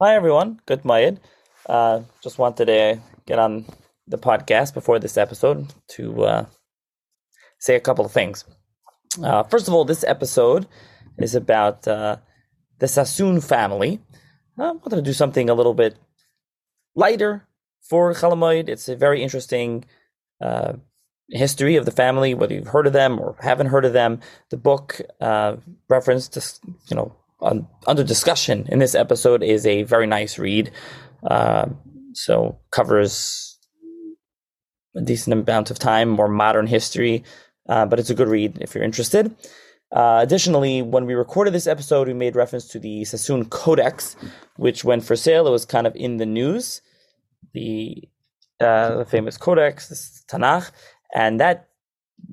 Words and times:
Hi, 0.00 0.16
everyone. 0.16 0.60
Good 0.66 0.82
Moed. 0.82 1.18
Uh, 1.68 2.00
just 2.20 2.36
wanted 2.36 2.64
to 2.64 3.00
get 3.26 3.38
on 3.38 3.64
the 4.08 4.18
podcast 4.18 4.74
before 4.74 4.98
this 4.98 5.16
episode 5.16 5.72
to 5.90 6.24
uh, 6.24 6.46
say 7.60 7.76
a 7.76 7.80
couple 7.80 8.04
of 8.04 8.10
things. 8.10 8.44
Uh, 9.22 9.44
first 9.44 9.68
of 9.68 9.72
all, 9.72 9.84
this 9.84 10.02
episode 10.02 10.66
is 11.18 11.36
about 11.36 11.86
uh, 11.86 12.16
the 12.80 12.88
Sassoon 12.88 13.40
family. 13.40 14.00
I 14.58 14.72
wanted 14.72 14.96
to 14.96 15.02
do 15.02 15.12
something 15.12 15.48
a 15.48 15.54
little 15.54 15.74
bit 15.74 15.94
lighter 16.96 17.46
for 17.80 18.12
Chol 18.14 18.32
Hamoed. 18.32 18.68
It's 18.68 18.88
a 18.88 18.96
very 18.96 19.22
interesting 19.22 19.84
uh, 20.40 20.72
history 21.28 21.76
of 21.76 21.84
the 21.84 21.92
family, 21.92 22.34
whether 22.34 22.52
you've 22.52 22.66
heard 22.66 22.88
of 22.88 22.94
them 22.94 23.20
or 23.20 23.36
haven't 23.38 23.68
heard 23.68 23.84
of 23.84 23.92
them. 23.92 24.18
The 24.50 24.56
book 24.56 25.00
uh, 25.20 25.58
referenced, 25.88 26.60
you 26.88 26.96
know, 26.96 27.14
on, 27.44 27.68
under 27.86 28.02
discussion 28.02 28.66
in 28.68 28.78
this 28.78 28.94
episode 28.94 29.42
is 29.42 29.66
a 29.66 29.82
very 29.84 30.06
nice 30.06 30.38
read. 30.38 30.70
Uh, 31.28 31.66
so 32.12 32.58
covers 32.70 33.58
a 34.96 35.00
decent 35.00 35.32
amount 35.32 35.70
of 35.70 35.78
time, 35.78 36.08
more 36.08 36.28
modern 36.28 36.66
history, 36.66 37.24
uh, 37.68 37.86
but 37.86 37.98
it's 37.98 38.10
a 38.10 38.14
good 38.14 38.28
read 38.28 38.58
if 38.60 38.74
you're 38.74 38.84
interested. 38.84 39.34
Uh, 39.92 40.20
additionally, 40.22 40.82
when 40.82 41.06
we 41.06 41.14
recorded 41.14 41.52
this 41.52 41.66
episode, 41.66 42.08
we 42.08 42.14
made 42.14 42.34
reference 42.34 42.66
to 42.66 42.78
the 42.78 43.04
Sassoon 43.04 43.44
Codex, 43.44 44.16
which 44.56 44.84
went 44.84 45.04
for 45.04 45.14
sale. 45.14 45.46
It 45.46 45.50
was 45.50 45.64
kind 45.64 45.86
of 45.86 45.94
in 45.94 46.16
the 46.16 46.26
news, 46.26 46.80
the 47.52 48.02
uh, 48.60 48.98
the 48.98 49.04
famous 49.04 49.36
Codex, 49.36 49.88
this 49.88 50.24
Tanakh, 50.28 50.70
and 51.14 51.38
that 51.40 51.68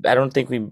I 0.05 0.15
don't 0.15 0.33
think 0.33 0.49
we, 0.49 0.67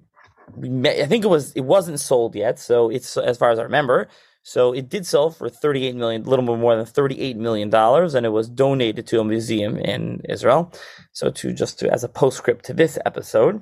we 0.56 0.90
I 0.90 1.06
think 1.06 1.24
it 1.24 1.30
was 1.30 1.52
it 1.54 1.62
wasn't 1.62 2.00
sold 2.00 2.36
yet. 2.36 2.58
So 2.60 2.90
it's 2.90 3.18
as 3.18 3.38
far 3.38 3.52
as 3.52 3.60
I 3.60 3.64
remember. 3.64 4.08
So 4.44 4.74
it 4.74 4.90
did 4.90 5.06
sell 5.06 5.30
for 5.30 5.50
38 5.50 5.96
million, 5.96 6.26
a 6.26 6.30
little 6.30 6.46
bit 6.46 6.58
more 6.58 6.76
than 6.76 6.86
38 6.86 7.38
million 7.38 7.70
dollars, 7.70 8.16
and 8.16 8.26
it 8.26 8.30
was 8.30 8.50
donated 8.50 9.06
to 9.08 9.20
a 9.20 9.26
museum 9.26 9.78
in 9.78 10.22
Israel. 10.28 10.72
So 11.12 11.30
to 11.32 11.54
just 11.54 11.80
to 11.80 11.92
as 11.92 12.04
a 12.04 12.10
postscript 12.10 12.66
to 12.66 12.74
this 12.74 12.98
episode. 13.06 13.62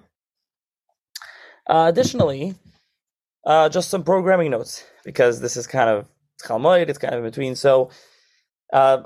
Uh, 1.67 1.87
additionally, 1.89 2.55
uh, 3.45 3.69
just 3.69 3.89
some 3.89 4.03
programming 4.03 4.51
notes 4.51 4.85
because 5.03 5.41
this 5.41 5.57
is 5.57 5.67
kind 5.67 5.89
of 5.89 6.07
Chol 6.43 6.59
Hamoed, 6.61 6.89
it's 6.89 6.99
kind 6.99 7.13
of 7.13 7.23
in 7.23 7.29
between. 7.29 7.55
So 7.55 7.89
uh, 8.71 9.03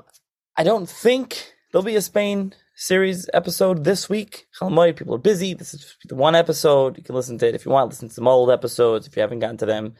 I 0.56 0.64
don't 0.64 0.88
think 0.88 1.52
there'll 1.72 1.84
be 1.84 1.96
a 1.96 2.02
Spain 2.02 2.54
series 2.76 3.28
episode 3.32 3.84
this 3.84 4.08
week. 4.08 4.46
Chol 4.60 4.70
Hamoed, 4.70 4.96
people 4.96 5.14
are 5.14 5.18
busy. 5.18 5.54
This 5.54 5.74
is 5.74 5.96
the 6.08 6.14
one 6.14 6.34
episode. 6.34 6.98
You 6.98 7.04
can 7.04 7.14
listen 7.14 7.38
to 7.38 7.48
it 7.48 7.54
if 7.54 7.64
you 7.64 7.72
want. 7.72 7.90
Listen 7.90 8.08
to 8.08 8.14
some 8.14 8.28
old 8.28 8.50
episodes 8.50 9.06
if 9.06 9.16
you 9.16 9.22
haven't 9.22 9.40
gotten 9.40 9.56
to 9.58 9.66
them. 9.66 9.94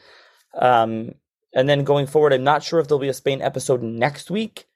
Um, 0.55 1.13
and 1.55 1.69
then 1.69 1.85
going 1.85 2.07
forward, 2.07 2.33
I'm 2.33 2.45
not 2.45 2.63
sure 2.63 2.81
if 2.81 2.89
there'll 2.89 3.01
be 3.01 3.09
a 3.09 3.15
Spain 3.15 3.43
episode 3.43 3.83
next 3.83 4.31
week 4.31 4.67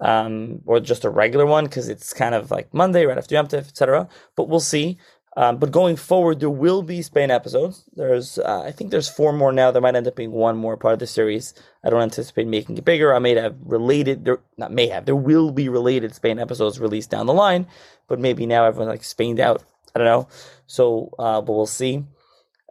um, 0.00 0.60
or 0.66 0.80
just 0.80 1.04
a 1.04 1.10
regular 1.10 1.46
one 1.46 1.64
because 1.64 1.88
it's 1.88 2.12
kind 2.12 2.34
of 2.34 2.50
like 2.50 2.72
Monday 2.74 3.04
right 3.06 3.18
after 3.18 3.34
Yom 3.34 3.46
etc. 3.46 4.08
But 4.36 4.48
we'll 4.48 4.60
see. 4.60 4.98
Um, 5.36 5.56
but 5.56 5.72
going 5.72 5.96
forward, 5.96 6.38
there 6.38 6.50
will 6.50 6.82
be 6.82 7.02
Spain 7.02 7.30
episodes. 7.30 7.84
There's, 7.94 8.38
uh, 8.38 8.62
I 8.64 8.70
think 8.70 8.92
there's 8.92 9.08
four 9.08 9.32
more 9.32 9.52
now. 9.52 9.72
There 9.72 9.82
might 9.82 9.96
end 9.96 10.06
up 10.06 10.14
being 10.14 10.30
one 10.30 10.56
more 10.56 10.76
part 10.76 10.92
of 10.92 11.00
the 11.00 11.08
series. 11.08 11.54
I 11.84 11.90
don't 11.90 12.02
anticipate 12.02 12.46
making 12.46 12.78
it 12.78 12.84
bigger. 12.84 13.12
I 13.12 13.18
may 13.18 13.34
have 13.34 13.56
related, 13.64 14.24
there, 14.24 14.38
not 14.58 14.70
may 14.70 14.86
have, 14.86 15.06
there 15.06 15.16
will 15.16 15.50
be 15.50 15.68
related 15.68 16.14
Spain 16.14 16.38
episodes 16.38 16.78
released 16.78 17.10
down 17.10 17.26
the 17.26 17.34
line, 17.34 17.66
but 18.06 18.20
maybe 18.20 18.46
now 18.46 18.64
everyone's 18.64 18.90
like 18.90 19.02
Spained 19.02 19.40
out. 19.40 19.64
I 19.94 19.98
don't 19.98 20.06
know. 20.06 20.28
So, 20.68 21.12
uh, 21.18 21.40
but 21.40 21.52
we'll 21.52 21.66
see. 21.66 22.04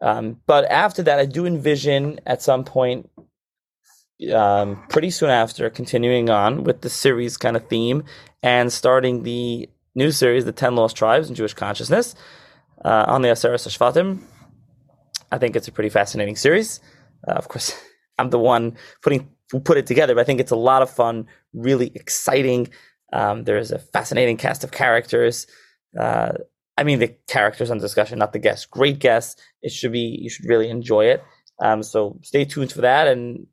Um, 0.03 0.41
but 0.45 0.65
after 0.65 1.01
that, 1.03 1.17
I 1.17 1.25
do 1.25 1.45
envision 1.45 2.19
at 2.25 2.41
some 2.41 2.65
point, 2.65 3.09
um, 4.33 4.83
pretty 4.89 5.09
soon 5.09 5.29
after, 5.29 5.69
continuing 5.69 6.29
on 6.29 6.65
with 6.65 6.81
the 6.81 6.89
series 6.89 7.37
kind 7.37 7.55
of 7.55 7.67
theme 7.69 8.03
and 8.43 8.71
starting 8.71 9.23
the 9.23 9.69
new 9.95 10.11
series, 10.11 10.43
The 10.43 10.51
10 10.51 10.75
Lost 10.75 10.97
Tribes 10.97 11.29
in 11.29 11.35
Jewish 11.35 11.53
Consciousness 11.53 12.15
uh, 12.83 13.05
on 13.07 13.21
the 13.21 13.29
Aseres 13.29 13.65
Shvatim. 13.65 14.21
I 15.31 15.37
think 15.37 15.55
it's 15.55 15.69
a 15.69 15.71
pretty 15.71 15.89
fascinating 15.89 16.35
series. 16.35 16.81
Uh, 17.25 17.31
of 17.31 17.47
course, 17.47 17.73
I'm 18.19 18.29
the 18.29 18.39
one 18.39 18.75
putting 19.01 19.29
put 19.63 19.77
it 19.77 19.87
together, 19.87 20.15
but 20.15 20.21
I 20.21 20.23
think 20.25 20.41
it's 20.41 20.51
a 20.51 20.57
lot 20.57 20.81
of 20.81 20.89
fun, 20.89 21.27
really 21.53 21.91
exciting. 21.95 22.69
Um, 23.13 23.43
there's 23.45 23.71
a 23.71 23.79
fascinating 23.79 24.35
cast 24.35 24.63
of 24.63 24.71
characters. 24.71 25.47
Uh, 25.97 26.33
I 26.77 26.83
mean, 26.83 26.99
the 26.99 27.15
characters 27.27 27.69
on 27.69 27.77
discussion, 27.77 28.19
not 28.19 28.33
the 28.33 28.39
guests. 28.39 28.65
Great 28.65 28.99
guests. 28.99 29.41
It 29.61 29.71
should 29.71 29.91
be. 29.91 30.17
You 30.21 30.29
should 30.29 30.49
really 30.49 30.69
enjoy 30.69 31.05
it. 31.05 31.23
Um, 31.59 31.83
so 31.83 32.19
stay 32.23 32.45
tuned 32.45 32.71
for 32.71 32.81
that. 32.81 33.07
And 33.07 33.47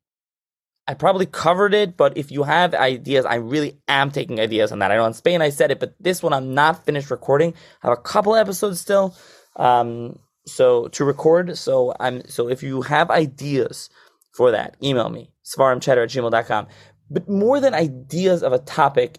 I 0.90 0.94
probably 0.94 1.26
covered 1.26 1.72
it, 1.72 1.96
but 1.96 2.16
if 2.16 2.32
you 2.32 2.42
have 2.42 2.74
ideas, 2.74 3.24
I 3.24 3.36
really 3.36 3.78
am 3.86 4.10
taking 4.10 4.40
ideas 4.40 4.72
on 4.72 4.80
that. 4.80 4.90
I 4.90 4.96
know 4.96 5.06
in 5.06 5.12
Spain 5.12 5.40
I 5.40 5.50
said 5.50 5.70
it, 5.70 5.78
but 5.78 5.94
this 6.00 6.22
one 6.22 6.32
I'm 6.32 6.54
not 6.54 6.84
finished 6.84 7.10
recording. 7.10 7.54
I 7.82 7.88
have 7.88 7.96
a 7.96 8.02
couple 8.02 8.34
episodes 8.34 8.80
still, 8.80 9.14
um, 9.54 10.18
so 10.46 10.88
to 10.88 11.04
record. 11.04 11.56
So 11.56 11.94
I'm 12.00 12.28
so 12.28 12.48
if 12.48 12.64
you 12.64 12.82
have 12.82 13.10
ideas 13.10 13.88
for 14.32 14.50
that, 14.50 14.76
email 14.82 15.10
me 15.10 15.30
seforimchatter 15.44 16.02
at 16.02 16.10
gmail.com. 16.10 16.66
But 17.08 17.28
more 17.28 17.60
than 17.60 17.72
ideas 17.74 18.42
of 18.42 18.52
a 18.52 18.58
topic, 18.58 19.18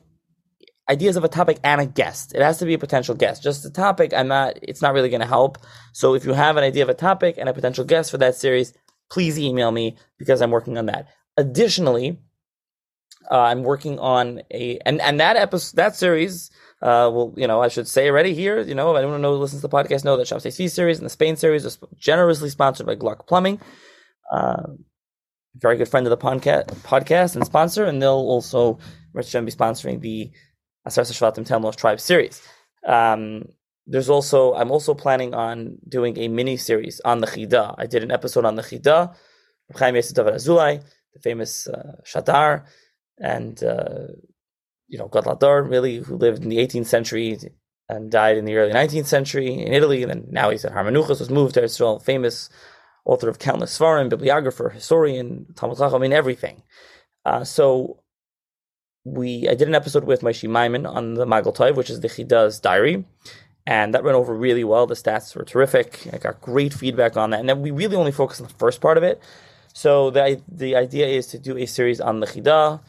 ideas 0.92 1.16
of 1.16 1.24
a 1.24 1.30
topic 1.30 1.58
and 1.64 1.80
a 1.80 1.86
guest. 1.86 2.36
It 2.36 2.42
has 2.42 2.58
to 2.60 2.66
be 2.66 2.74
a 2.74 2.80
potential 2.80 3.16
guest. 3.16 3.42
Just 3.42 3.64
the 3.64 3.70
topic, 3.70 4.14
I'm 4.14 4.28
not. 4.28 4.60
It's 4.62 4.82
not 4.82 4.94
really 4.94 5.10
going 5.10 5.22
to 5.22 5.28
help. 5.28 5.58
So 5.94 6.14
if 6.14 6.26
you 6.26 6.34
have 6.34 6.58
an 6.58 6.64
idea 6.64 6.84
of 6.84 6.90
a 6.90 6.94
topic 6.94 7.36
and 7.38 7.48
a 7.48 7.54
potential 7.54 7.86
guest 7.86 8.12
for 8.12 8.18
that 8.18 8.36
series, 8.36 8.74
please 9.10 9.40
email 9.40 9.72
me 9.72 9.98
because 10.20 10.42
I'm 10.42 10.52
working 10.52 10.78
on 10.78 10.88
that. 10.88 11.08
Additionally, 11.38 12.20
uh, 13.32 13.40
I'm 13.40 13.64
working 13.64 14.00
on 14.00 14.42
a 14.52 14.80
and 14.86 15.00
and 15.02 15.20
that 15.20 15.38
episode 15.38 15.78
that 15.78 15.96
series. 15.96 16.52
Uh, 16.82 17.10
well, 17.14 17.34
you 17.38 17.48
know, 17.48 17.62
I 17.62 17.68
should 17.68 17.88
say 17.88 18.10
already 18.10 18.34
here. 18.34 18.60
You 18.60 18.76
know, 18.76 18.94
if 18.94 19.00
anyone 19.00 19.24
who 19.24 19.30
listens 19.30 19.62
to 19.62 19.68
the 19.68 19.76
podcast 19.76 20.04
know 20.04 20.18
that 20.18 20.52
C 20.52 20.68
series 20.68 20.98
and 20.98 21.06
the 21.06 21.12
Spain 21.12 21.36
series 21.36 21.64
is 21.64 21.78
generously 21.98 22.50
sponsored 22.50 22.88
by 22.88 22.96
Gluck 22.96 23.28
Plumbing. 23.28 23.62
Uh, 24.32 24.64
very 25.56 25.78
good 25.78 25.90
friend 25.90 26.08
of 26.08 26.12
the 26.12 26.18
podcast, 26.18 26.68
podcast 26.82 27.36
and 27.36 27.46
sponsor, 27.46 27.86
and 27.86 28.02
they'll 28.02 28.12
also 28.12 28.80
Rich 29.14 29.34
be 29.34 29.52
sponsoring 29.52 30.00
the 30.00 30.32
Asar 30.86 31.04
Shvatim 31.04 31.46
Ten 31.46 31.72
Tribe 31.74 32.00
series. 32.00 32.42
Um, 32.86 33.46
there's 33.88 34.10
also 34.10 34.54
I'm 34.54 34.72
also 34.72 34.94
planning 34.94 35.34
on 35.34 35.78
doing 35.88 36.18
a 36.18 36.28
mini 36.28 36.58
series 36.58 37.02
on 37.04 37.20
the 37.20 37.28
Chida. 37.28 37.76
I 37.78 37.86
did 37.88 38.04
an 38.04 38.12
episode 38.12 38.46
on 38.46 38.56
the 38.56 38.62
Chida, 38.62 39.16
Chaim 39.76 39.96
Azulai 39.96 40.84
the 41.14 41.20
famous 41.20 41.68
uh, 41.68 41.96
Shadar, 42.06 42.66
and 43.18 43.62
uh, 43.64 44.08
you 44.88 44.98
know 44.98 45.08
Gadol 45.08 45.38
Hador, 45.38 45.70
really, 45.70 45.98
who 45.98 46.16
lived 46.16 46.44
in 46.44 46.50
the 46.50 46.58
18th 46.58 46.88
century 46.88 47.38
and 47.90 48.10
died 48.10 48.38
in 48.38 48.46
the 48.46 48.56
early 48.56 48.72
19th 48.72 49.06
century 49.06 49.54
in 49.54 49.74
Italy, 49.74 50.02
and 50.04 50.12
then 50.12 50.28
now 50.30 50.50
he's 50.50 50.64
at 50.64 50.72
Har 50.72 50.84
Hamenuchos, 50.84 51.20
was 51.20 51.30
moved 51.30 51.56
to 51.56 51.64
Israel, 51.64 52.00
famous 52.00 52.50
author 53.06 53.28
of 53.28 53.40
countless 53.40 53.78
svarim, 53.78 54.10
bibliographer, 54.10 54.70
historian, 54.70 55.48
Talmud 55.56 55.78
Chacham, 55.78 55.96
I 55.96 56.00
mean 56.00 56.14
everything. 56.14 56.64
Uh, 57.26 57.44
so 57.44 58.01
we, 59.04 59.48
I 59.50 59.56
did 59.56 59.68
an 59.68 59.76
episode 59.76 60.04
with 60.04 60.22
Maishi 60.22 60.50
Maimon 60.50 60.86
on 60.86 61.16
the 61.16 61.26
Magal 61.26 61.56
Tov, 61.56 61.76
which 61.76 61.90
is 61.90 62.02
the 62.02 62.08
Chida's 62.08 62.60
diary, 62.60 63.06
and 63.66 63.94
that 63.94 64.04
went 64.04 64.16
over 64.16 64.34
really 64.34 64.64
well. 64.64 64.88
The 64.88 64.96
stats 64.96 65.36
were 65.36 65.44
terrific. 65.44 66.08
I 66.14 66.18
got 66.18 66.42
great 66.42 66.74
feedback 66.74 67.18
on 67.18 67.32
that, 67.32 67.40
and 67.40 67.50
then 67.50 67.62
we 67.62 67.72
really 67.72 67.96
only 67.96 68.12
focused 68.12 68.42
on 68.42 68.48
the 68.48 68.54
first 68.56 68.82
part 68.82 68.98
of 68.98 69.04
it. 69.04 69.22
So 69.74 70.10
the 70.10 70.42
the 70.48 70.76
idea 70.76 71.08
is 71.08 71.28
to 71.28 71.40
do 71.40 71.58
a 71.58 71.66
series 71.66 72.02
on 72.02 72.20
the 72.20 72.28
Chida, 72.28 72.82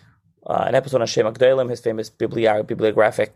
uh, 0.46 0.64
an 0.66 0.74
episode 0.74 1.00
on 1.00 1.06
Shem 1.06 1.26
HaGedolim, 1.26 1.70
his 1.70 1.80
famous 1.80 2.10
bibli- 2.10 2.66
bibliographic 2.66 3.34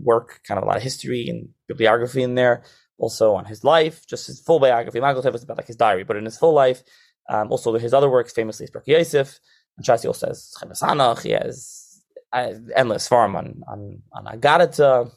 work, 0.00 0.40
kind 0.46 0.58
of 0.58 0.64
a 0.64 0.66
lot 0.66 0.76
of 0.76 0.82
history 0.82 1.28
and 1.28 1.48
bibliography 1.66 2.22
in 2.22 2.34
there. 2.34 2.62
Also 2.98 3.32
on 3.34 3.44
his 3.44 3.62
life, 3.62 4.04
just 4.08 4.26
his 4.26 4.40
full 4.40 4.58
biography. 4.58 4.98
Magal 4.98 5.24
Tov 5.24 5.34
is 5.34 5.44
about 5.44 5.56
like 5.56 5.68
his 5.68 5.76
diary, 5.76 6.02
but 6.02 6.16
in 6.16 6.24
his 6.24 6.36
full 6.36 6.52
life, 6.52 6.82
um, 7.28 7.52
also 7.52 7.72
his 7.78 7.94
other 7.94 8.10
works, 8.10 8.32
famously 8.32 8.66
is 8.66 8.72
Yosef. 8.86 9.38
And 9.76 9.86
Shasi 9.86 10.06
also 10.06 10.26
has 10.26 10.52
Chemes 10.60 10.82
Hanach. 10.82 11.22
He 11.22 11.30
has 11.30 11.87
endless 12.32 13.08
farm 13.08 13.36
on 13.36 13.62
on 13.68 14.02
on 14.12 14.24
Agadata, 14.26 15.10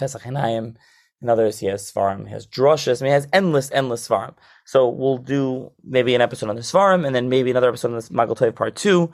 Petach 0.00 0.22
Einayim, 0.22 0.76
and 1.20 1.30
others. 1.30 1.58
He 1.58 1.66
has 1.66 1.90
farm. 1.90 2.26
He 2.26 2.32
has 2.32 2.46
drushes. 2.46 3.00
I 3.00 3.04
mean, 3.04 3.10
he 3.10 3.14
has 3.14 3.28
endless, 3.32 3.70
endless 3.70 4.06
farm. 4.06 4.34
So 4.64 4.88
we'll 4.88 5.18
do 5.18 5.72
maybe 5.84 6.14
an 6.14 6.20
episode 6.20 6.48
on 6.48 6.56
the 6.56 6.62
Svarim 6.62 7.06
and 7.06 7.14
then 7.14 7.28
maybe 7.28 7.50
another 7.50 7.68
episode 7.68 7.88
on 7.88 7.96
this 7.96 8.08
Magal 8.08 8.36
Tov 8.36 8.54
part 8.54 8.76
two. 8.76 9.10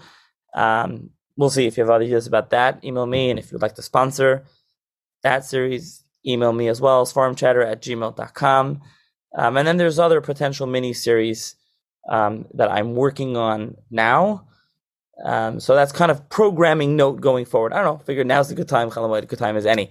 Um, 0.55 1.11
we'll 1.37 1.51
see 1.51 1.67
if 1.67 1.77
you 1.77 1.83
have 1.83 1.91
other 1.91 2.05
ideas 2.05 2.27
about 2.27 2.51
that. 2.51 2.85
Email 2.85 3.07
me. 3.07 3.31
And 3.31 3.39
if 3.39 3.53
you'd 3.53 3.63
like 3.63 3.75
to 3.77 3.83
sponsor 3.83 4.45
that 5.23 5.45
series, 5.45 6.05
email 6.27 6.53
me 6.53 6.69
as 6.69 6.81
well, 6.81 7.05
seforimchatter 7.07 7.65
at 7.65 7.83
gmail.com. 7.83 8.81
Um, 9.37 9.57
and 9.57 9.69
then 9.69 9.77
there's 9.77 9.99
other 9.99 10.21
potential 10.21 10.67
mini 10.67 10.93
series 10.93 11.57
um, 12.09 12.47
that 12.55 12.71
I'm 12.71 12.95
working 12.95 13.37
on 13.37 13.77
now. 13.91 14.47
Um, 15.25 15.61
so 15.61 15.75
that's 15.75 15.93
kind 15.93 16.11
of 16.11 16.29
programming 16.29 16.97
note 16.97 17.21
going 17.21 17.45
forward. 17.45 17.73
I 17.73 17.83
don't 17.83 17.99
know. 17.99 18.05
Figure 18.05 18.25
now's 18.25 18.51
a 18.51 18.55
good 18.55 18.69
time. 18.69 18.91
A 18.91 19.23
good 19.23 19.39
time 19.39 19.57
as 19.57 19.67
any. 19.67 19.91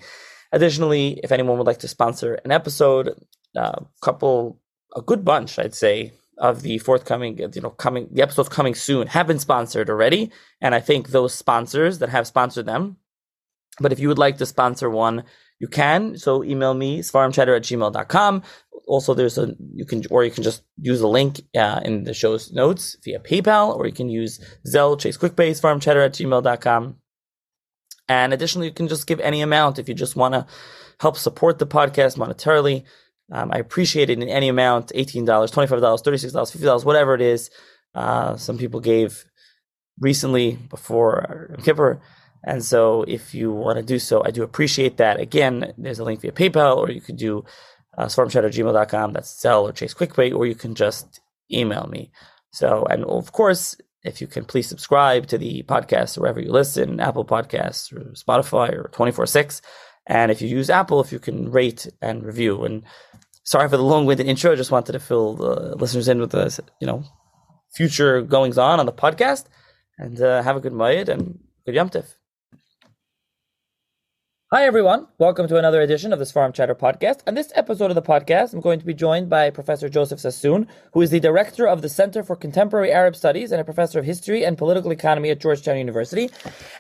Additionally, 0.52 1.20
if 1.24 1.32
anyone 1.32 1.58
would 1.58 1.68
like 1.68 1.80
to 1.80 1.88
sponsor 1.88 2.36
an 2.46 2.52
episode, 2.52 3.10
a 3.56 3.62
uh, 3.62 3.86
couple 4.02 4.60
a 4.96 5.02
good 5.02 5.26
bunch, 5.26 5.60
I'd 5.60 5.76
say, 5.76 6.14
of 6.38 6.62
the 6.62 6.78
forthcoming, 6.80 7.38
you 7.38 7.62
know, 7.62 7.70
coming 7.70 8.08
the 8.12 8.22
episodes 8.22 8.50
coming 8.50 8.76
soon 8.76 9.08
have 9.08 9.28
been 9.28 9.40
sponsored 9.40 9.90
already, 9.90 10.32
and 10.62 10.76
I 10.76 10.80
think 10.80 11.10
those 11.10 11.34
sponsors 11.34 12.00
that 12.00 12.10
have 12.10 12.28
sponsored 12.28 12.66
them. 12.66 12.98
But 13.80 13.92
if 13.92 14.00
you 14.00 14.08
would 14.08 14.18
like 14.18 14.38
to 14.38 14.46
sponsor 14.46 14.90
one, 14.90 15.24
you 15.60 15.68
can. 15.68 16.18
So 16.18 16.44
email 16.44 16.74
me, 16.74 17.00
seforimchatter 17.00 17.56
at 17.56 17.64
gmail.com. 17.64 18.44
Also, 18.88 19.14
there's 19.14 19.38
a, 19.38 19.56
you 19.74 19.86
can, 19.86 20.04
or 20.12 20.24
you 20.24 20.32
can 20.32 20.44
just 20.44 20.64
use 20.80 21.02
a 21.02 21.08
link 21.08 21.42
uh, 21.56 21.82
in 21.84 22.04
the 22.04 22.14
show's 22.14 22.52
notes 22.52 22.96
via 23.04 23.20
PayPal, 23.20 23.76
or 23.76 23.86
you 23.88 23.94
can 23.94 24.10
use 24.10 24.40
Zelle, 24.68 25.00
Chase 25.00 25.18
QuickPay, 25.18 25.52
seforimchatter 25.52 26.06
at 26.06 26.14
gmail.com. 26.14 26.98
And 28.08 28.34
additionally, 28.34 28.68
you 28.68 28.74
can 28.74 28.88
just 28.88 29.08
give 29.08 29.20
any 29.20 29.42
amount 29.42 29.80
if 29.80 29.90
you 29.90 29.96
just 29.96 30.16
want 30.16 30.36
to 30.36 30.46
help 31.00 31.18
support 31.18 31.58
the 31.58 31.66
podcast 31.66 32.18
monetarily. 32.18 32.84
Um, 33.32 33.52
I 33.52 33.58
appreciate 33.58 34.10
it 34.10 34.22
in 34.22 34.30
any 34.30 34.50
amount 34.50 34.92
$18, 34.96 35.26
$25, 35.26 35.68
$36, 35.68 36.32
$50, 36.32 36.86
whatever 36.86 37.16
it 37.16 37.22
is. 37.22 37.50
Uh, 37.96 38.36
some 38.38 38.58
people 38.58 38.80
gave 38.80 39.26
recently 40.00 40.58
before 40.70 41.56
Kippur. 41.64 42.02
And 42.44 42.64
so 42.64 43.04
if 43.08 43.34
you 43.34 43.52
want 43.52 43.78
to 43.78 43.84
do 43.84 43.98
so, 43.98 44.24
I 44.24 44.30
do 44.30 44.44
appreciate 44.44 44.98
that. 44.98 45.20
Again, 45.20 45.74
there's 45.78 46.00
a 46.00 46.04
link 46.04 46.22
via 46.22 46.32
PayPal, 46.32 46.78
or 46.78 46.92
you 46.92 47.02
could 47.02 47.18
do 47.18 47.44
uh, 47.98 48.06
gmail.com. 48.06 49.14
That's 49.14 49.42
Zelle 49.42 49.64
or 49.64 49.72
Chase 49.72 49.94
QuickPay, 49.94 50.36
or 50.36 50.46
you 50.46 50.56
can 50.56 50.76
just 50.76 51.20
email 51.52 51.88
me. 51.88 52.12
So, 52.52 52.86
and 52.90 53.04
of 53.06 53.32
course, 53.32 53.76
if 54.04 54.22
you 54.22 54.28
can 54.28 54.46
please 54.46 54.68
subscribe 54.68 55.28
to 55.28 55.38
the 55.38 55.64
podcast 55.64 56.18
wherever 56.18 56.40
you 56.40 56.52
listen, 56.52 57.00
Apple 57.00 57.26
Podcasts 57.26 57.92
or 57.92 58.14
Spotify 58.14 58.72
or 58.74 58.90
24 58.94 59.26
6. 59.26 59.62
And 60.08 60.32
if 60.32 60.42
you 60.42 60.48
use 60.48 60.70
Apple, 60.70 61.02
if 61.02 61.12
you 61.12 61.20
can 61.20 61.52
rate 61.52 61.88
and 62.02 62.24
review. 62.24 62.64
And 62.64 62.84
sorry 63.44 63.68
for 63.68 63.78
the 63.78 63.84
long-winded 63.84 64.28
intro. 64.28 64.52
I 64.52 64.56
just 64.56 64.72
wanted 64.72 64.94
to 64.94 65.00
fill 65.00 65.34
the 65.36 65.76
listeners 65.76 66.08
in 66.08 66.20
with 66.20 66.32
the 66.32 66.58
you 66.80 66.88
know 66.88 67.04
future 67.74 68.22
goings 68.22 68.58
on 68.58 68.80
on 68.80 68.86
the 68.86 68.94
podcast. 68.94 69.46
And 69.98 70.22
uh, 70.22 70.44
have 70.44 70.58
a 70.58 70.60
good 70.60 70.74
Moed 70.74 71.10
and 71.10 71.40
good 71.66 71.76
Yom 71.76 71.90
Tif. 71.90 72.15
Hi, 74.56 74.64
everyone. 74.64 75.08
Welcome 75.18 75.50
to 75.50 75.58
another 75.58 75.82
edition 75.82 76.14
of 76.14 76.20
the 76.20 76.24
Seforim 76.24 76.54
Chatter 76.54 76.76
podcast. 76.76 77.20
On 77.28 77.34
this 77.34 77.52
episode 77.56 77.92
of 77.92 77.96
the 77.96 78.02
podcast, 78.02 78.54
I'm 78.54 78.62
going 78.62 78.80
to 78.80 78.86
be 78.86 78.94
joined 78.94 79.30
by 79.30 79.50
Professor 79.50 79.90
Joseph 79.90 80.22
Sassoon, 80.22 80.70
who 80.94 81.02
is 81.02 81.10
the 81.10 81.20
director 81.20 81.68
of 81.68 81.82
the 81.82 81.90
Center 81.90 82.24
for 82.24 82.38
Contemporary 82.38 82.90
Arab 82.90 83.18
Studies 83.18 83.52
and 83.52 83.60
a 83.60 83.66
professor 83.66 84.00
of 84.00 84.06
history 84.06 84.46
and 84.46 84.58
political 84.58 84.92
economy 84.92 85.30
at 85.30 85.42
Georgetown 85.42 85.78
University. 85.78 86.30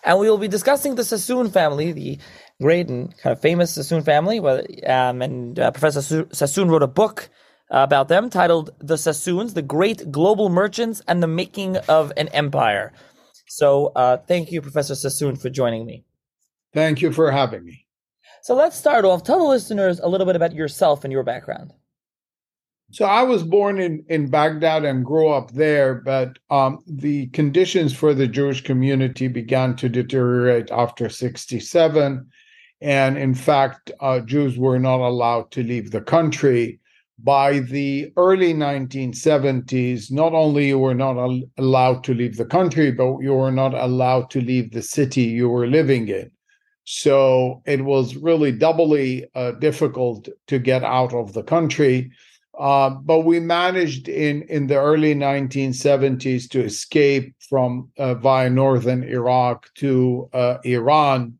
And 0.05 0.17
we 0.19 0.29
will 0.29 0.37
be 0.37 0.47
discussing 0.47 0.95
the 0.95 1.03
Sassoon 1.03 1.51
family, 1.51 1.91
the 1.91 2.17
great 2.61 2.87
and 2.87 3.13
kind 3.17 3.33
of 3.33 3.41
famous 3.41 3.73
Sassoon 3.73 4.03
family. 4.03 4.39
Um, 4.85 5.21
and 5.21 5.59
uh, 5.59 5.71
Professor 5.71 6.29
Sassoon 6.31 6.69
wrote 6.69 6.81
a 6.81 6.87
book 6.87 7.27
about 7.69 8.07
them 8.07 8.29
titled 8.29 8.69
The 8.79 8.97
Sassoons, 8.97 9.53
the 9.53 9.61
Great 9.61 10.13
Global 10.13 10.47
Merchants 10.47 11.01
and 11.09 11.21
the 11.21 11.27
Making 11.27 11.75
of 11.89 12.13
an 12.15 12.29
Empire. 12.29 12.93
So 13.49 13.87
uh, 13.97 14.15
thank 14.15 14.53
you, 14.53 14.61
Professor 14.61 14.95
Sassoon, 14.95 15.35
for 15.35 15.49
joining 15.49 15.85
me. 15.85 16.05
Thank 16.75 17.01
you 17.01 17.13
for 17.13 17.31
having 17.31 17.63
me. 17.63 17.87
So 18.43 18.53
let's 18.53 18.77
start 18.77 19.05
off. 19.05 19.23
Tell 19.23 19.39
the 19.39 19.45
listeners 19.45 19.99
a 20.01 20.09
little 20.09 20.27
bit 20.27 20.35
about 20.35 20.53
yourself 20.53 21.05
and 21.05 21.11
your 21.11 21.23
background. 21.23 21.73
So 22.91 23.05
I 23.05 23.23
was 23.23 23.43
born 23.43 23.79
in, 23.79 24.05
in 24.09 24.29
Baghdad 24.29 24.83
and 24.85 25.03
grew 25.03 25.29
up 25.29 25.51
there, 25.51 25.95
but 25.95 26.37
um, 26.51 26.83
the 26.85 27.27
conditions 27.27 27.95
for 27.95 28.13
the 28.13 28.27
Jewish 28.27 28.61
community 28.61 29.27
began 29.27 29.75
to 29.77 29.89
deteriorate 29.89 30.69
after 30.69 31.09
67. 31.09 32.27
And 32.81 33.17
in 33.17 33.33
fact, 33.33 33.91
uh, 34.01 34.19
Jews 34.19 34.57
were 34.57 34.77
not 34.77 34.99
allowed 34.99 35.51
to 35.51 35.63
leave 35.63 35.91
the 35.91 36.01
country. 36.01 36.79
By 37.17 37.59
the 37.59 38.11
early 38.17 38.53
1970s, 38.53 40.11
not 40.11 40.33
only 40.33 40.67
you 40.67 40.77
were 40.77 40.93
not 40.93 41.17
al- 41.17 41.49
allowed 41.57 42.03
to 42.03 42.13
leave 42.13 42.35
the 42.35 42.45
country, 42.45 42.91
but 42.91 43.19
you 43.19 43.33
were 43.33 43.51
not 43.51 43.73
allowed 43.73 44.29
to 44.31 44.41
leave 44.41 44.71
the 44.71 44.81
city 44.81 45.23
you 45.23 45.47
were 45.47 45.67
living 45.67 46.09
in. 46.09 46.29
So 46.85 47.63
it 47.65 47.83
was 47.83 48.15
really 48.15 48.51
doubly 48.51 49.25
uh, 49.33 49.51
difficult 49.53 50.29
to 50.47 50.59
get 50.59 50.83
out 50.83 51.13
of 51.13 51.33
the 51.33 51.43
country. 51.43 52.11
Uh, 52.57 52.91
but 52.91 53.21
we 53.21 53.39
managed 53.39 54.07
in, 54.07 54.43
in 54.43 54.67
the 54.67 54.77
early 54.77 55.13
1970s 55.13 56.47
to 56.51 56.63
escape 56.63 57.35
from 57.49 57.91
uh, 57.97 58.13
via 58.13 58.49
northern 58.49 59.03
Iraq 59.03 59.67
to 59.75 60.29
uh, 60.31 60.57
Iran, 60.63 61.37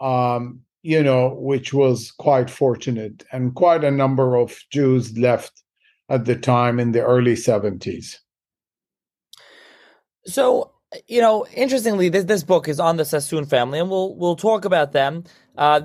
um, 0.00 0.60
you 0.82 1.02
know, 1.02 1.34
which 1.34 1.72
was 1.72 2.10
quite 2.10 2.50
fortunate. 2.50 3.22
And 3.30 3.54
quite 3.54 3.84
a 3.84 3.90
number 3.90 4.34
of 4.34 4.58
Jews 4.70 5.16
left 5.16 5.62
at 6.08 6.24
the 6.24 6.36
time 6.36 6.80
in 6.80 6.92
the 6.92 7.04
early 7.04 7.34
70s. 7.34 8.16
So 10.24 10.72
you 11.08 11.20
know, 11.20 11.46
interestingly, 11.52 12.08
this 12.08 12.24
this 12.24 12.42
book 12.42 12.68
is 12.68 12.78
on 12.78 12.96
the 12.96 13.04
Sassoon 13.04 13.46
family, 13.46 13.78
and 13.78 13.90
we'll 13.90 14.14
we'll 14.14 14.36
talk 14.36 14.64
about 14.64 14.92
them. 14.92 15.24
Uh, 15.56 15.80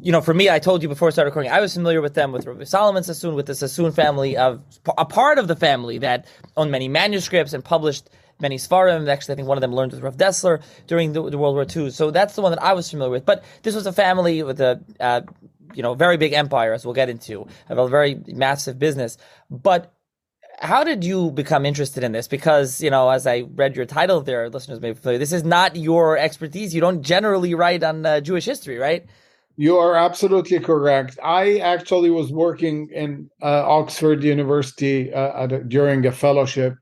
you 0.00 0.12
know, 0.12 0.20
for 0.20 0.34
me, 0.34 0.50
I 0.50 0.58
told 0.58 0.82
you 0.82 0.88
before 0.88 1.08
I 1.08 1.10
started 1.12 1.30
recording, 1.30 1.52
I 1.52 1.60
was 1.60 1.72
familiar 1.72 2.02
with 2.02 2.14
them 2.14 2.32
with 2.32 2.68
Solomon 2.68 3.02
Sassoon, 3.02 3.34
with 3.34 3.46
the 3.46 3.54
Sassoon 3.54 3.92
family 3.92 4.36
of 4.36 4.62
a 4.96 5.04
part 5.04 5.38
of 5.38 5.48
the 5.48 5.56
family 5.56 5.98
that 5.98 6.26
owned 6.56 6.70
many 6.70 6.88
manuscripts 6.88 7.52
and 7.52 7.64
published 7.64 8.10
many 8.40 8.56
Svarim. 8.56 9.08
Actually, 9.08 9.34
I 9.34 9.36
think 9.36 9.48
one 9.48 9.56
of 9.56 9.62
them 9.62 9.72
learned 9.72 9.92
with 9.92 10.02
Rav 10.02 10.16
Dessler 10.16 10.62
during 10.86 11.12
the, 11.12 11.30
the, 11.30 11.38
World 11.38 11.54
War 11.54 11.64
II. 11.64 11.90
So 11.90 12.10
that's 12.10 12.34
the 12.34 12.42
one 12.42 12.52
that 12.52 12.62
I 12.62 12.72
was 12.72 12.90
familiar 12.90 13.10
with. 13.10 13.24
But 13.24 13.44
this 13.62 13.74
was 13.74 13.86
a 13.86 13.92
family 13.92 14.42
with 14.42 14.60
a 14.60 14.80
uh, 15.00 15.22
you 15.74 15.82
know 15.82 15.94
very 15.94 16.16
big 16.16 16.32
empire, 16.32 16.72
as 16.74 16.84
we'll 16.84 16.94
get 16.94 17.08
into, 17.08 17.46
a 17.68 17.88
very 17.88 18.20
massive 18.26 18.78
business, 18.78 19.16
but 19.50 19.94
how 20.60 20.82
did 20.84 21.04
you 21.04 21.30
become 21.30 21.64
interested 21.64 22.02
in 22.02 22.12
this? 22.12 22.28
Because, 22.28 22.80
you 22.80 22.90
know, 22.90 23.08
as 23.10 23.26
I 23.26 23.44
read 23.54 23.76
your 23.76 23.86
title 23.86 24.20
there, 24.20 24.48
listeners 24.50 24.80
may 24.80 24.90
be 24.90 24.98
familiar, 24.98 25.18
this 25.18 25.32
is 25.32 25.44
not 25.44 25.76
your 25.76 26.18
expertise. 26.18 26.74
You 26.74 26.80
don't 26.80 27.02
generally 27.02 27.54
write 27.54 27.82
on 27.82 28.04
uh, 28.04 28.20
Jewish 28.20 28.44
history, 28.44 28.78
right? 28.78 29.06
You 29.56 29.76
are 29.76 29.96
absolutely 29.96 30.60
correct. 30.60 31.18
I 31.22 31.58
actually 31.58 32.10
was 32.10 32.32
working 32.32 32.88
in 32.92 33.28
uh, 33.42 33.64
Oxford 33.66 34.22
University 34.22 35.12
uh, 35.12 35.44
a, 35.44 35.58
during 35.64 36.06
a 36.06 36.12
fellowship 36.12 36.74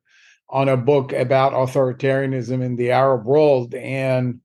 on 0.48 0.68
a 0.68 0.76
book 0.76 1.12
about 1.12 1.52
authoritarianism 1.52 2.62
in 2.62 2.76
the 2.76 2.90
Arab 2.90 3.24
world. 3.24 3.74
And 3.74 4.40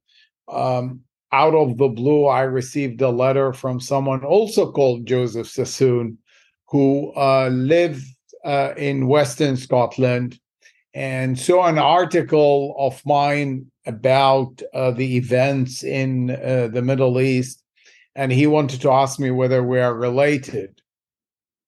um, 0.48 1.02
out 1.32 1.54
of 1.54 1.78
the 1.78 1.88
blue, 1.88 2.26
I 2.26 2.42
received 2.44 3.02
a 3.02 3.10
letter 3.10 3.54
from 3.54 3.80
someone 3.80 4.24
also 4.24 4.72
called 4.72 5.06
Joseph 5.06 5.48
Sassoon, 5.48 6.18
who 6.70 7.14
uh, 7.16 7.50
lived 7.50 8.04
uh, 8.44 8.74
in 8.78 9.08
Western 9.08 9.58
Scotland 9.58 10.40
and 10.94 11.40
saw 11.40 11.68
an 11.68 11.78
article 11.78 12.76
of 12.78 13.02
mine 13.06 13.72
about 13.86 14.62
uh, 14.74 14.92
the 14.92 15.18
events 15.18 15.84
in 15.84 16.32
uh, 16.32 16.70
the 16.72 16.82
Middle 16.82 17.20
East. 17.20 17.64
And 18.16 18.32
he 18.32 18.46
wanted 18.46 18.82
to 18.82 18.92
ask 18.92 19.20
me 19.20 19.32
whether 19.32 19.64
we 19.64 19.80
are 19.80 19.94
related. 19.94 20.82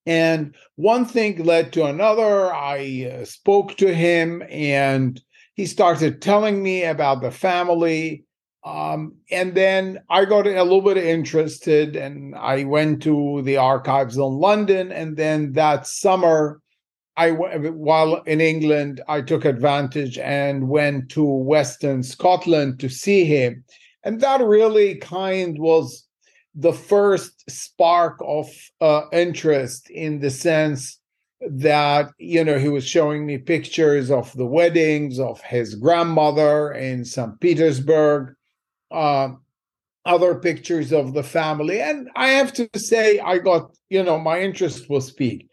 And 0.06 0.56
one 0.76 1.06
thing 1.06 1.44
led 1.44 1.72
to 1.74 1.86
another. 1.86 2.54
I 2.54 3.20
uh, 3.22 3.26
spoke 3.26 3.78
to 3.78 3.94
him 3.94 4.44
and 4.50 5.22
he 5.56 5.66
started 5.66 6.22
telling 6.22 6.62
me 6.62 6.84
about 6.84 7.22
the 7.22 7.32
family. 7.32 8.26
Um, 8.66 9.16
and 9.32 9.56
then 9.56 10.02
I 10.10 10.26
got 10.26 10.48
a 10.48 10.64
little 10.64 10.82
bit 10.82 10.98
interested 10.98 11.96
and 11.96 12.36
I 12.36 12.66
went 12.66 13.04
to 13.04 13.42
the 13.44 13.58
archives 13.58 14.18
in 14.18 14.24
London. 14.24 14.92
And 14.92 15.16
then 15.16 15.54
that 15.54 15.88
summer, 15.88 16.62
I 17.16 17.32
while 17.32 18.22
in 18.24 18.42
England, 18.42 19.02
I 19.08 19.22
took 19.22 19.46
advantage 19.46 20.18
and 20.18 20.68
went 20.68 21.10
to 21.12 21.24
Western 21.24 22.02
Scotland 22.02 22.80
to 22.80 22.90
see 22.90 23.26
him, 23.26 23.64
and 24.04 24.20
that 24.22 24.42
really 24.42 24.96
kind 24.96 25.60
was 25.60 26.08
the 26.56 26.74
first 26.74 27.50
spark 27.50 28.20
of 28.26 28.48
uh, 28.82 29.04
interest 29.12 29.90
in 29.90 30.20
the 30.20 30.32
sense 30.32 31.00
that 31.42 32.10
you 32.18 32.44
know 32.44 32.58
he 32.58 32.70
was 32.70 32.88
showing 32.88 33.26
me 33.26 33.38
pictures 33.38 34.10
of 34.10 34.34
the 34.34 34.46
weddings 34.46 35.20
of 35.20 35.42
his 35.42 35.76
grandmother 35.76 36.72
in 36.72 37.06
St. 37.06 37.40
Petersburg, 37.40 38.34
uh, 38.90 39.30
other 40.06 40.36
pictures 40.36 40.92
of 40.92 41.14
the 41.14 41.24
family, 41.24 41.80
and 41.80 42.10
I 42.16 42.30
have 42.30 42.54
to 42.54 42.68
say 42.76 43.20
I 43.20 43.38
got 43.38 43.72
you 43.90 44.02
know 44.02 44.18
my 44.18 44.42
interest 44.42 44.90
was 44.90 45.12
piqued. 45.12 45.50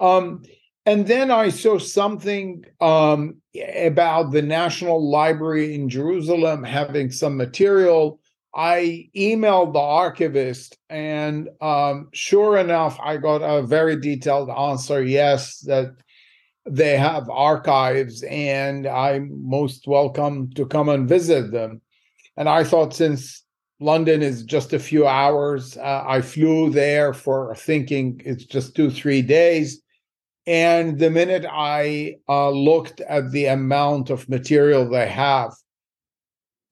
Um, 0.00 0.42
and 0.86 1.06
then 1.06 1.30
I 1.30 1.48
saw 1.48 1.78
something 1.78 2.64
um, 2.80 3.36
about 3.76 4.32
the 4.32 4.42
National 4.42 5.10
Library 5.10 5.74
in 5.74 5.88
Jerusalem 5.88 6.62
having 6.62 7.10
some 7.10 7.36
material. 7.36 8.20
I 8.54 9.08
emailed 9.16 9.72
the 9.72 9.80
archivist, 9.80 10.76
and 10.90 11.48
um, 11.60 12.10
sure 12.12 12.58
enough, 12.58 12.98
I 13.02 13.16
got 13.16 13.38
a 13.38 13.62
very 13.62 13.98
detailed 13.98 14.50
answer 14.50 15.02
yes, 15.02 15.60
that 15.60 15.92
they 16.66 16.96
have 16.96 17.28
archives, 17.30 18.22
and 18.24 18.86
I'm 18.86 19.30
most 19.48 19.86
welcome 19.86 20.50
to 20.52 20.66
come 20.66 20.90
and 20.90 21.08
visit 21.08 21.50
them. 21.50 21.80
And 22.36 22.48
I 22.48 22.62
thought, 22.62 22.94
since 22.94 23.42
London 23.80 24.22
is 24.22 24.44
just 24.44 24.72
a 24.72 24.78
few 24.78 25.06
hours, 25.06 25.78
uh, 25.78 26.04
I 26.06 26.20
flew 26.20 26.70
there 26.70 27.14
for 27.14 27.54
thinking 27.56 28.20
it's 28.24 28.44
just 28.44 28.76
two, 28.76 28.90
three 28.90 29.22
days 29.22 29.80
And 30.46 30.98
the 30.98 31.10
minute 31.10 31.46
I 31.50 32.16
uh, 32.28 32.50
looked 32.50 33.00
at 33.00 33.30
the 33.30 33.46
amount 33.46 34.10
of 34.10 34.28
material 34.28 34.88
they 34.88 35.08
have, 35.08 35.52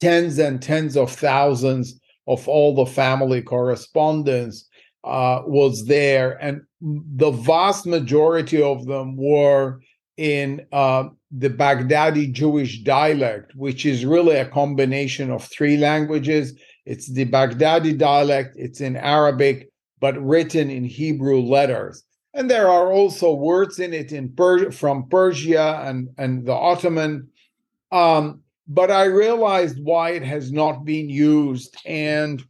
tens 0.00 0.38
and 0.38 0.61
tens 0.61 0.97
of 0.97 1.11
thousands 1.11 1.99
of 2.26 2.47
all 2.49 2.75
the 2.75 2.87
family 2.87 3.41
correspondence 3.41 4.69
uh, 5.05 5.43
was 5.47 5.87
there, 5.87 6.38
and 6.43 6.62
the 6.81 7.31
vast 7.31 7.87
majority 7.87 8.62
of 8.62 8.87
them 8.87 9.17
were 9.17 9.81
in 10.17 10.64
uh, 10.73 11.05
the 11.31 11.49
Baghdadi 11.50 12.31
Jewish 12.31 12.81
dialect, 12.81 13.55
which 13.57 13.87
is 13.87 14.05
really 14.05 14.37
a 14.37 14.49
combination 14.49 15.31
of 15.31 15.45
three 15.45 15.76
languages. 15.76 16.55
It's 16.85 17.11
the 17.11 17.25
Baghdadi 17.25 17.97
dialect, 17.97 18.55
it's 18.57 18.81
in 18.81 18.97
Arabic, 18.97 19.71
but 20.00 20.21
written 20.23 20.71
in 20.71 20.85
Hebrew 20.85 21.41
letters. 21.41 22.05
And 22.35 22.51
there 22.51 22.69
are 22.69 22.91
also 22.91 23.35
words 23.35 23.79
in 23.79 23.93
it 23.93 24.12
in 24.12 24.35
from 24.73 25.09
Persia 25.09 25.83
and, 25.85 26.09
and 26.17 26.47
the 26.47 26.55
Ottoman. 26.55 27.29
Um, 27.91 28.41
but 28.69 28.91
I 28.91 29.05
realized 29.05 29.79
why 29.83 30.11
it 30.11 30.23
has 30.23 30.51
not 30.51 30.85
been 30.85 31.11
used. 31.11 31.77
And 31.85 32.43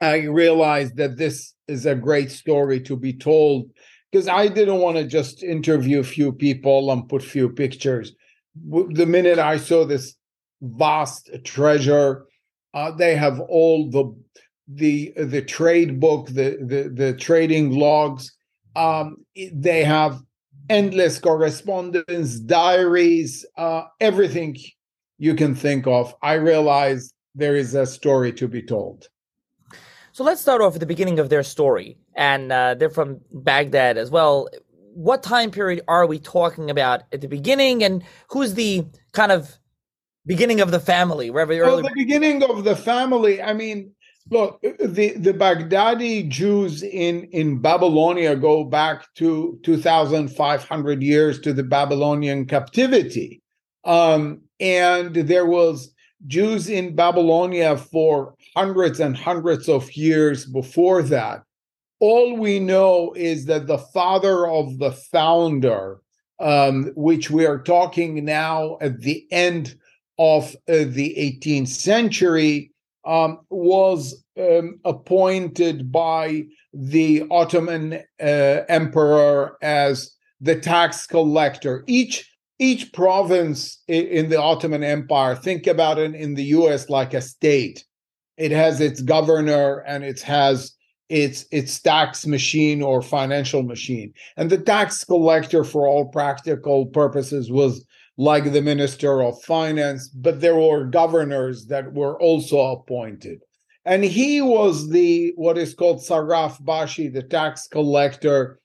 I 0.00 0.24
realized 0.24 0.96
that 0.96 1.16
this 1.16 1.54
is 1.66 1.86
a 1.86 1.94
great 1.94 2.30
story 2.30 2.80
to 2.82 2.96
be 2.96 3.12
told 3.12 3.70
because 4.12 4.28
I 4.28 4.46
didn't 4.46 4.78
want 4.78 4.96
to 4.96 5.04
just 5.04 5.42
interview 5.42 5.98
a 5.98 6.04
few 6.04 6.30
people 6.32 6.92
and 6.92 7.08
put 7.08 7.22
few 7.22 7.48
pictures. 7.48 8.12
The 8.54 9.06
minute 9.06 9.40
I 9.40 9.56
saw 9.56 9.84
this 9.84 10.14
vast 10.62 11.30
treasure, 11.42 12.26
uh, 12.74 12.92
they 12.92 13.16
have 13.16 13.40
all 13.40 13.90
the 13.90 14.14
the 14.68 15.12
the 15.16 15.42
trade 15.42 15.98
book, 15.98 16.26
the 16.28 16.58
the, 16.60 16.92
the 16.94 17.12
trading 17.14 17.72
logs. 17.72 18.33
Um, 18.76 19.24
they 19.52 19.84
have 19.84 20.20
endless 20.68 21.18
correspondence, 21.18 22.38
diaries, 22.40 23.44
uh, 23.56 23.84
everything 24.00 24.56
you 25.18 25.34
can 25.34 25.54
think 25.54 25.86
of. 25.86 26.14
I 26.22 26.34
realize 26.34 27.12
there 27.34 27.56
is 27.56 27.74
a 27.74 27.86
story 27.86 28.32
to 28.34 28.48
be 28.48 28.62
told. 28.62 29.08
So 30.12 30.22
let's 30.22 30.40
start 30.40 30.60
off 30.60 30.74
at 30.74 30.80
the 30.80 30.86
beginning 30.86 31.18
of 31.18 31.28
their 31.28 31.42
story, 31.42 31.98
and 32.14 32.52
uh, 32.52 32.74
they're 32.74 32.90
from 32.90 33.20
Baghdad 33.32 33.98
as 33.98 34.10
well. 34.10 34.48
What 34.94 35.24
time 35.24 35.50
period 35.50 35.82
are 35.88 36.06
we 36.06 36.20
talking 36.20 36.70
about 36.70 37.02
at 37.12 37.20
the 37.20 37.26
beginning, 37.26 37.82
and 37.82 38.04
who's 38.28 38.54
the 38.54 38.86
kind 39.12 39.32
of 39.32 39.58
beginning 40.24 40.60
of 40.60 40.70
the 40.70 40.78
family? 40.78 41.30
Wherever 41.30 41.52
well, 41.64 41.82
the 41.82 41.90
beginning 41.94 42.44
of 42.44 42.62
the 42.62 42.76
family. 42.76 43.42
I 43.42 43.54
mean, 43.54 43.92
look, 44.30 44.60
the 44.62 45.14
the 45.16 45.34
Baghdadi 45.34 46.28
Jews 46.28 46.82
in 46.82 47.24
in 47.24 47.58
Babylonia 47.58 48.36
go 48.36 48.64
back 48.64 49.12
to 49.14 49.58
two 49.62 49.76
thousand 49.76 50.28
five 50.28 50.64
hundred 50.64 51.02
years 51.02 51.40
to 51.40 51.52
the 51.52 51.62
Babylonian 51.62 52.46
captivity, 52.46 53.42
um, 53.84 54.40
and 54.60 55.14
there 55.14 55.46
was 55.46 55.94
Jews 56.26 56.68
in 56.68 56.94
Babylonia 56.94 57.76
for 57.76 58.34
hundreds 58.56 59.00
and 59.00 59.16
hundreds 59.16 59.68
of 59.68 59.94
years 59.94 60.46
before 60.46 61.02
that. 61.02 61.42
All 62.00 62.36
we 62.36 62.58
know 62.60 63.12
is 63.16 63.46
that 63.46 63.66
the 63.66 63.78
father 63.78 64.46
of 64.48 64.78
the 64.78 64.92
founder, 64.92 66.00
um, 66.40 66.92
which 66.96 67.30
we 67.30 67.46
are 67.46 67.62
talking 67.62 68.24
now 68.24 68.78
at 68.80 69.00
the 69.00 69.26
end 69.30 69.76
of 70.18 70.54
uh, 70.68 70.84
the 70.86 71.40
18th 71.42 71.68
century, 71.68 72.73
um, 73.06 73.40
was 73.50 74.24
um, 74.38 74.80
appointed 74.84 75.90
by 75.92 76.44
the 76.72 77.24
Ottoman 77.30 78.02
uh, 78.20 78.24
emperor 78.68 79.56
as 79.62 80.12
the 80.40 80.58
tax 80.58 81.06
collector. 81.06 81.84
Each 81.86 82.30
each 82.60 82.92
province 82.92 83.82
in 83.88 84.30
the 84.30 84.40
Ottoman 84.40 84.84
Empire, 84.84 85.34
think 85.34 85.66
about 85.66 85.98
it 85.98 86.14
in 86.14 86.34
the 86.34 86.44
US 86.44 86.88
like 86.88 87.12
a 87.12 87.20
state 87.20 87.84
it 88.36 88.50
has 88.50 88.80
its 88.80 89.00
governor 89.00 89.78
and 89.86 90.04
it 90.04 90.20
has 90.22 90.72
its 91.08 91.46
its 91.50 91.80
tax 91.80 92.26
machine 92.26 92.82
or 92.82 93.02
financial 93.02 93.62
machine 93.62 94.12
and 94.36 94.48
the 94.48 94.58
tax 94.58 95.04
collector 95.04 95.62
for 95.62 95.86
all 95.86 96.06
practical 96.06 96.86
purposes 96.86 97.50
was 97.50 97.84
like 98.16 98.52
the 98.52 98.62
minister 98.62 99.22
of 99.22 99.42
finance 99.42 100.08
but 100.08 100.40
there 100.40 100.56
were 100.56 100.84
governors 100.84 101.66
that 101.66 101.92
were 101.92 102.20
also 102.20 102.60
appointed 102.60 103.40
and 103.84 104.04
he 104.04 104.40
was 104.40 104.90
the 104.90 105.32
what 105.36 105.58
is 105.58 105.74
called 105.74 106.00
saraf 106.00 106.62
bashi 106.64 107.08
the 107.08 107.22
tax 107.22 107.66
collector 107.68 108.60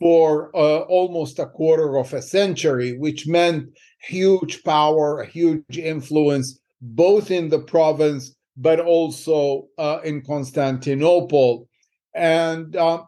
for 0.00 0.50
uh, 0.56 0.80
almost 0.80 1.38
a 1.38 1.46
quarter 1.46 1.96
of 1.96 2.12
a 2.12 2.22
century 2.22 2.96
which 2.98 3.26
meant 3.26 3.68
huge 4.00 4.62
power 4.64 5.24
huge 5.24 5.78
influence 5.78 6.58
both 6.80 7.30
in 7.30 7.48
the 7.48 7.60
province 7.60 8.34
but 8.56 8.80
also 8.80 9.68
uh, 9.78 9.98
in 10.04 10.22
Constantinople. 10.22 11.68
And 12.14 12.76
uh, 12.76 13.02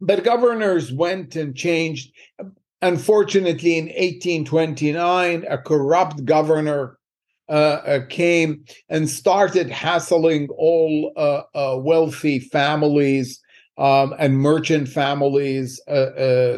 but 0.00 0.24
governors 0.24 0.92
went 0.92 1.34
and 1.36 1.56
changed. 1.56 2.12
Unfortunately, 2.80 3.76
in 3.76 3.86
1829, 3.86 5.44
a 5.48 5.58
corrupt 5.58 6.24
governor 6.24 6.98
uh, 7.48 7.80
uh, 7.86 8.06
came 8.08 8.62
and 8.90 9.08
started 9.08 9.70
hassling 9.70 10.48
all 10.56 11.12
uh, 11.16 11.42
uh, 11.54 11.78
wealthy 11.78 12.38
families 12.38 13.40
um, 13.78 14.14
and 14.18 14.38
merchant 14.38 14.86
families, 14.86 15.80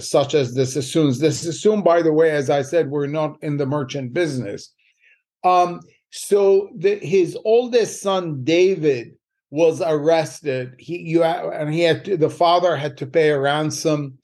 such 0.01 0.35
as 0.35 0.55
the 0.55 0.67
Sassoons. 0.67 1.21
The 1.21 1.31
Sassoon, 1.31 1.83
by 1.83 2.03
the 2.03 2.13
way, 2.13 2.33
as 2.33 2.51
I 2.51 2.63
said, 2.63 2.91
were 2.91 3.07
not 3.07 3.37
in 3.43 3.57
the 3.57 3.67
merchant 3.67 4.13
business. 4.13 4.73
Um, 5.45 5.81
so 6.11 6.71
the, 6.77 6.97
his 6.97 7.39
oldest 7.45 8.03
son 8.03 8.43
David 8.43 9.13
was 9.51 9.81
arrested. 9.81 10.75
He 10.79 10.99
you 10.99 11.23
and 11.23 11.73
he 11.73 11.83
had 11.83 12.05
to, 12.07 12.17
the 12.17 12.31
father 12.31 12.77
had 12.77 12.97
to 12.99 13.07
pay 13.07 13.31
a 13.31 13.39
ransom 13.39 14.19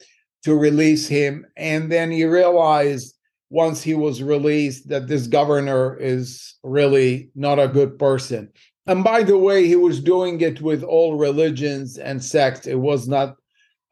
to 0.46 0.54
release 0.54 1.08
him, 1.08 1.44
and 1.56 1.90
then 1.90 2.08
he 2.08 2.24
realized 2.24 3.16
once 3.50 3.82
he 3.82 3.94
was 3.94 4.22
released 4.22 4.88
that 4.88 5.08
this 5.08 5.26
governor 5.26 5.96
is 5.96 6.54
really 6.62 7.28
not 7.34 7.58
a 7.58 7.66
good 7.66 7.98
person. 7.98 8.48
And 8.86 9.02
by 9.02 9.24
the 9.24 9.36
way, 9.36 9.66
he 9.66 9.74
was 9.74 10.00
doing 10.00 10.40
it 10.40 10.60
with 10.60 10.84
all 10.84 11.16
religions 11.16 11.98
and 11.98 12.22
sects. 12.22 12.68
It 12.68 12.78
was 12.78 13.08
not, 13.08 13.34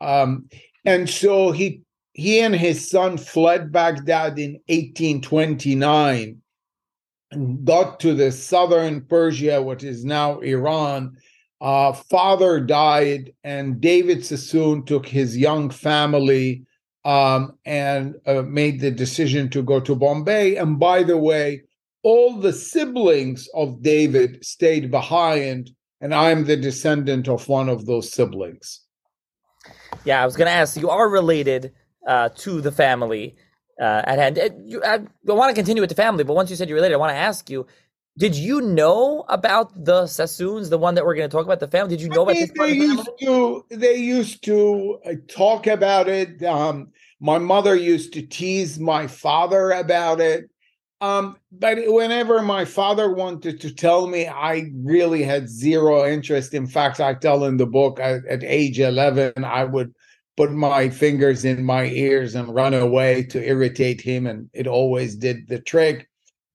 um, 0.00 0.49
and 0.84 1.11
so 1.11 1.50
he 1.50 1.82
he 2.12 2.38
and 2.38 2.54
his 2.54 2.88
son 2.88 3.18
fled 3.18 3.73
Baghdad 3.73 4.38
in 4.38 4.52
1829 4.68 6.40
and 7.32 7.64
got 7.64 7.99
to 7.99 8.14
the 8.14 8.30
southern 8.30 9.00
Persia, 9.00 9.61
what 9.61 9.82
is 9.82 10.04
now 10.04 10.38
Iran. 10.38 11.16
Uh, 11.64 11.94
father 11.94 12.61
died, 12.61 13.33
and 13.42 13.80
David 13.80 14.23
Sassoon 14.23 14.85
took 14.85 15.06
his 15.06 15.35
young 15.35 15.71
family 15.71 16.66
um, 17.06 17.56
and 17.64 18.16
uh, 18.26 18.42
made 18.42 18.80
the 18.80 18.90
decision 18.90 19.49
to 19.49 19.62
go 19.62 19.80
to 19.80 19.94
Bombay. 19.94 20.56
And 20.56 20.78
by 20.78 21.02
the 21.02 21.16
way, 21.16 21.62
all 22.02 22.37
the 22.37 22.52
siblings 22.52 23.49
of 23.54 23.80
David 23.80 24.44
stayed 24.44 24.90
behind, 24.90 25.71
and 26.02 26.14
I'm 26.14 26.44
the 26.44 26.59
descendant 26.59 27.28
of 27.28 27.49
one 27.49 27.71
of 27.71 27.87
those 27.87 28.12
siblings. 28.12 28.83
Yeah, 30.04 30.23
I 30.23 30.26
was 30.26 30.37
going 30.37 30.49
to 30.49 30.52
ask. 30.52 30.76
You 30.76 30.90
are 30.90 31.09
related 31.09 31.73
uh, 32.06 32.28
to 32.37 32.61
the 32.61 32.73
family 32.73 33.37
uh, 33.80 34.02
at 34.04 34.18
hand. 34.18 34.38
Uh, 34.38 34.50
you, 34.66 34.83
I, 34.85 34.97
I 34.97 35.33
want 35.33 35.49
to 35.49 35.54
continue 35.54 35.80
with 35.80 35.88
the 35.88 35.97
family, 35.97 36.25
but 36.25 36.35
once 36.35 36.50
you 36.50 36.56
said 36.56 36.68
you're 36.68 36.76
related, 36.76 36.97
I 36.97 36.99
want 36.99 37.12
to 37.12 37.16
ask 37.16 37.49
you: 37.49 37.66
Did 38.16 38.37
you 38.37 38.61
know 38.61 39.25
about 39.28 39.85
the 39.85 40.06
Sassoons, 40.06 40.71
the 40.71 40.78
one 40.78 40.94
that 40.94 41.04
we're 41.04 41.16
going 41.16 41.28
to 41.28 41.37
talk 41.37 41.44
about, 41.44 41.59
the 41.59 41.66
family? 41.66 41.97
Did 41.97 42.02
you 42.02 42.09
know 42.09 42.21
I 42.28 42.33
about 42.33 42.35
mean, 42.35 42.47
this? 42.47 42.56
They 42.56 42.73
used 42.73 43.11
to. 43.23 43.64
They 43.71 43.97
used 43.97 44.44
to 44.44 44.99
uh, 45.04 45.14
talk 45.26 45.66
about 45.66 46.09
it. 46.09 46.42
Um, 46.44 46.92
my 47.18 47.38
mother 47.38 47.75
used 47.75 48.12
to 48.12 48.23
tease 48.23 48.78
my 48.78 49.09
father 49.09 49.73
about 49.73 50.21
it. 50.21 50.49
Um, 51.00 51.37
but 51.50 51.78
whenever 51.87 52.40
my 52.40 52.64
father 52.64 53.12
wanted 53.12 53.61
to 53.61 53.75
tell 53.75 54.06
me, 54.06 54.28
I 54.28 54.71
really 54.76 55.23
had 55.23 55.49
zero 55.49 56.06
interest. 56.06 56.54
In 56.54 56.66
fact, 56.66 57.00
I 57.00 57.14
tell 57.14 57.44
in 57.44 57.56
the 57.56 57.66
book 57.66 57.99
at, 57.99 58.25
at 58.26 58.44
age 58.44 58.78
11, 58.78 59.44
I 59.44 59.64
would 59.64 59.92
put 60.37 60.52
my 60.52 60.88
fingers 60.88 61.44
in 61.44 61.64
my 61.64 61.87
ears 61.87 62.35
and 62.35 62.54
run 62.54 62.75
away 62.75 63.25
to 63.25 63.44
irritate 63.44 64.00
him, 64.00 64.26
and 64.26 64.49
it 64.52 64.66
always 64.66 65.16
did 65.16 65.49
the 65.49 65.59
trick. 65.59 66.09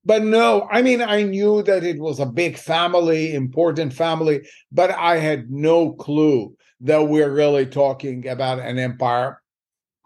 But 0.10 0.24
no, 0.24 0.68
I 0.72 0.82
mean, 0.82 1.04
I 1.04 1.22
knew 1.22 1.62
that 1.62 1.84
it 1.84 2.00
was 2.00 2.20
a 2.20 2.26
big 2.26 2.58
family, 2.58 3.36
important 3.36 3.94
family, 3.94 4.42
but 4.72 4.90
I 4.90 5.18
had 5.18 5.52
no 5.52 5.92
clue 5.92 6.58
that 6.82 7.08
we're 7.08 7.32
really 7.32 7.68
talking 7.68 8.28
about 8.28 8.58
an 8.58 8.80
empire. 8.80 9.40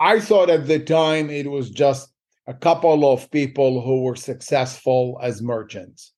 I 0.01 0.19
thought 0.19 0.49
at 0.49 0.67
the 0.67 0.79
time 0.79 1.29
it 1.29 1.49
was 1.49 1.69
just 1.69 2.09
a 2.47 2.53
couple 2.53 3.13
of 3.13 3.31
people 3.31 3.79
who 3.79 4.01
were 4.01 4.17
successful 4.17 5.17
as 5.23 5.41
merchants. 5.41 6.11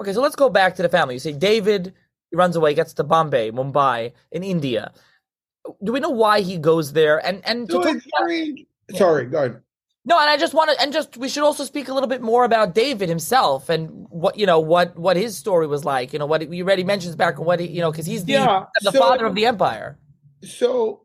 Okay, 0.00 0.14
so 0.14 0.22
let's 0.22 0.34
go 0.34 0.48
back 0.48 0.74
to 0.76 0.82
the 0.82 0.88
family. 0.88 1.16
You 1.16 1.20
say 1.20 1.34
David 1.34 1.92
runs 2.32 2.56
away, 2.56 2.72
gets 2.72 2.94
to 2.94 3.04
Bombay, 3.04 3.50
Mumbai, 3.50 4.14
in 4.32 4.42
India 4.42 4.90
do 5.84 5.92
we 5.92 6.00
know 6.00 6.08
why 6.08 6.40
he 6.40 6.56
goes 6.56 6.94
there? 6.94 7.24
And 7.24 7.42
and 7.44 7.70
so 7.70 7.82
it's 7.82 8.06
very 8.18 8.66
Sorry, 8.96 9.26
go 9.26 9.38
ahead. 9.38 9.60
No, 10.10 10.18
and 10.18 10.28
I 10.28 10.36
just 10.36 10.54
want 10.54 10.72
to, 10.72 10.82
and 10.82 10.92
just 10.92 11.16
we 11.16 11.28
should 11.28 11.44
also 11.44 11.62
speak 11.62 11.86
a 11.86 11.94
little 11.94 12.08
bit 12.08 12.20
more 12.20 12.44
about 12.44 12.74
David 12.74 13.08
himself 13.08 13.68
and 13.68 13.88
what 14.10 14.36
you 14.36 14.44
know 14.44 14.58
what 14.58 14.98
what 14.98 15.16
his 15.16 15.36
story 15.36 15.68
was 15.68 15.84
like. 15.84 16.12
You 16.12 16.18
know 16.18 16.26
what 16.26 16.52
you 16.52 16.64
already 16.64 16.82
mentions 16.82 17.14
back 17.14 17.38
what 17.38 17.60
he, 17.60 17.68
you 17.68 17.80
know 17.80 17.92
because 17.92 18.06
he's 18.06 18.24
the 18.24 18.32
Yeah, 18.32 18.64
the 18.82 18.90
so- 18.90 18.98
father 18.98 19.24
of 19.24 19.36
the 19.36 19.46
empire. 19.46 19.98
So, 20.42 21.04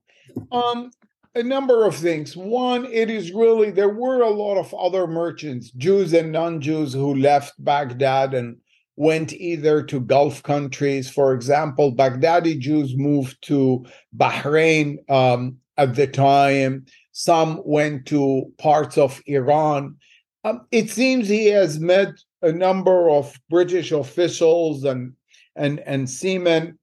um, 0.51 0.89
a 1.35 1.43
number 1.43 1.85
of 1.85 1.95
things. 1.95 2.35
One, 2.35 2.85
it 2.85 3.12
is 3.12 3.31
really 3.31 3.69
there 3.69 3.93
were 3.93 4.21
a 4.21 4.29
lot 4.31 4.57
of 4.57 4.74
other 4.74 5.05
merchants, 5.05 5.69
Jews 5.69 6.12
and 6.13 6.31
non-Jews, 6.31 6.93
who 6.93 7.13
left 7.13 7.53
Baghdad 7.63 8.33
and 8.33 8.57
went 8.95 9.33
either 9.33 9.83
to 9.83 10.00
Gulf 10.00 10.41
countries. 10.41 11.12
For 11.12 11.35
example, 11.35 11.93
Baghdadi 11.95 12.57
Jews 12.57 12.97
moved 12.97 13.38
to 13.43 13.85
Bahrain 14.17 14.97
um, 15.12 15.57
at 15.77 15.93
the 15.93 16.07
time. 16.07 16.88
Some 17.17 17.62
went 17.63 18.05
to 18.07 18.51
parts 18.57 18.98
of 18.98 19.22
Iran. 19.25 19.95
Um, 20.43 20.67
it 20.72 20.89
seems 20.89 21.27
he 21.27 21.48
has 21.48 21.79
met 21.79 22.10
a 22.41 22.51
number 22.51 23.10
of 23.10 23.39
British 23.50 23.91
officials 23.91 24.84
and 24.84 25.13
and 25.55 25.79
and 25.81 26.10
seamen 26.10 26.77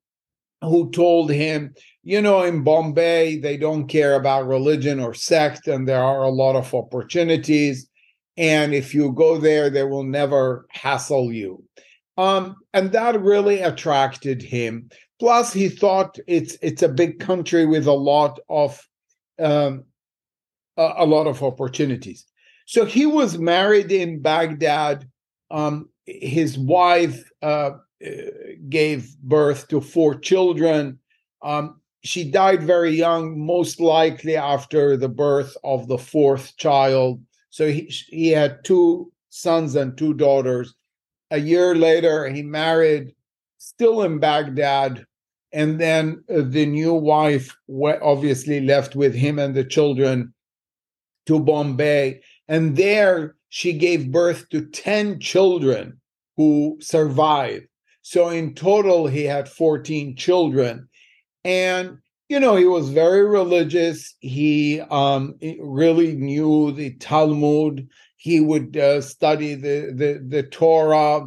who 0.62 0.90
told 0.90 1.30
him 1.30 1.74
you 2.04 2.20
know, 2.20 2.42
in 2.42 2.64
Bombay, 2.64 3.38
they 3.38 3.56
don't 3.56 3.86
care 3.86 4.14
about 4.14 4.48
religion 4.48 4.98
or 4.98 5.14
sect, 5.14 5.68
and 5.68 5.88
there 5.88 6.02
are 6.02 6.22
a 6.22 6.30
lot 6.30 6.56
of 6.56 6.74
opportunities. 6.74 7.88
And 8.36 8.74
if 8.74 8.94
you 8.94 9.12
go 9.12 9.38
there, 9.38 9.70
they 9.70 9.84
will 9.84 10.02
never 10.02 10.66
hassle 10.70 11.32
you. 11.32 11.62
Um, 12.18 12.56
and 12.74 12.90
that 12.92 13.20
really 13.20 13.60
attracted 13.60 14.42
him. 14.42 14.88
Plus, 15.20 15.52
he 15.52 15.68
thought 15.68 16.18
it's 16.26 16.56
it's 16.60 16.82
a 16.82 16.88
big 16.88 17.20
country 17.20 17.66
with 17.66 17.86
a 17.86 17.92
lot 17.92 18.40
of 18.48 18.80
um, 19.38 19.84
a, 20.76 20.92
a 20.98 21.06
lot 21.06 21.26
of 21.26 21.42
opportunities. 21.42 22.26
So 22.66 22.84
he 22.84 23.06
was 23.06 23.38
married 23.38 23.92
in 23.92 24.22
Baghdad. 24.22 25.08
Um, 25.50 25.88
his 26.06 26.58
wife 26.58 27.30
uh, 27.42 27.72
uh, 28.04 28.10
gave 28.68 29.16
birth 29.18 29.68
to 29.68 29.80
four 29.80 30.14
children. 30.14 30.98
Um, 31.42 31.80
she 32.04 32.30
died 32.30 32.62
very 32.62 32.90
young, 32.90 33.38
most 33.38 33.80
likely 33.80 34.36
after 34.36 34.96
the 34.96 35.08
birth 35.08 35.56
of 35.62 35.88
the 35.88 35.98
fourth 35.98 36.56
child. 36.56 37.22
So 37.50 37.68
he, 37.68 37.92
he 38.08 38.28
had 38.30 38.64
two 38.64 39.12
sons 39.30 39.76
and 39.76 39.96
two 39.96 40.14
daughters. 40.14 40.74
A 41.30 41.38
year 41.38 41.74
later, 41.74 42.28
he 42.28 42.42
married, 42.42 43.14
still 43.58 44.02
in 44.02 44.18
Baghdad. 44.18 45.04
And 45.52 45.80
then 45.80 46.24
uh, 46.30 46.42
the 46.46 46.66
new 46.66 46.94
wife 46.94 47.54
obviously 48.02 48.60
left 48.60 48.96
with 48.96 49.14
him 49.14 49.38
and 49.38 49.54
the 49.54 49.64
children 49.64 50.32
to 51.26 51.38
Bombay. 51.38 52.20
And 52.48 52.76
there 52.76 53.36
she 53.48 53.72
gave 53.72 54.12
birth 54.12 54.48
to 54.50 54.66
10 54.66 55.20
children 55.20 56.00
who 56.36 56.78
survived. 56.80 57.66
So 58.02 58.28
in 58.28 58.54
total, 58.54 59.06
he 59.06 59.24
had 59.24 59.48
14 59.48 60.16
children 60.16 60.88
and 61.44 61.98
you 62.28 62.38
know 62.38 62.56
he 62.56 62.64
was 62.64 62.90
very 62.90 63.24
religious 63.24 64.14
he 64.20 64.80
um 64.90 65.34
really 65.60 66.14
knew 66.14 66.72
the 66.72 66.94
talmud 66.94 67.88
he 68.16 68.40
would 68.40 68.76
uh, 68.76 69.00
study 69.00 69.54
the 69.54 69.92
the 69.94 70.24
the 70.28 70.42
torah 70.44 71.26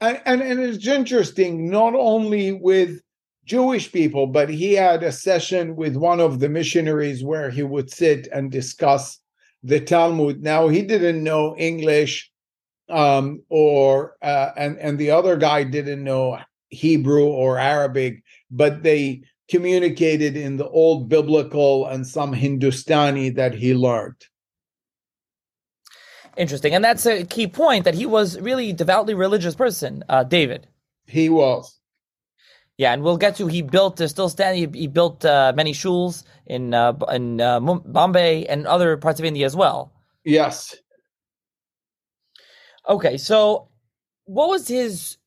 and, 0.00 0.20
and 0.26 0.42
and 0.42 0.60
it's 0.60 0.86
interesting 0.86 1.70
not 1.70 1.94
only 1.94 2.52
with 2.52 3.00
jewish 3.44 3.90
people 3.90 4.26
but 4.26 4.48
he 4.48 4.74
had 4.74 5.02
a 5.02 5.12
session 5.12 5.76
with 5.76 5.96
one 5.96 6.20
of 6.20 6.40
the 6.40 6.48
missionaries 6.48 7.24
where 7.24 7.50
he 7.50 7.62
would 7.62 7.90
sit 7.90 8.28
and 8.32 8.50
discuss 8.50 9.18
the 9.64 9.80
talmud 9.80 10.42
now 10.42 10.68
he 10.68 10.82
didn't 10.82 11.22
know 11.22 11.56
english 11.56 12.30
um 12.90 13.42
or 13.48 14.16
uh, 14.22 14.50
and 14.56 14.78
and 14.78 14.98
the 14.98 15.10
other 15.10 15.36
guy 15.36 15.64
didn't 15.64 16.04
know 16.04 16.38
hebrew 16.68 17.24
or 17.24 17.58
arabic 17.58 18.22
but 18.50 18.82
they 18.82 19.22
communicated 19.48 20.36
in 20.36 20.56
the 20.56 20.68
old 20.68 21.08
biblical 21.08 21.86
and 21.86 22.06
some 22.06 22.32
Hindustani 22.32 23.30
that 23.30 23.54
he 23.54 23.74
learned. 23.74 24.26
Interesting, 26.36 26.74
and 26.74 26.84
that's 26.84 27.06
a 27.06 27.24
key 27.24 27.46
point 27.46 27.84
that 27.84 27.94
he 27.94 28.06
was 28.06 28.40
really 28.40 28.72
devoutly 28.72 29.14
religious 29.14 29.54
person, 29.54 30.02
uh, 30.08 30.24
David. 30.24 30.66
He 31.06 31.28
was. 31.28 31.78
Yeah, 32.76 32.92
and 32.92 33.02
we'll 33.02 33.16
get 33.18 33.36
to 33.36 33.46
he 33.46 33.62
built 33.62 34.00
uh, 34.00 34.08
still 34.08 34.28
standing. 34.28 34.72
He, 34.72 34.80
he 34.80 34.86
built 34.88 35.24
uh, 35.24 35.52
many 35.54 35.72
shuls 35.72 36.24
in 36.46 36.74
uh, 36.74 36.92
in 37.12 37.40
uh, 37.40 37.60
Bombay 37.60 38.46
and 38.46 38.66
other 38.66 38.96
parts 38.96 39.20
of 39.20 39.24
India 39.26 39.46
as 39.46 39.54
well. 39.54 39.92
Yes. 40.24 40.74
Okay, 42.88 43.16
so 43.16 43.68
what 44.24 44.48
was 44.48 44.68
his? 44.68 45.18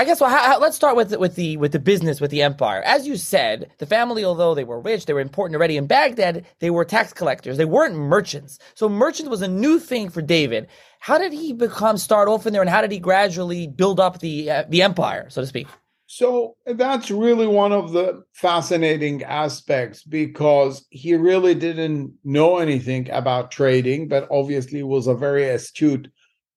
I 0.00 0.04
guess 0.04 0.20
well, 0.20 0.30
how, 0.30 0.52
how- 0.52 0.60
let's 0.60 0.76
start 0.76 0.94
with 0.94 1.10
the- 1.10 1.18
with 1.18 1.34
the 1.34 1.56
with 1.56 1.72
the 1.72 1.80
business 1.80 2.20
with 2.20 2.30
the 2.30 2.42
empire. 2.42 2.82
As 2.82 3.04
you 3.04 3.16
said, 3.16 3.68
the 3.78 3.86
family, 3.86 4.24
although 4.24 4.54
they 4.54 4.62
were 4.62 4.80
rich, 4.80 5.06
they 5.06 5.12
were 5.12 5.18
important 5.20 5.56
already 5.56 5.76
in 5.76 5.88
Baghdad. 5.88 6.46
They 6.60 6.70
were 6.70 6.84
tax 6.84 7.12
collectors. 7.12 7.56
They 7.56 7.64
weren't 7.64 7.96
merchants. 7.96 8.60
So 8.74 8.88
merchant 8.88 9.28
was 9.28 9.42
a 9.42 9.48
new 9.48 9.80
thing 9.80 10.08
for 10.08 10.22
David. 10.22 10.68
How 11.00 11.18
did 11.18 11.32
he 11.32 11.52
become 11.52 11.98
start 11.98 12.28
off 12.28 12.46
in 12.46 12.52
there, 12.52 12.62
and 12.62 12.70
how 12.70 12.80
did 12.80 12.92
he 12.92 13.00
gradually 13.00 13.66
build 13.66 13.98
up 13.98 14.20
the 14.20 14.48
uh, 14.50 14.64
the 14.68 14.82
empire, 14.82 15.28
so 15.30 15.40
to 15.40 15.46
speak? 15.48 15.66
So 16.10 16.56
that's 16.64 17.10
really 17.10 17.46
one 17.46 17.70
of 17.70 17.92
the 17.92 18.22
fascinating 18.32 19.22
aspects 19.24 20.02
because 20.02 20.86
he 20.88 21.14
really 21.14 21.54
didn't 21.54 22.14
know 22.24 22.56
anything 22.56 23.10
about 23.10 23.50
trading, 23.50 24.08
but 24.08 24.26
obviously 24.30 24.82
was 24.82 25.06
a 25.06 25.14
very 25.14 25.46
astute 25.50 26.08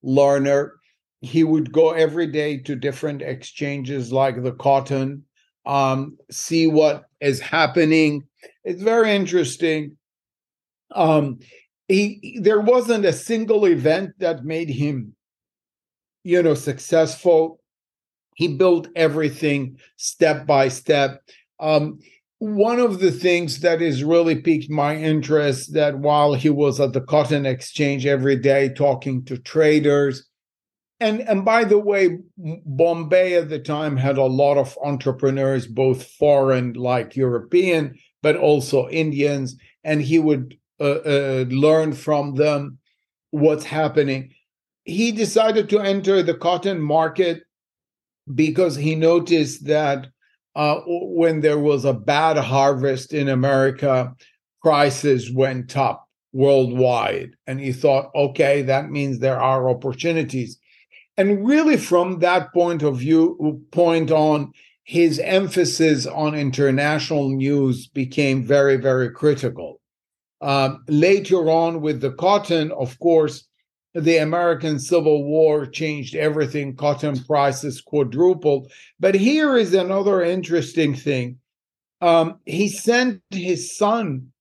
learner. 0.03 0.79
He 1.19 1.43
would 1.43 1.73
go 1.73 1.91
every 1.91 2.27
day 2.27 2.59
to 2.59 2.77
different 2.77 3.21
exchanges 3.21 4.13
like 4.13 4.41
the 4.41 4.53
cotton, 4.53 5.25
um, 5.65 6.17
see 6.31 6.67
what 6.67 7.03
is 7.19 7.41
happening. 7.41 8.23
It's 8.63 8.81
very 8.81 9.13
interesting. 9.13 9.97
Um, 10.95 11.39
he 11.89 12.39
there 12.41 12.61
wasn't 12.61 13.03
a 13.03 13.11
single 13.11 13.65
event 13.65 14.11
that 14.19 14.45
made 14.45 14.69
him, 14.69 15.13
you 16.23 16.41
know, 16.41 16.53
successful 16.53 17.61
he 18.41 18.47
built 18.47 18.88
everything 18.95 19.77
step 19.97 20.47
by 20.47 20.67
step. 20.67 21.21
Um, 21.60 21.99
one 22.39 22.80
of 22.80 22.99
the 22.99 23.12
things 23.12 23.60
that 23.60 23.82
has 23.82 24.04
really 24.04 24.34
piqued 24.34 24.67
my 24.67 24.95
interest 24.95 25.75
that 25.75 25.99
while 25.99 26.34
he 26.34 26.49
was 26.49 26.80
at 26.80 26.93
the 26.93 27.01
cotton 27.01 27.45
exchange 27.45 28.08
every 28.08 28.36
day 28.36 28.69
talking 28.69 29.23
to 29.25 29.38
traders, 29.38 30.27
and 30.99 31.21
and 31.30 31.45
by 31.45 31.65
the 31.65 31.77
way, 31.77 32.17
Bombay 32.65 33.36
at 33.36 33.49
the 33.49 33.60
time 33.60 33.95
had 33.95 34.17
a 34.17 34.23
lot 34.23 34.58
of 34.58 34.75
entrepreneurs, 34.84 35.67
both 35.67 36.08
foreign 36.08 36.73
like 36.73 37.15
European, 37.15 37.95
but 38.23 38.36
also 38.38 38.89
Indians, 38.89 39.56
and 39.84 40.01
he 40.01 40.17
would 40.17 40.58
uh, 40.80 41.01
uh, 41.06 41.45
learn 41.49 41.93
from 41.93 42.34
them 42.34 42.80
what's 43.30 43.65
happening. 43.65 44.34
He 44.86 45.12
decided 45.12 45.69
to 45.69 45.80
enter 45.80 46.23
the 46.23 46.34
cotton 46.34 46.82
market 46.82 47.43
because 48.34 48.75
he 48.75 48.95
noticed 48.95 49.65
that 49.65 50.07
uh, 50.55 50.81
when 50.86 51.41
there 51.41 51.60
was 51.60 51.86
a 51.86 51.93
bad 51.93 52.38
harvest 52.38 53.13
in 53.13 53.29
America, 53.29 54.13
prices 54.62 55.31
went 55.31 55.77
up 55.77 56.07
worldwide. 56.34 57.31
And 57.47 57.60
he 57.60 57.71
thought, 57.71 58.12
okay, 58.15 58.62
that 58.63 58.89
means 58.89 59.19
there 59.19 59.39
are 59.39 59.69
opportunities. 59.69 60.57
And 61.17 61.45
really, 61.45 61.77
from 61.77 62.19
that 62.19 62.53
point 62.53 62.84
of 62.84 62.97
view, 62.97 63.62
point 63.71 64.12
on, 64.12 64.51
his 64.84 65.19
emphasis 65.19 66.05
on 66.05 66.36
international 66.36 67.29
news 67.29 67.88
became 67.88 68.43
very, 68.43 68.77
very 68.77 69.10
critical. 69.10 69.79
Um, 70.41 70.84
later 70.88 71.49
on, 71.49 71.81
with 71.81 72.01
the 72.01 72.12
cotton, 72.13 72.71
of 72.71 72.97
course, 72.99 73.47
the 73.93 74.17
American 74.17 74.80
Civil 74.80 75.25
War 75.25 75.65
changed 75.65 76.15
everything. 76.15 76.75
Cotton 76.75 77.21
prices 77.23 77.82
quadrupled. 77.82 78.71
But 78.99 79.15
here 79.15 79.58
is 79.58 79.73
another 79.73 80.21
interesting 80.21 80.95
thing. 80.95 81.39
Um, 81.99 82.39
he 82.45 82.67
sent 82.67 83.21
his 83.30 83.75
son, 83.75 84.32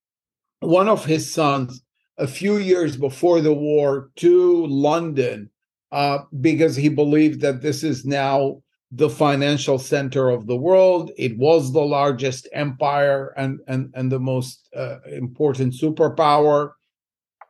one 0.61 0.89
of 0.89 1.05
his 1.05 1.33
sons, 1.33 1.83
a 2.17 2.27
few 2.27 2.59
years 2.59 2.97
before 2.97 3.41
the 3.41 3.53
war 3.53 4.11
to 4.17 4.67
London 4.67 5.51
uh, 5.91 6.19
because 6.41 6.77
he 6.77 6.89
believed 6.89 7.41
that 7.41 7.63
this 7.63 7.83
is 7.83 8.05
now 8.05 8.63
the 8.93 9.09
financial 9.09 9.79
center 9.79 10.29
of 10.29 10.47
the 10.47 10.57
world. 10.57 11.11
It 11.17 11.37
was 11.39 11.73
the 11.73 11.81
largest 11.85 12.49
empire 12.53 13.33
and, 13.37 13.61
and, 13.69 13.93
and 13.95 14.11
the 14.11 14.19
most 14.19 14.69
uh, 14.77 14.99
important 15.11 15.75
superpower. 15.75 16.73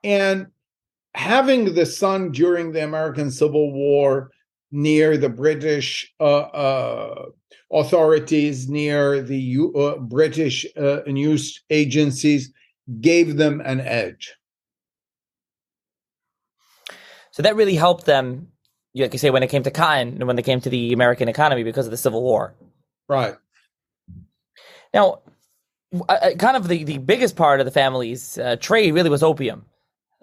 And 0.05 0.49
having 1.15 1.75
the 1.75 1.87
son 1.87 2.31
during 2.31 2.73
the 2.73 2.85
American 2.85 3.31
Civil 3.31 3.73
War 3.73 4.31
near 4.73 5.17
the 5.17 5.29
British 5.29 6.13
uh, 6.21 6.39
uh, 6.39 7.27
authorities, 7.73 8.69
near 8.69 9.21
the 9.21 9.39
U- 9.39 9.75
uh, 9.75 9.99
British 9.99 10.67
uh, 10.77 11.01
news 11.07 11.63
agencies, 11.71 12.53
gave 13.01 13.37
them 13.37 13.61
an 13.65 13.81
edge. 13.81 14.35
So 17.33 17.43
that 17.43 17.57
really 17.57 17.77
helped 17.77 18.07
them, 18.07 18.49
like 18.95 19.13
you 19.13 19.19
say, 19.19 19.31
when 19.31 19.43
it 19.43 19.49
came 19.51 19.63
to 19.63 19.71
cotton 19.71 20.09
and 20.09 20.27
when 20.27 20.37
they 20.37 20.43
came 20.43 20.61
to 20.61 20.71
the 20.71 20.93
American 20.93 21.29
economy 21.29 21.63
because 21.63 21.87
of 21.87 21.91
the 21.91 21.97
Civil 21.97 22.23
War. 22.23 22.55
Right. 23.09 23.37
Now, 24.93 25.21
uh, 25.95 26.13
uh, 26.13 26.35
kind 26.35 26.57
of 26.57 26.69
the, 26.69 26.85
the 26.85 26.99
biggest 26.99 27.37
part 27.37 27.61
of 27.61 27.67
the 27.67 27.73
family's 27.73 28.39
trade 28.61 28.95
really 28.95 29.11
was 29.11 29.23
opium. 29.23 29.65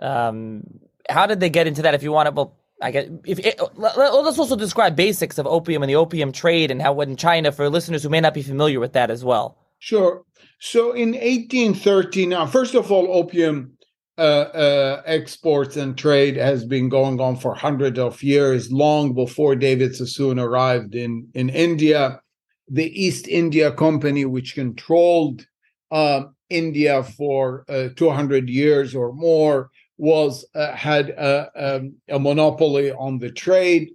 Um, 0.01 0.63
how 1.09 1.25
did 1.25 1.39
they 1.39 1.49
get 1.49 1.67
into 1.67 1.81
that? 1.83 1.93
If 1.93 2.03
you 2.03 2.11
want 2.11 2.27
to, 2.27 2.31
well, 2.31 2.57
I 2.81 2.91
guess 2.91 3.09
if 3.25 3.39
it, 3.39 3.59
let, 3.75 3.97
us 3.97 4.37
also 4.37 4.55
describe 4.55 4.95
basics 4.95 5.37
of 5.37 5.47
opium 5.47 5.81
and 5.83 5.89
the 5.89 5.95
opium 5.95 6.31
trade 6.31 6.69
and 6.69 6.81
how 6.81 6.99
in 7.01 7.15
China 7.15 7.51
for 7.51 7.69
listeners 7.69 8.03
who 8.03 8.09
may 8.09 8.21
not 8.21 8.33
be 8.33 8.43
familiar 8.43 8.79
with 8.79 8.93
that 8.93 9.09
as 9.09 9.23
well. 9.23 9.57
Sure. 9.79 10.23
So 10.59 10.91
in 10.91 11.11
1813, 11.11 12.29
now 12.29 12.45
first 12.45 12.75
of 12.75 12.91
all, 12.91 13.07
opium 13.11 13.77
uh, 14.17 14.21
uh, 14.21 15.01
exports 15.05 15.77
and 15.77 15.97
trade 15.97 16.37
has 16.37 16.65
been 16.65 16.89
going 16.89 17.21
on 17.21 17.35
for 17.35 17.53
hundreds 17.53 17.99
of 17.99 18.23
years, 18.23 18.71
long 18.71 19.13
before 19.13 19.55
David 19.55 19.95
Sassoon 19.95 20.39
arrived 20.39 20.95
in 20.95 21.27
in 21.35 21.49
India. 21.49 22.19
The 22.67 22.89
East 22.99 23.27
India 23.27 23.71
Company, 23.71 24.25
which 24.25 24.55
controlled 24.55 25.45
uh, 25.91 26.23
India 26.49 27.03
for 27.03 27.63
uh, 27.69 27.89
200 27.95 28.49
years 28.49 28.95
or 28.95 29.13
more, 29.13 29.69
was 29.97 30.45
uh, 30.55 30.73
had 30.73 31.09
a, 31.09 31.49
um, 31.55 31.95
a, 32.09 32.19
monopoly 32.19 32.91
on 32.91 33.17
the 33.17 33.31
trade. 33.31 33.89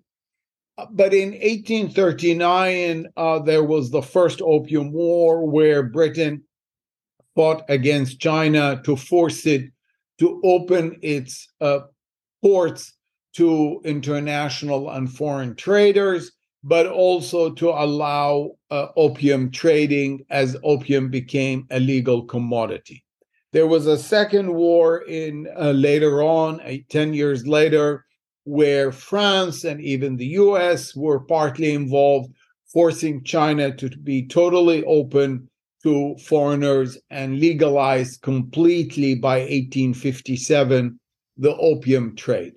But 0.91 1.15
in 1.15 1.31
1839, 1.33 3.07
uh, 3.17 3.39
there 3.41 3.63
was 3.63 3.91
the 3.91 4.03
first 4.03 4.43
Opium 4.43 4.93
War, 4.93 5.49
where 5.49 5.83
Britain 5.83 6.43
fought 7.35 7.63
against 7.69 8.21
China 8.21 8.81
to 8.85 8.97
force 8.97 9.47
it 9.47 9.71
to 10.19 10.41
open 10.45 10.99
its 11.03 11.49
uh, 11.61 11.81
ports 12.43 12.95
to 13.35 13.81
international 13.85 14.91
and 14.91 15.11
foreign 15.11 15.55
traders, 15.55 16.33
but 16.63 16.87
also 16.87 17.51
to 17.51 17.71
allow 17.71 18.51
uh, 18.71 18.89
opium 18.97 19.51
trading 19.51 20.25
as 20.31 20.57
opium 20.63 21.11
became 21.11 21.67
a 21.71 21.81
legal 21.81 22.25
commodity. 22.25 23.03
There 23.53 23.67
was 23.67 23.87
a 23.87 23.99
second 23.99 24.53
war 24.55 25.03
in 25.03 25.47
uh, 25.59 25.73
later 25.73 26.23
on, 26.23 26.61
uh, 26.63 26.77
10 26.89 27.13
years 27.13 27.47
later, 27.47 28.07
where 28.45 28.91
France 28.91 29.65
and 29.65 29.81
even 29.81 30.17
the 30.17 30.27
US 30.27 30.97
were 30.97 31.21
partly 31.21 31.75
involved, 31.75 32.33
forcing 32.73 33.23
China 33.25 33.75
to 33.77 33.91
be 33.91 34.27
totally 34.27 34.83
open 34.85 35.49
to 35.83 36.17
foreigners 36.25 36.97
and 37.11 37.41
legalized 37.41 38.23
completely 38.23 39.15
by 39.15 39.41
1857 39.41 40.99
the 41.37 41.55
opium 41.57 42.17
trade. 42.17 42.55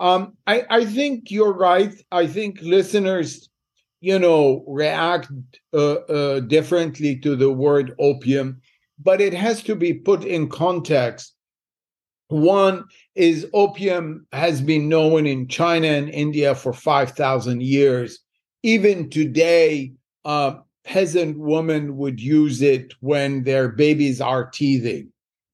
Um, 0.00 0.36
I, 0.46 0.64
I 0.68 0.84
think 0.84 1.30
you're 1.30 1.52
right. 1.54 1.94
I 2.10 2.26
think 2.26 2.60
listeners, 2.60 3.48
you 4.00 4.18
know, 4.18 4.64
react 4.66 5.30
uh, 5.72 5.94
uh, 5.94 6.40
differently 6.40 7.18
to 7.20 7.36
the 7.36 7.50
word 7.50 7.94
opium 7.98 8.60
but 8.98 9.20
it 9.20 9.34
has 9.34 9.62
to 9.64 9.74
be 9.74 9.94
put 9.94 10.24
in 10.24 10.48
context. 10.48 11.34
One 12.28 12.84
is 13.14 13.46
opium 13.52 14.26
has 14.32 14.60
been 14.60 14.88
known 14.88 15.26
in 15.26 15.48
China 15.48 15.88
and 15.88 16.08
India 16.08 16.54
for 16.54 16.72
5,000 16.72 17.62
years. 17.62 18.18
Even 18.62 19.10
today, 19.10 19.92
peasant 20.84 21.38
women 21.38 21.96
would 21.96 22.20
use 22.20 22.62
it 22.62 22.94
when 23.00 23.42
their 23.44 23.68
babies 23.68 24.20
are 24.20 24.50
teething. 24.50 25.10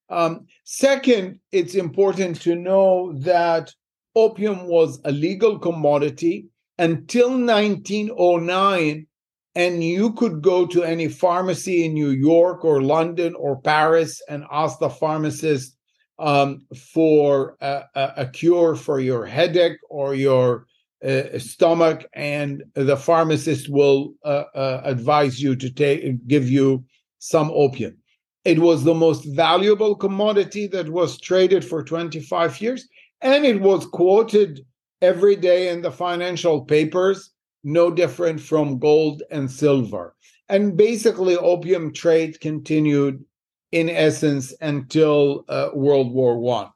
Um, 0.08 0.46
second, 0.64 1.38
it's 1.52 1.74
important 1.74 2.40
to 2.42 2.54
know 2.54 3.12
that 3.20 3.72
opium 4.16 4.66
was 4.66 5.00
a 5.04 5.12
legal 5.12 5.58
commodity 5.58 6.46
until 6.78 7.30
1909 7.30 9.06
and 9.54 9.82
you 9.82 10.12
could 10.12 10.42
go 10.42 10.66
to 10.66 10.84
any 10.84 11.08
pharmacy 11.08 11.84
in 11.84 11.94
New 11.94 12.10
York 12.10 12.64
or 12.64 12.82
London 12.82 13.34
or 13.34 13.60
Paris 13.60 14.22
and 14.28 14.44
ask 14.50 14.78
the 14.78 14.90
pharmacist 14.90 15.76
um, 16.18 16.66
for 16.92 17.56
a, 17.60 17.84
a, 17.94 18.26
cure 18.26 18.76
for 18.76 19.00
your 19.00 19.24
headache 19.24 19.78
or 19.88 20.14
your 20.14 20.66
uh, 21.02 21.38
stomach, 21.38 22.04
and 22.12 22.62
the 22.74 22.96
pharmacist 22.96 23.70
will 23.70 24.12
uh, 24.22 24.44
uh, 24.54 24.82
advise 24.84 25.40
you 25.40 25.56
to 25.56 25.70
take 25.70 26.26
give 26.28 26.48
you 26.48 26.84
some 27.20 27.50
opium. 27.54 27.96
It 28.44 28.58
was 28.58 28.84
the 28.84 28.94
most 28.94 29.24
valuable 29.34 29.94
commodity 29.94 30.66
that 30.68 30.90
was 30.90 31.18
traded 31.18 31.64
for 31.64 31.82
25 31.82 32.60
years, 32.60 32.86
and 33.22 33.46
it 33.46 33.62
was 33.62 33.86
quoted 33.86 34.60
every 35.00 35.36
day 35.36 35.70
in 35.70 35.80
the 35.80 35.90
financial 35.90 36.66
papers 36.66 37.30
no 37.62 37.90
different 37.90 38.40
from 38.40 38.78
gold 38.78 39.22
and 39.30 39.50
silver. 39.50 40.14
And 40.48 40.76
basically, 40.76 41.36
opium 41.36 41.92
trade 41.92 42.40
continued 42.40 43.24
in 43.72 43.88
essence 43.88 44.52
until 44.60 45.44
uh, 45.48 45.70
World 45.74 46.12
War 46.12 46.38
One. 46.38 46.70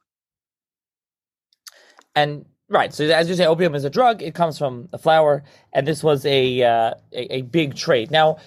And 2.15 2.45
right, 2.69 2.93
so 2.93 3.03
as 3.05 3.27
you 3.27 3.35
say, 3.35 3.45
opium 3.45 3.75
is 3.75 3.83
a 3.83 3.89
drug. 3.89 4.21
It 4.21 4.33
comes 4.33 4.57
from 4.57 4.87
the 4.91 4.97
flower, 4.97 5.43
and 5.73 5.85
this 5.85 6.03
was 6.03 6.25
a, 6.25 6.63
uh, 6.63 6.93
a, 7.11 7.35
a 7.35 7.41
big 7.41 7.75
trade. 7.75 8.11
Now, 8.11 8.37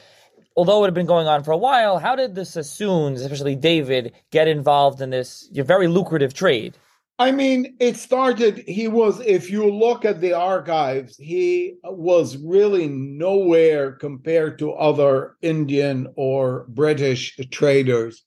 although 0.56 0.82
it 0.84 0.86
had 0.88 0.94
been 0.94 1.06
going 1.06 1.26
on 1.26 1.44
for 1.44 1.50
a 1.52 1.58
while, 1.58 1.98
how 1.98 2.16
did 2.16 2.34
the 2.34 2.44
Sassoons, 2.44 3.20
especially 3.20 3.54
David, 3.54 4.12
get 4.30 4.48
involved 4.48 5.02
in 5.02 5.10
this 5.10 5.48
very 5.52 5.88
lucrative 5.88 6.32
trade? 6.32 6.74
I 7.20 7.32
mean, 7.32 7.76
it 7.80 7.96
started, 7.96 8.58
he 8.58 8.86
was, 8.86 9.20
if 9.20 9.50
you 9.50 9.68
look 9.68 10.04
at 10.04 10.20
the 10.20 10.34
archives, 10.34 11.16
he 11.16 11.74
was 11.82 12.36
really 12.36 12.86
nowhere 12.86 13.92
compared 13.92 14.58
to 14.60 14.72
other 14.74 15.34
Indian 15.42 16.06
or 16.14 16.66
British 16.68 17.36
traders. 17.50 18.22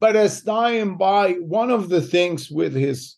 But 0.00 0.16
as 0.16 0.42
time 0.42 0.96
by, 0.96 1.32
one 1.34 1.70
of 1.70 1.90
the 1.90 2.00
things 2.00 2.50
with 2.50 2.74
his 2.74 3.16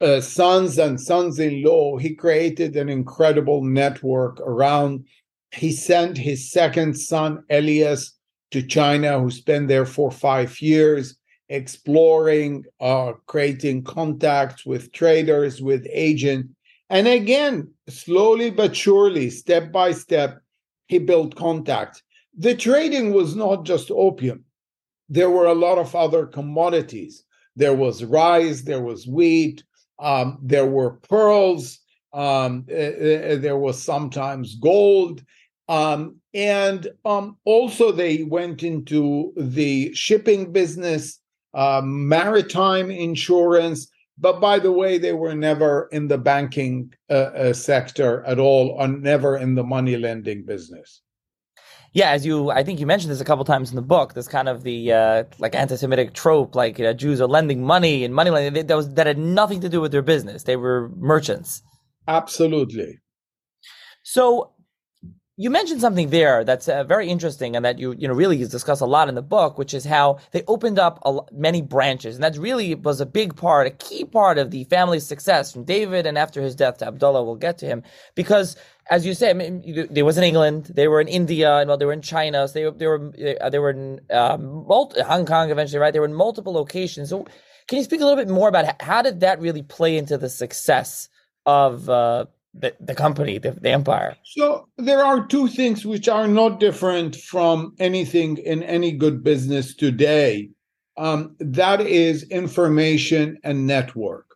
uh, 0.00 0.22
sons 0.22 0.78
and 0.78 0.98
sons 0.98 1.38
in 1.38 1.62
law, 1.62 1.98
he 1.98 2.14
created 2.14 2.74
an 2.76 2.88
incredible 2.88 3.62
network 3.62 4.40
around. 4.40 5.04
He 5.52 5.72
sent 5.72 6.16
his 6.16 6.50
second 6.50 6.94
son, 6.94 7.44
Elias, 7.50 8.16
to 8.52 8.62
China, 8.62 9.20
who 9.20 9.30
spent 9.30 9.68
there 9.68 9.84
for 9.84 10.10
five 10.10 10.58
years 10.62 11.18
exploring, 11.48 12.64
uh, 12.80 13.12
creating 13.26 13.84
contacts 13.84 14.64
with 14.64 14.92
traders, 14.92 15.62
with 15.62 15.86
agents. 15.90 16.48
And 16.90 17.08
again, 17.08 17.70
slowly 17.88 18.50
but 18.50 18.76
surely, 18.76 19.30
step 19.30 19.72
by 19.72 19.92
step, 19.92 20.40
he 20.86 20.98
built 20.98 21.34
contacts. 21.34 22.02
The 22.36 22.54
trading 22.54 23.12
was 23.12 23.36
not 23.36 23.64
just 23.64 23.90
opium, 23.90 24.44
there 25.08 25.30
were 25.30 25.46
a 25.46 25.54
lot 25.54 25.78
of 25.78 25.94
other 25.94 26.26
commodities. 26.26 27.24
There 27.56 27.74
was 27.74 28.04
rice, 28.04 28.62
there 28.62 28.82
was 28.82 29.06
wheat, 29.06 29.62
um, 30.00 30.38
there 30.42 30.66
were 30.66 30.98
pearls, 31.08 31.78
um, 32.12 32.66
uh, 32.70 33.36
there 33.36 33.58
was 33.58 33.80
sometimes 33.80 34.56
gold. 34.56 35.22
Um, 35.68 36.16
and 36.34 36.88
um, 37.04 37.36
also, 37.44 37.92
they 37.92 38.24
went 38.24 38.62
into 38.62 39.32
the 39.36 39.94
shipping 39.94 40.52
business 40.52 41.20
uh, 41.54 41.82
maritime 41.84 42.90
insurance. 42.90 43.88
But 44.16 44.40
by 44.40 44.60
the 44.60 44.70
way, 44.70 44.98
they 44.98 45.12
were 45.12 45.34
never 45.34 45.88
in 45.90 46.08
the 46.08 46.18
banking 46.18 46.92
uh, 47.10 47.14
uh, 47.14 47.52
sector 47.52 48.22
at 48.26 48.38
all, 48.38 48.76
or 48.78 48.86
never 48.86 49.36
in 49.36 49.56
the 49.56 49.64
money 49.64 49.96
lending 49.96 50.44
business. 50.44 51.00
Yeah, 51.92 52.10
as 52.10 52.26
you, 52.26 52.50
I 52.50 52.64
think 52.64 52.80
you 52.80 52.86
mentioned 52.86 53.12
this 53.12 53.20
a 53.20 53.24
couple 53.24 53.44
times 53.44 53.70
in 53.70 53.76
the 53.76 53.82
book. 53.82 54.14
This 54.14 54.26
kind 54.26 54.48
of 54.48 54.64
the 54.64 54.92
uh, 54.92 55.24
like 55.38 55.54
anti-Semitic 55.54 56.12
trope, 56.12 56.56
like 56.56 56.80
uh, 56.80 56.92
Jews 56.92 57.20
are 57.20 57.28
lending 57.28 57.62
money 57.62 58.04
and 58.04 58.12
money 58.12 58.30
lending. 58.30 58.66
That 58.66 58.76
was 58.76 58.92
that 58.94 59.06
had 59.06 59.18
nothing 59.18 59.60
to 59.60 59.68
do 59.68 59.80
with 59.80 59.92
their 59.92 60.02
business. 60.02 60.42
They 60.42 60.56
were 60.56 60.90
merchants. 60.96 61.62
Absolutely. 62.08 62.98
So 64.02 64.53
you 65.36 65.50
mentioned 65.50 65.80
something 65.80 66.10
there 66.10 66.44
that's 66.44 66.68
uh, 66.68 66.84
very 66.84 67.08
interesting 67.08 67.56
and 67.56 67.64
that 67.64 67.78
you 67.78 67.92
you 67.98 68.06
know 68.06 68.14
really 68.14 68.38
discuss 68.38 68.80
a 68.80 68.86
lot 68.86 69.08
in 69.08 69.16
the 69.16 69.22
book 69.22 69.58
which 69.58 69.74
is 69.74 69.84
how 69.84 70.18
they 70.30 70.42
opened 70.46 70.78
up 70.78 71.00
a, 71.04 71.18
many 71.32 71.60
branches. 71.60 72.14
And 72.14 72.22
that 72.24 72.36
really 72.36 72.74
was 72.74 73.00
a 73.00 73.06
big 73.06 73.34
part 73.34 73.66
a 73.66 73.70
key 73.70 74.04
part 74.04 74.38
of 74.38 74.50
the 74.50 74.64
family's 74.64 75.06
success 75.06 75.52
from 75.52 75.64
david 75.64 76.06
and 76.06 76.16
after 76.16 76.40
his 76.40 76.54
death 76.54 76.78
to 76.78 76.86
abdullah. 76.86 77.24
We'll 77.24 77.36
get 77.36 77.58
to 77.58 77.66
him. 77.66 77.82
Because 78.14 78.56
as 78.90 79.04
you 79.04 79.14
say 79.14 79.30
I 79.30 79.32
mean, 79.32 79.88
they 79.90 80.02
was 80.04 80.18
in 80.18 80.24
england 80.24 80.66
they 80.74 80.86
were 80.88 81.00
in 81.00 81.08
india 81.08 81.56
and 81.56 81.68
well, 81.68 81.78
they 81.78 81.86
were 81.86 81.92
in 81.92 82.02
china 82.02 82.46
so 82.46 82.52
they, 82.54 82.78
they 82.78 82.86
were 82.86 83.12
uh, 83.40 83.50
they 83.50 83.58
were 83.58 83.70
in 83.70 84.00
uh, 84.10 84.36
multi- 84.38 85.00
hong 85.02 85.26
kong 85.26 85.50
eventually 85.50 85.80
right? 85.80 85.92
They 85.92 86.00
were 86.00 86.06
in 86.06 86.14
multiple 86.14 86.52
locations. 86.52 87.10
So 87.10 87.26
can 87.66 87.78
you 87.78 87.84
speak 87.84 88.00
a 88.00 88.04
little 88.04 88.22
bit 88.22 88.32
more 88.32 88.48
about 88.48 88.80
how 88.80 89.02
did 89.02 89.20
that 89.20 89.40
really 89.40 89.62
play 89.62 89.96
into 89.96 90.16
the 90.16 90.28
success 90.28 91.08
of 91.46 91.88
uh, 91.88 92.26
the, 92.54 92.74
the 92.80 92.94
company, 92.94 93.38
the, 93.38 93.52
the 93.52 93.70
empire. 93.70 94.16
So 94.24 94.68
there 94.78 95.04
are 95.04 95.26
two 95.26 95.48
things 95.48 95.84
which 95.84 96.08
are 96.08 96.28
not 96.28 96.60
different 96.60 97.16
from 97.16 97.74
anything 97.78 98.38
in 98.38 98.62
any 98.62 98.92
good 98.92 99.24
business 99.24 99.74
today. 99.74 100.50
Um, 100.96 101.34
that 101.40 101.80
is 101.80 102.22
information 102.30 103.38
and 103.42 103.66
network. 103.66 104.26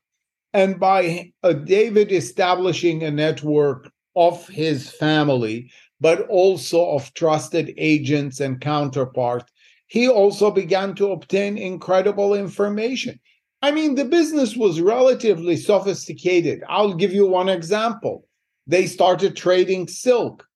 And 0.53 0.81
by 0.81 1.33
uh, 1.43 1.53
David 1.53 2.11
establishing 2.11 3.05
a 3.05 3.11
network 3.11 3.91
of 4.17 4.49
his 4.49 4.91
family, 4.91 5.71
but 6.01 6.27
also 6.29 6.91
of 6.91 7.15
trusted 7.15 7.73
agents 7.77 8.41
and 8.41 8.61
counterparts, 8.61 9.53
he 9.87 10.09
also 10.09 10.51
began 10.51 10.95
to 10.97 11.13
obtain 11.13 11.57
incredible 11.57 12.35
information. 12.35 13.21
I 13.61 13.71
mean, 13.73 13.97
the 13.97 14.05
business 14.05 14.57
was 14.57 14.81
relatively 14.81 15.57
sophisticated. 15.57 16.63
I'll 16.69 16.95
give 16.95 17.13
you 17.13 17.27
one 17.27 17.49
example. 17.49 18.27
They 18.67 18.87
started 18.87 19.37
trading 19.37 19.89
silk. 19.89 20.47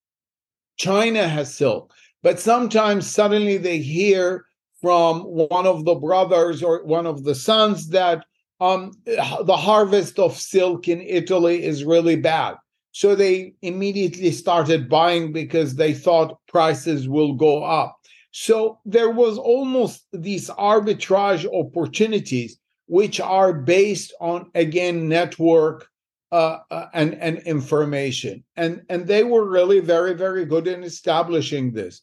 China 0.77 1.27
has 1.29 1.55
silk, 1.55 1.93
but 2.23 2.41
sometimes 2.41 3.07
suddenly 3.07 3.57
they 3.57 3.79
hear 3.79 4.45
from 4.81 5.23
one 5.23 5.67
of 5.67 5.85
the 5.85 5.95
brothers 5.95 6.63
or 6.63 6.85
one 6.85 7.07
of 7.07 7.25
the 7.25 7.35
sons 7.35 7.89
that 7.89 8.25
um, 8.61 8.93
the 9.07 9.57
harvest 9.57 10.19
of 10.19 10.39
silk 10.39 10.89
in 10.89 11.01
Italy 11.01 11.65
is 11.65 11.85
really 11.85 12.17
bad. 12.17 12.57
So 12.93 13.15
they 13.15 13.55
immediately 13.63 14.31
started 14.31 14.89
buying 14.89 15.33
because 15.33 15.75
they 15.75 15.95
thought 15.95 16.39
prices 16.47 17.09
will 17.09 17.35
go 17.35 17.65
up. 17.65 17.97
So 18.33 18.79
there 18.85 19.11
was 19.11 19.39
almost 19.39 20.07
these 20.13 20.49
arbitrage 20.51 21.47
opportunities, 21.53 22.59
which 22.93 23.19
are 23.21 23.55
based 23.55 24.13
on, 24.21 24.51
again, 24.55 25.09
network 25.09 25.89
uh, 26.31 26.59
uh, 26.71 26.87
and, 26.93 27.15
and 27.15 27.39
information. 27.39 28.45
And, 28.55 28.83
and 28.91 29.07
they 29.07 29.25
were 29.25 29.49
really 29.49 29.81
very, 29.81 30.13
very 30.13 30.45
good 30.45 30.67
in 30.67 30.85
establishing 30.85 31.73
this. 31.73 32.03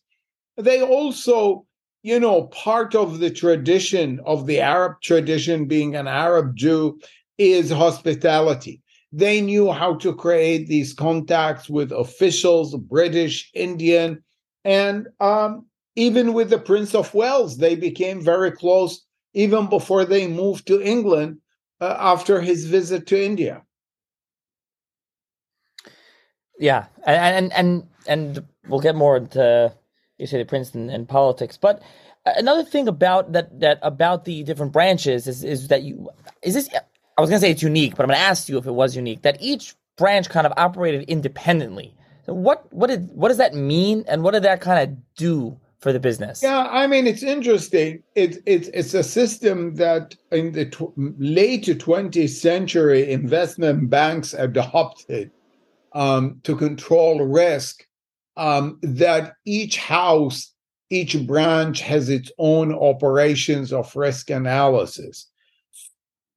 They 0.58 0.82
also 0.82 1.68
you 2.02 2.20
know, 2.20 2.44
part 2.44 2.96
of 2.96 3.20
the 3.20 3.30
tradition 3.30 4.22
of 4.26 4.48
the 4.48 4.62
Arab 4.62 5.02
tradition, 5.02 5.66
being 5.66 5.96
an 5.96 6.08
Arab 6.08 6.56
Jew, 6.56 7.00
is 7.38 7.70
hospitality. 7.70 8.82
They 9.12 9.42
knew 9.42 9.72
how 9.72 9.96
to 9.96 10.16
create 10.16 10.68
these 10.68 10.94
contacts 10.94 11.70
with 11.70 11.92
officials, 11.92 12.76
British, 12.76 13.52
Indian, 13.54 14.24
and 14.64 15.08
um, 15.20 15.66
even 15.96 16.34
with 16.34 16.50
the 16.50 16.60
Prince 16.60 16.96
of 16.96 17.14
Wales, 17.14 17.58
they 17.58 17.76
became 17.76 18.24
very 18.24 18.52
close 18.52 19.06
even 19.34 19.68
before 19.68 20.06
they 20.06 20.28
moved 20.28 20.68
to 20.68 20.82
England 20.82 21.40
uh, 21.82 21.96
after 22.00 22.42
his 22.42 22.66
visit 22.66 23.08
to 23.08 23.24
India. 23.24 23.64
Yeah, 26.60 26.88
and 27.06 27.52
and 27.52 27.54
and, 27.54 27.88
and 28.06 28.46
we'll 28.68 28.82
get 28.82 28.96
more 28.96 29.18
into 29.18 29.74
you 30.18 30.28
say 30.28 30.38
the 30.38 30.46
Princeton 30.46 30.90
and 30.90 31.08
politics. 31.08 31.58
But 31.58 31.82
another 32.26 32.64
thing 32.64 32.88
about 32.88 33.32
that 33.32 33.60
that 33.62 33.80
about 33.82 34.26
the 34.26 34.44
different 34.44 34.74
branches 34.74 35.28
is 35.28 35.44
is 35.44 35.70
that 35.70 35.84
you 35.84 36.10
is 36.42 36.54
this 36.54 36.70
I 37.18 37.22
was 37.22 37.30
gonna 37.30 37.40
say 37.40 37.52
it's 37.52 37.64
unique, 37.64 37.96
but 37.96 38.04
I'm 38.04 38.10
gonna 38.10 38.20
ask 38.20 38.50
you 38.50 38.58
if 38.58 38.66
it 38.66 38.72
was 38.72 38.96
unique 38.96 39.22
that 39.22 39.38
each 39.42 39.76
branch 39.98 40.30
kind 40.30 40.46
of 40.46 40.54
operated 40.58 41.10
independently. 41.10 41.96
What 42.26 42.72
what 42.74 42.88
did 42.88 43.10
what 43.16 43.30
does 43.30 43.38
that 43.38 43.56
mean, 43.56 44.04
and 44.08 44.24
what 44.24 44.32
did 44.32 44.44
that 44.44 44.62
kind 44.62 44.90
of 44.90 45.16
do 45.16 45.58
for 45.80 45.94
the 45.94 46.00
business? 46.00 46.44
Yeah, 46.44 46.68
I 46.70 46.88
mean 46.88 47.08
it's 47.08 47.24
interesting. 47.24 48.04
It's 48.16 48.38
it's 48.46 48.68
it's 48.70 48.94
a 48.94 49.04
system 49.04 49.76
that 49.76 50.16
in 50.32 50.52
the 50.52 50.66
tw- 50.66 50.94
late 50.98 51.66
20th 51.66 52.30
century 52.30 53.12
investment 53.12 53.90
banks 53.90 54.34
adopted 54.34 55.32
um, 55.94 56.40
to 56.44 56.56
control 56.56 57.26
risk 57.26 57.86
um, 58.38 58.80
that 58.82 59.34
each 59.46 59.78
house, 59.78 60.54
each 60.90 61.26
branch 61.26 61.82
has 61.82 62.10
its 62.10 62.32
own 62.38 62.74
operations 62.74 63.74
of 63.74 63.96
risk 63.96 64.30
analysis. 64.30 65.30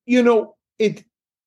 You 0.06 0.22
know, 0.22 0.56
it 0.78 1.04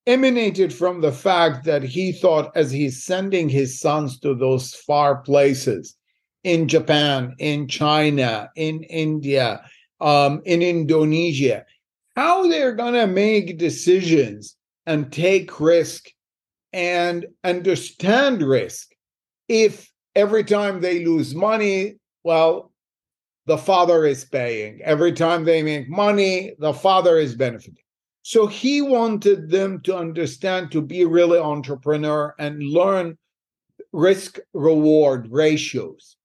emanated 0.08 0.74
from 0.74 1.02
the 1.02 1.12
fact 1.12 1.66
that 1.66 1.84
he 1.84 2.12
thought 2.12 2.56
as 2.56 2.72
he's 2.72 3.04
sending 3.04 3.50
his 3.50 3.80
sons 3.80 4.20
to 4.20 4.36
those 4.36 4.74
far 4.74 5.18
places 5.18 5.96
in 6.46 6.68
Japan, 6.68 7.36
in 7.40 7.68
China, 7.68 8.52
in 8.56 8.84
India, 8.84 9.66
um, 10.00 10.44
in 10.46 10.62
Indonesia, 10.62 11.66
how 12.16 12.48
they're 12.48 12.76
going 12.76 12.94
to 12.94 13.08
make 13.08 13.58
decisions 13.58 14.56
and 14.86 15.12
take 15.12 15.60
risk 15.60 16.06
and 16.72 17.26
understand 17.44 18.44
risk 18.44 18.92
if 19.48 19.92
every 20.16 20.44
time 20.44 20.82
they 20.82 21.04
lose 21.04 21.34
money, 21.34 21.96
well, 22.24 22.72
the 23.48 23.58
father 23.58 24.06
is 24.06 24.24
paying. 24.26 24.82
Every 24.84 25.14
time 25.14 25.46
they 25.46 25.64
make 25.64 25.90
money, 25.90 26.54
the 26.60 26.74
father 26.74 27.18
is 27.18 27.34
benefiting. 27.34 27.84
So 28.22 28.46
he 28.46 28.84
wanted 28.84 29.50
them 29.50 29.82
to 29.82 29.98
understand 29.98 30.72
to 30.72 30.82
be 30.82 31.06
really 31.06 31.40
entrepreneur 31.40 32.36
and 32.38 32.62
learn 32.62 33.18
risk 33.92 34.38
reward 34.54 35.28
ratios. 35.32 36.18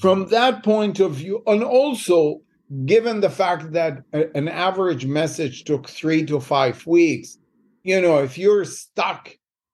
From 0.00 0.28
that 0.28 0.62
point 0.62 1.00
of 1.00 1.12
view, 1.12 1.42
and 1.46 1.62
also 1.62 2.40
given 2.86 3.20
the 3.20 3.30
fact 3.30 3.72
that 3.72 4.02
a, 4.12 4.34
an 4.36 4.48
average 4.48 5.06
message 5.06 5.64
took 5.64 5.88
three 5.88 6.24
to 6.26 6.40
five 6.40 6.86
weeks, 6.86 7.38
you 7.82 8.00
know, 8.00 8.18
if 8.18 8.38
you're 8.38 8.64
stuck 8.64 9.30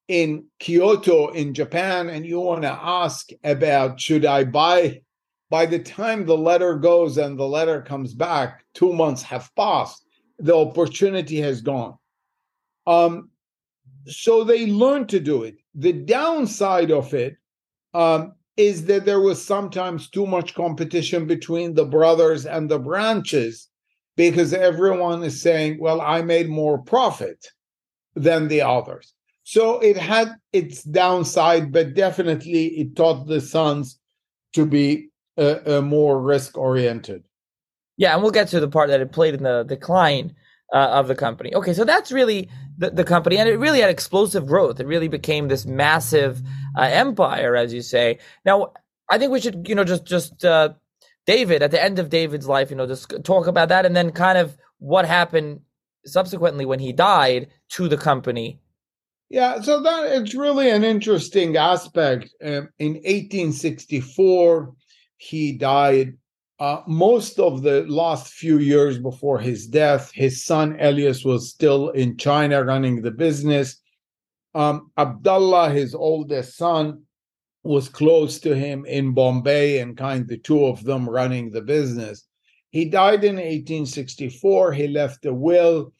in 0.09 0.46
Kyoto 0.59 1.28
in 1.28 1.52
Japan 1.54 2.09
and 2.09 2.24
you 2.24 2.40
want 2.40 2.62
to 2.62 2.72
ask 2.72 3.28
about 3.44 4.00
should 4.00 4.24
I 4.24 4.44
buy 4.44 5.02
by 5.50 5.66
the 5.66 5.78
time 5.78 6.24
the 6.24 6.37
letter 6.37 6.76
goes 6.76 7.18
and 7.18 7.38
the 7.38 7.46
letter 7.46 7.83
comes 7.83 8.14
back 8.14 8.64
2 8.74 8.92
months 8.92 9.22
have 9.22 9.50
passed 9.54 10.04
the 10.38 10.57
opportunity 10.57 11.40
has 11.40 11.61
gone. 11.61 11.94
Um 12.87 13.31
so 14.07 14.44
they 14.44 14.66
learned 14.66 15.11
to 15.11 15.20
do 15.20 15.42
it. 15.42 15.59
The 15.74 15.92
downside 15.92 16.90
of 16.90 17.12
it 17.12 17.37
um, 17.92 18.35
is 18.59 18.85
that 18.87 19.07
there 19.07 19.21
was 19.21 19.42
sometimes 19.42 20.11
too 20.11 20.27
much 20.27 20.55
competition 20.55 21.27
between 21.27 21.75
the 21.75 21.87
brothers 21.87 22.44
and 22.44 22.71
the 22.71 22.79
branches 22.79 23.68
because 24.16 24.53
everyone 24.53 25.23
is 25.23 25.40
saying 25.40 25.79
well 25.81 26.01
i 26.01 26.21
made 26.21 26.49
more 26.49 26.79
profit 26.79 27.47
than 28.14 28.49
the 28.49 28.61
others 28.61 29.14
so 29.49 29.79
it 29.79 29.97
had 29.97 30.37
its 30.53 30.83
downside, 30.83 31.73
but 31.73 31.94
definitely 31.94 32.66
it 32.81 32.94
taught 32.94 33.27
the 33.27 33.40
sons 33.40 33.99
to 34.53 34.66
be 34.66 35.09
uh, 35.38 35.61
uh, 35.66 35.81
more 35.81 36.21
risk 36.21 36.59
oriented. 36.59 37.25
Yeah, 37.97 38.12
and 38.12 38.21
we'll 38.21 38.31
get 38.31 38.49
to 38.49 38.61
the 38.61 38.68
part 38.68 38.90
that 38.90 39.01
it 39.01 39.11
played 39.11 39.33
in 39.33 39.44
the 39.44 39.62
decline 39.62 40.35
uh, 40.75 40.88
of 40.88 41.09
the 41.09 41.14
company. 41.14 41.55
Okay, 41.55 41.73
so 41.73 41.87
that's 41.87 42.12
really 42.12 42.51
the, 42.77 42.90
the 42.90 43.05
company, 43.05 43.38
and 43.38 43.49
it 43.49 43.57
really 43.57 43.81
had 43.81 43.88
explosive 43.88 44.47
growth. 44.47 44.81
It 44.81 44.87
really 44.87 45.09
became 45.09 45.49
this 45.49 45.64
massive 45.64 46.42
uh, 46.79 46.88
empire, 46.91 47.57
as 47.57 47.73
you 47.73 47.83
say. 47.83 48.19
Now, 48.45 48.73
I 49.11 49.19
think 49.19 49.33
we 49.33 49.41
should, 49.41 49.69
you 49.69 49.75
know, 49.75 49.85
just 49.85 50.05
just 50.05 50.45
uh, 50.45 50.71
David 51.27 51.62
at 51.62 51.71
the 51.71 51.83
end 51.83 51.99
of 51.99 52.11
David's 52.11 52.47
life, 52.47 52.71
you 52.71 52.77
know, 52.77 52.87
just 52.87 53.12
talk 53.25 53.47
about 53.47 53.69
that, 53.71 53.87
and 53.87 53.97
then 53.97 54.11
kind 54.12 54.38
of 54.38 54.57
what 54.79 55.05
happened 55.05 55.61
subsequently 56.07 56.64
when 56.64 56.79
he 56.79 56.93
died 56.93 57.49
to 57.69 57.88
the 57.88 57.97
company 57.97 58.61
yeah, 59.31 59.61
so 59.61 59.83
that 59.83 60.07
it's 60.07 60.35
really 60.35 60.71
an 60.71 60.85
interesting 60.85 61.57
aspect. 61.57 62.31
Um, 62.43 62.71
in 62.79 62.95
1864, 62.95 64.73
he 65.19 65.53
died. 65.53 66.17
Uh, 66.59 66.83
most 66.87 67.38
of 67.38 67.62
the 67.62 67.85
last 67.88 68.33
few 68.33 68.59
years 68.59 68.99
before 68.99 69.38
his 69.38 69.67
death, 69.67 70.11
his 70.12 70.45
son 70.45 70.77
Elias 70.81 71.25
was 71.25 71.51
still 71.51 71.91
in 71.91 72.17
China 72.17 72.64
running 72.64 73.03
the 73.03 73.11
business. 73.11 73.77
Um, 74.54 74.90
Abdullah, 74.96 75.70
his 75.70 75.94
oldest 75.94 76.56
son, 76.56 77.02
was 77.62 77.88
close 77.88 78.40
to 78.40 78.54
him 78.54 78.87
in 78.87 79.12
Bombay 79.12 79.78
and 79.78 79.96
kind 79.96 80.22
of 80.22 80.28
the 80.28 80.38
two 80.38 80.64
of 80.64 80.84
them 80.84 81.08
running 81.08 81.50
the 81.50 81.61
business. 81.61 82.24
He 82.70 82.87
died 82.87 83.24
in 83.24 83.37
1864. 83.37 84.72
He 84.72 84.88
left 84.88 85.26
a 85.26 85.34
will 85.34 85.92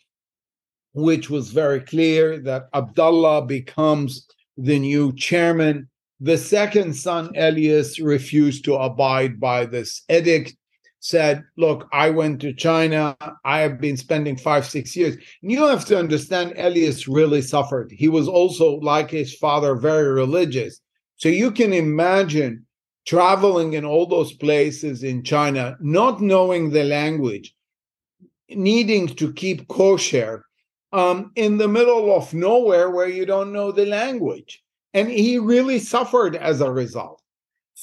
which 0.95 1.31
was 1.31 1.51
very 1.51 1.81
clear 1.81 2.39
that 2.41 2.69
Abdullah 2.75 3.47
becomes 3.47 4.27
the 4.57 4.79
new 4.79 5.15
chairman. 5.15 5.89
The 6.21 6.39
second 6.39 6.95
son, 6.95 7.31
Elias, 7.37 8.01
refused 8.01 8.65
to 8.65 8.75
abide 8.75 9.39
by 9.39 9.67
this 9.67 10.03
edict, 10.11 10.57
said, 11.01 11.45
Look, 11.57 11.89
I 11.93 12.11
went 12.11 12.41
to 12.41 12.53
China. 12.53 13.17
I 13.45 13.61
have 13.61 13.81
been 13.81 13.97
spending 13.97 14.37
five, 14.37 14.67
six 14.67 14.97
years. 14.97 15.17
And 15.43 15.53
you 15.53 15.67
have 15.67 15.85
to 15.87 15.99
understand, 15.99 16.55
Elias 16.57 17.09
really 17.09 17.43
suffered. 17.43 17.93
He 17.93 18.09
was 18.09 18.29
also, 18.29 18.77
like 18.81 19.11
his 19.11 19.35
father, 19.35 19.75
very 19.77 20.09
religious. 20.09 20.81
So 21.17 21.29
you 21.29 21.51
can 21.51 21.73
imagine 21.73 22.67
traveling 23.07 23.73
in 23.73 23.85
all 23.85 24.07
those 24.07 24.33
places 24.35 25.03
in 25.03 25.23
China, 25.23 25.77
not 25.81 26.21
knowing 26.21 26.71
the 26.71 26.85
language, 26.85 27.55
needing 28.51 29.09
to 29.09 29.33
keep 29.33 29.67
kosher 29.69 30.45
um, 30.93 31.33
in 31.37 31.59
the 31.59 31.69
middle 31.69 32.15
of 32.15 32.33
nowhere 32.35 32.91
where 32.91 33.09
you 33.09 33.27
don't 33.27 33.53
know 33.53 33.73
the 33.73 33.87
language. 33.87 34.63
And 34.95 35.09
he 35.09 35.39
really 35.39 35.79
suffered 35.79 36.37
as 36.37 36.61
a 36.61 36.71
result. 36.71 37.23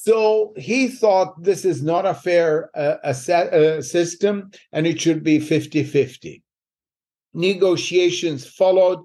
So 0.05 0.53
he 0.55 0.87
thought 0.87 1.41
this 1.41 1.65
is 1.65 1.81
not 1.81 2.05
a 2.05 2.13
fair 2.13 2.69
uh, 2.77 2.97
a, 3.03 3.77
a 3.79 3.81
system 3.81 4.51
and 4.71 4.85
it 4.85 5.01
should 5.01 5.23
be 5.23 5.39
50 5.39 5.83
50. 5.83 6.43
Negotiations 7.33 8.45
followed, 8.45 8.99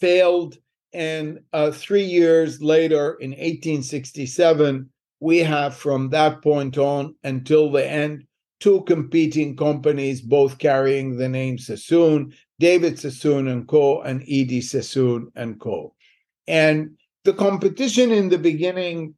failed, 0.00 0.58
and 0.92 1.40
uh, 1.54 1.70
three 1.70 2.04
years 2.04 2.60
later, 2.60 3.14
in 3.14 3.30
1867, 3.30 4.90
we 5.18 5.38
have 5.38 5.74
from 5.74 6.10
that 6.10 6.42
point 6.42 6.76
on 6.76 7.14
until 7.24 7.72
the 7.72 7.90
end 7.90 8.24
two 8.60 8.82
competing 8.82 9.56
companies, 9.56 10.20
both 10.20 10.58
carrying 10.58 11.16
the 11.16 11.28
name 11.28 11.56
Sassoon, 11.56 12.34
David 12.58 12.98
Sassoon 12.98 13.48
and 13.48 13.66
Co., 13.66 14.02
and 14.02 14.20
Edie 14.22 14.60
Sassoon 14.60 15.32
and 15.34 15.58
Co. 15.58 15.94
And 16.46 16.98
the 17.24 17.32
competition 17.32 18.12
in 18.12 18.28
the 18.28 18.38
beginning 18.38 19.14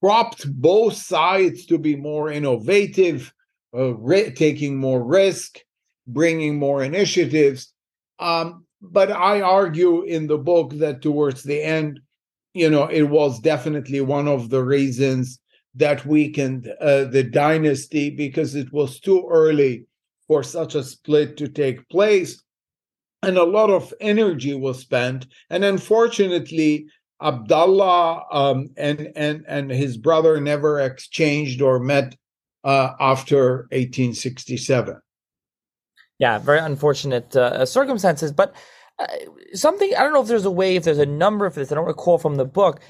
propped 0.00 0.50
both 0.60 0.94
sides 0.94 1.66
to 1.66 1.78
be 1.78 1.94
more 1.96 2.30
innovative, 2.30 3.32
uh, 3.74 3.94
re- 3.94 4.32
taking 4.32 4.76
more 4.76 5.04
risk, 5.04 5.58
bringing 6.06 6.58
more 6.58 6.82
initiatives. 6.82 7.72
Um, 8.18 8.64
but 8.82 9.10
I 9.12 9.40
argue 9.42 10.02
in 10.02 10.26
the 10.26 10.38
book 10.38 10.72
that 10.78 11.02
towards 11.02 11.42
the 11.42 11.62
end, 11.62 12.00
you 12.54 12.70
know, 12.70 12.86
it 12.86 13.02
was 13.02 13.40
definitely 13.40 14.00
one 14.00 14.26
of 14.26 14.50
the 14.50 14.64
reasons 14.64 15.38
that 15.74 16.04
weakened 16.04 16.68
uh, 16.80 17.04
the 17.04 17.22
dynasty 17.22 18.10
because 18.10 18.54
it 18.54 18.72
was 18.72 18.98
too 18.98 19.28
early 19.30 19.86
for 20.26 20.42
such 20.42 20.74
a 20.74 20.82
split 20.82 21.36
to 21.36 21.48
take 21.48 21.88
place. 21.88 22.42
And 23.22 23.36
a 23.36 23.44
lot 23.44 23.70
of 23.70 23.92
energy 24.00 24.54
was 24.54 24.80
spent. 24.80 25.26
And 25.50 25.64
unfortunately, 25.64 26.86
Abdallah 27.22 28.24
um, 28.30 28.70
and, 28.76 29.12
and, 29.14 29.44
and 29.46 29.70
his 29.70 29.96
brother 29.96 30.40
never 30.40 30.80
exchanged 30.80 31.60
or 31.60 31.78
met 31.78 32.16
uh, 32.64 32.92
after 32.98 33.68
1867. 33.72 35.00
Yeah, 36.18 36.38
very 36.38 36.58
unfortunate 36.58 37.34
uh, 37.34 37.64
circumstances. 37.64 38.32
But 38.32 38.54
uh, 38.98 39.06
something, 39.54 39.92
I 39.96 40.02
don't 40.02 40.12
know 40.12 40.20
if 40.20 40.28
there's 40.28 40.44
a 40.44 40.50
way, 40.50 40.76
if 40.76 40.84
there's 40.84 40.98
a 40.98 41.06
number 41.06 41.48
for 41.50 41.60
this, 41.60 41.72
I 41.72 41.74
don't 41.74 41.86
recall 41.86 42.18
from 42.18 42.36
the 42.36 42.44
book. 42.44 42.80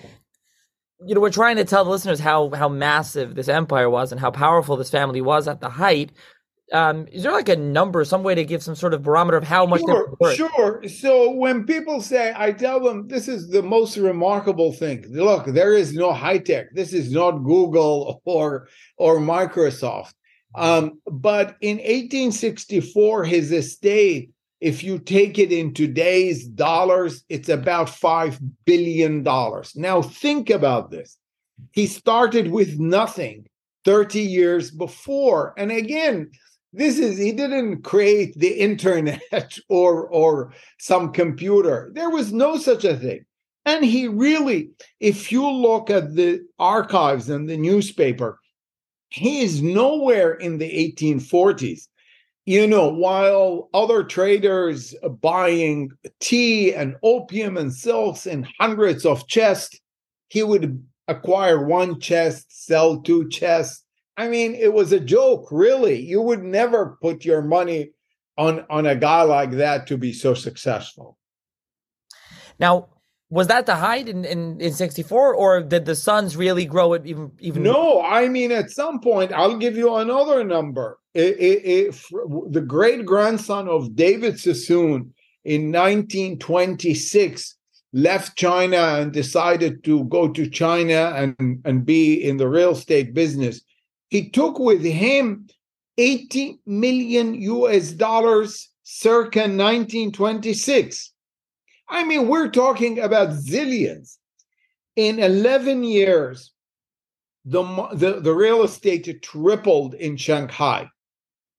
You 1.07 1.15
know, 1.15 1.21
we're 1.21 1.31
trying 1.31 1.57
to 1.57 1.65
tell 1.65 1.85
the 1.85 1.91
listeners 1.91 2.21
how 2.21 2.51
how 2.51 2.69
massive 2.69 3.35
this 3.35 3.49
empire 3.49 3.89
was 3.89 4.13
and 4.13 4.21
how 4.21 4.31
powerful 4.31 4.77
this 4.77 4.91
family 4.91 5.23
was 5.23 5.49
at 5.49 5.61
the 5.61 5.71
height 5.71 6.11
um, 6.73 7.09
is 7.11 7.25
there 7.25 7.33
like 7.33 7.49
a 7.49 7.57
number, 7.57 8.05
some 8.05 8.23
way 8.23 8.35
to 8.35 8.45
give 8.45 8.63
some 8.63 8.75
sort 8.75 8.95
of 8.95 9.03
barometer 9.03 9.37
of 9.37 9.45
how 9.45 9.67
much? 9.67 9.81
Sure, 9.81 10.17
sure. 10.35 10.83
So 10.89 11.31
when 11.31 11.65
people 11.65 12.01
say, 12.01 12.33
I 12.37 12.53
tell 12.53 12.81
them 12.81 13.09
this 13.09 13.27
is 13.27 13.49
the 13.49 13.63
most 13.63 13.97
remarkable 13.97 14.73
thing. 14.73 15.05
Look, 15.09 15.47
there 15.47 15.75
is 15.75 15.95
no 15.95 16.13
high 16.13 16.39
tech. 16.39 16.73
This 16.73 16.93
is 16.93 17.11
not 17.11 17.39
Google 17.39 18.23
or 18.25 18.69
or 18.97 19.19
Microsoft. 19.19 20.13
Um, 20.55 21.01
but 21.07 21.57
in 21.61 21.77
1864, 21.79 23.25
his 23.25 23.53
estate, 23.53 24.31
if 24.61 24.83
you 24.83 24.99
take 24.99 25.39
it 25.39 25.53
in 25.53 25.75
today's 25.75 26.47
dollars, 26.47 27.25
it's 27.29 27.49
about 27.49 27.89
five 27.89 28.39
billion 28.65 29.23
dollars. 29.23 29.75
Now 29.75 30.03
think 30.03 30.51
about 30.51 30.91
this. 30.91 31.17
He 31.73 31.87
started 31.87 32.51
with 32.51 32.79
nothing 32.79 33.47
30 33.85 34.21
years 34.21 34.71
before, 34.71 35.55
and 35.57 35.73
again 35.73 36.31
this 36.73 36.99
is 36.99 37.19
he 37.19 37.33
didn't 37.33 37.83
create 37.83 38.39
the 38.39 38.53
internet 38.53 39.21
or 39.69 40.07
or 40.09 40.53
some 40.79 41.13
computer. 41.13 41.91
There 41.95 42.11
was 42.11 42.33
no 42.33 42.59
such 42.59 42.85
a 42.85 42.97
thing. 42.97 43.25
And 43.67 43.85
he 43.85 44.09
really 44.09 44.71
if 45.01 45.31
you 45.31 45.49
look 45.49 45.91
at 45.91 46.15
the 46.15 46.41
archives 46.59 47.29
and 47.29 47.49
the 47.49 47.57
newspaper 47.57 48.39
he 49.11 49.43
is 49.43 49.61
nowhere 49.61 50.35
in 50.35 50.59
the 50.59 50.95
1840s 50.97 51.89
you 52.47 52.67
know 52.67 52.89
while 52.89 53.69
other 53.75 54.03
traders 54.03 54.95
buying 55.21 55.91
tea 56.21 56.73
and 56.73 56.97
opium 57.03 57.57
and 57.57 57.75
silks 57.75 58.27
in 58.27 58.47
hundreds 58.59 59.05
of 59.05 59.27
chests 59.27 59.79
he 60.29 60.43
would 60.43 60.83
acquire 61.09 61.67
one 61.67 62.01
chest 62.01 62.47
sell 62.49 63.03
two 63.03 63.29
chests 63.29 63.85
I 64.21 64.29
mean, 64.29 64.55
it 64.55 64.75
was 64.75 64.93
a 64.93 65.01
joke, 65.01 65.49
really. 65.51 65.99
You 65.99 66.21
would 66.21 66.43
never 66.43 66.99
put 67.01 67.25
your 67.25 67.41
money 67.41 67.93
on 68.37 68.67
on 68.69 68.85
a 68.85 68.95
guy 68.95 69.23
like 69.23 69.53
that 69.53 69.87
to 69.87 69.97
be 69.97 70.13
so 70.13 70.35
successful. 70.35 71.17
Now, 72.59 72.89
was 73.31 73.47
that 73.47 73.65
the 73.65 73.77
height 73.77 74.11
in, 74.11 74.27
in, 74.27 74.61
in 74.61 74.75
64 74.75 75.35
or 75.35 75.63
did 75.63 75.87
the 75.87 75.95
sons 75.95 76.37
really 76.37 76.67
grow 76.67 76.93
it 76.93 77.07
even 77.07 77.31
even 77.39 77.63
no 77.63 78.03
i 78.03 78.29
mean 78.29 78.51
at 78.51 78.71
some 78.71 78.99
point 78.99 79.33
i'll 79.33 79.57
give 79.57 79.77
you 79.77 79.95
another 79.95 80.43
number 80.43 80.99
it, 81.15 81.37
it, 81.39 81.61
it, 81.65 81.95
the 82.51 82.61
great 82.61 83.07
grandson 83.07 83.69
of 83.69 83.95
david 83.95 84.37
sassoon 84.41 85.15
in 85.45 85.71
1926 85.71 87.57
left 87.93 88.37
china 88.37 88.99
and 88.99 89.13
decided 89.13 89.85
to 89.85 90.03
go 90.05 90.27
to 90.29 90.51
china 90.51 91.13
and, 91.15 91.61
and 91.65 91.87
be 91.87 92.15
in 92.15 92.37
the 92.37 92.49
real 92.49 92.73
estate 92.73 93.15
business 93.15 93.63
he 94.11 94.29
took 94.29 94.59
with 94.59 94.83
him 94.83 95.47
80 95.97 96.61
million 96.67 97.35
US 97.35 97.93
dollars 97.93 98.69
circa 98.83 99.41
1926. 99.41 101.13
I 101.89 102.05
mean, 102.05 102.29
we're 102.29 102.51
talking 102.51 102.99
about 102.99 103.31
zillions. 103.31 104.17
In 104.97 105.19
11 105.21 105.85
years, 105.85 106.53
the, 107.45 107.63
the, 107.95 108.21
the 108.21 108.35
real 108.35 108.65
estate 108.65 109.23
tripled 109.23 109.95
in 109.95 110.17
Shanghai. 110.17 110.91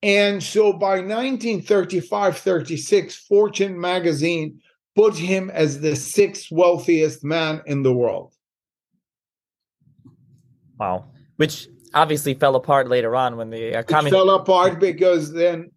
And 0.04 0.44
so 0.44 0.74
by 0.74 1.00
1935 1.00 2.38
36, 2.38 3.16
Fortune 3.16 3.80
magazine 3.80 4.60
put 4.96 5.16
him 5.16 5.50
as 5.52 5.80
the 5.80 5.96
sixth 5.96 6.52
wealthiest 6.52 7.24
man 7.24 7.62
in 7.66 7.84
the 7.84 7.94
world. 7.94 8.34
Wow. 10.78 11.06
Which 11.38 11.68
obviously 11.94 12.34
fell 12.34 12.56
apart 12.56 12.90
later 12.90 13.16
on 13.16 13.38
when 13.38 13.50
the 13.50 13.76
uh, 13.76 13.84
communist- 13.84 14.16
fell 14.16 14.30
apart 14.32 14.80
because 14.80 15.34
then 15.34 15.72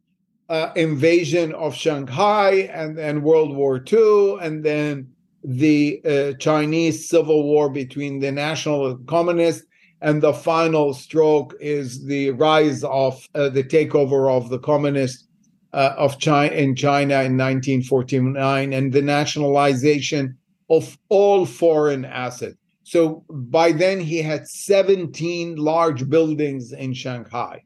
uh, 0.49 0.71
invasion 0.77 1.53
of 1.55 1.75
Shanghai 1.75 2.71
and 2.73 2.97
then 2.97 3.23
World 3.23 3.57
War 3.57 3.83
II 3.91 4.39
and 4.41 4.65
then 4.65 5.11
the 5.43 6.01
uh, 6.05 6.33
Chinese 6.39 7.09
civil 7.09 7.45
war 7.45 7.69
between 7.69 8.21
the 8.21 8.33
national 8.33 8.97
communists 9.07 9.67
and 10.01 10.23
the 10.23 10.33
final 10.33 10.93
stroke 10.93 11.55
is 11.61 12.05
the 12.05 12.31
rise 12.31 12.85
of 12.85 13.27
uh, 13.35 13.49
the 13.49 13.65
takeover 13.65 14.31
of 14.31 14.51
the 14.51 14.59
communists 14.59 15.27
uh, 15.73 15.95
of 15.97 16.19
China 16.19 16.55
in 16.55 16.77
China 16.77 17.15
in 17.15 17.37
1949 17.37 18.73
and 18.73 18.93
the 18.93 19.03
nationalization 19.03 20.37
of 20.71 20.97
all 21.09 21.45
foreign 21.45 22.05
assets 22.05 22.57
so 22.85 23.25
by 23.29 23.73
then 23.73 23.99
he 23.99 24.23
had 24.23 24.47
17 24.47 25.57
large 25.57 26.09
buildings 26.09 26.73
in 26.73 26.95
Shanghai. 26.95 27.65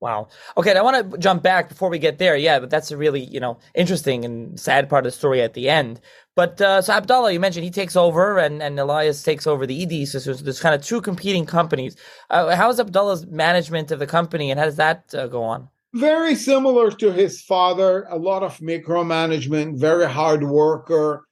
Wow. 0.00 0.28
Okay, 0.56 0.76
I 0.76 0.82
want 0.82 1.12
to 1.12 1.18
jump 1.18 1.42
back 1.42 1.68
before 1.68 1.88
we 1.88 1.98
get 1.98 2.18
there. 2.18 2.36
Yeah, 2.36 2.60
but 2.60 2.68
that's 2.68 2.90
a 2.90 2.96
really, 2.96 3.24
you 3.24 3.40
know, 3.40 3.58
interesting 3.74 4.24
and 4.24 4.60
sad 4.60 4.88
part 4.88 5.06
of 5.06 5.12
the 5.12 5.16
story 5.16 5.40
at 5.40 5.54
the 5.54 5.68
end. 5.68 6.00
But 6.36 6.60
uh, 6.60 6.82
so 6.82 6.92
Abdallah, 6.92 7.32
you 7.32 7.40
mentioned 7.40 7.64
he 7.64 7.70
takes 7.70 7.96
over 7.96 8.38
and, 8.38 8.62
and 8.62 8.78
Elias 8.78 9.22
takes 9.22 9.46
over 9.46 9.66
the 9.66 9.82
ED 9.82 10.06
sisters. 10.06 10.42
There's 10.42 10.60
kind 10.60 10.74
of 10.74 10.84
two 10.84 11.00
competing 11.00 11.46
companies. 11.46 11.96
Uh, 12.28 12.54
how 12.54 12.68
is 12.68 12.78
Abdallah's 12.78 13.26
management 13.26 13.90
of 13.92 13.98
the 13.98 14.06
company 14.06 14.50
and 14.50 14.60
how 14.60 14.66
does 14.66 14.76
that 14.76 15.14
uh, 15.14 15.26
go 15.26 15.42
on? 15.42 15.68
Very 15.94 16.34
similar 16.34 16.90
to 16.90 17.12
his 17.12 17.40
father, 17.40 18.06
a 18.10 18.18
lot 18.18 18.42
of 18.42 18.58
micromanagement, 18.58 19.78
very 19.78 20.06
hard 20.06 20.42
worker. 20.42 21.24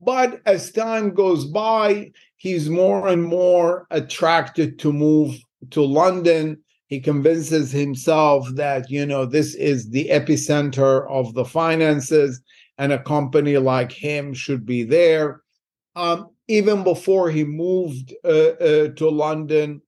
But 0.00 0.40
as 0.46 0.70
time 0.70 1.14
goes 1.14 1.46
by, 1.46 2.12
he's 2.40 2.70
more 2.70 3.06
and 3.08 3.22
more 3.22 3.86
attracted 3.90 4.78
to 4.78 4.90
move 4.94 5.36
to 5.68 5.82
London. 5.82 6.58
He 6.86 6.98
convinces 6.98 7.70
himself 7.70 8.48
that, 8.54 8.88
you 8.88 9.04
know, 9.04 9.26
this 9.26 9.54
is 9.54 9.90
the 9.90 10.08
epicenter 10.08 11.06
of 11.10 11.34
the 11.34 11.44
finances 11.44 12.40
and 12.78 12.92
a 12.94 13.02
company 13.02 13.58
like 13.58 13.92
him 13.92 14.32
should 14.32 14.64
be 14.64 14.84
there. 14.84 15.42
Um, 15.94 16.30
even 16.48 16.82
before 16.82 17.28
he 17.30 17.44
moved 17.44 18.14
uh, 18.24 18.28
uh, 18.28 18.88
to 18.88 19.10
London, 19.10 19.82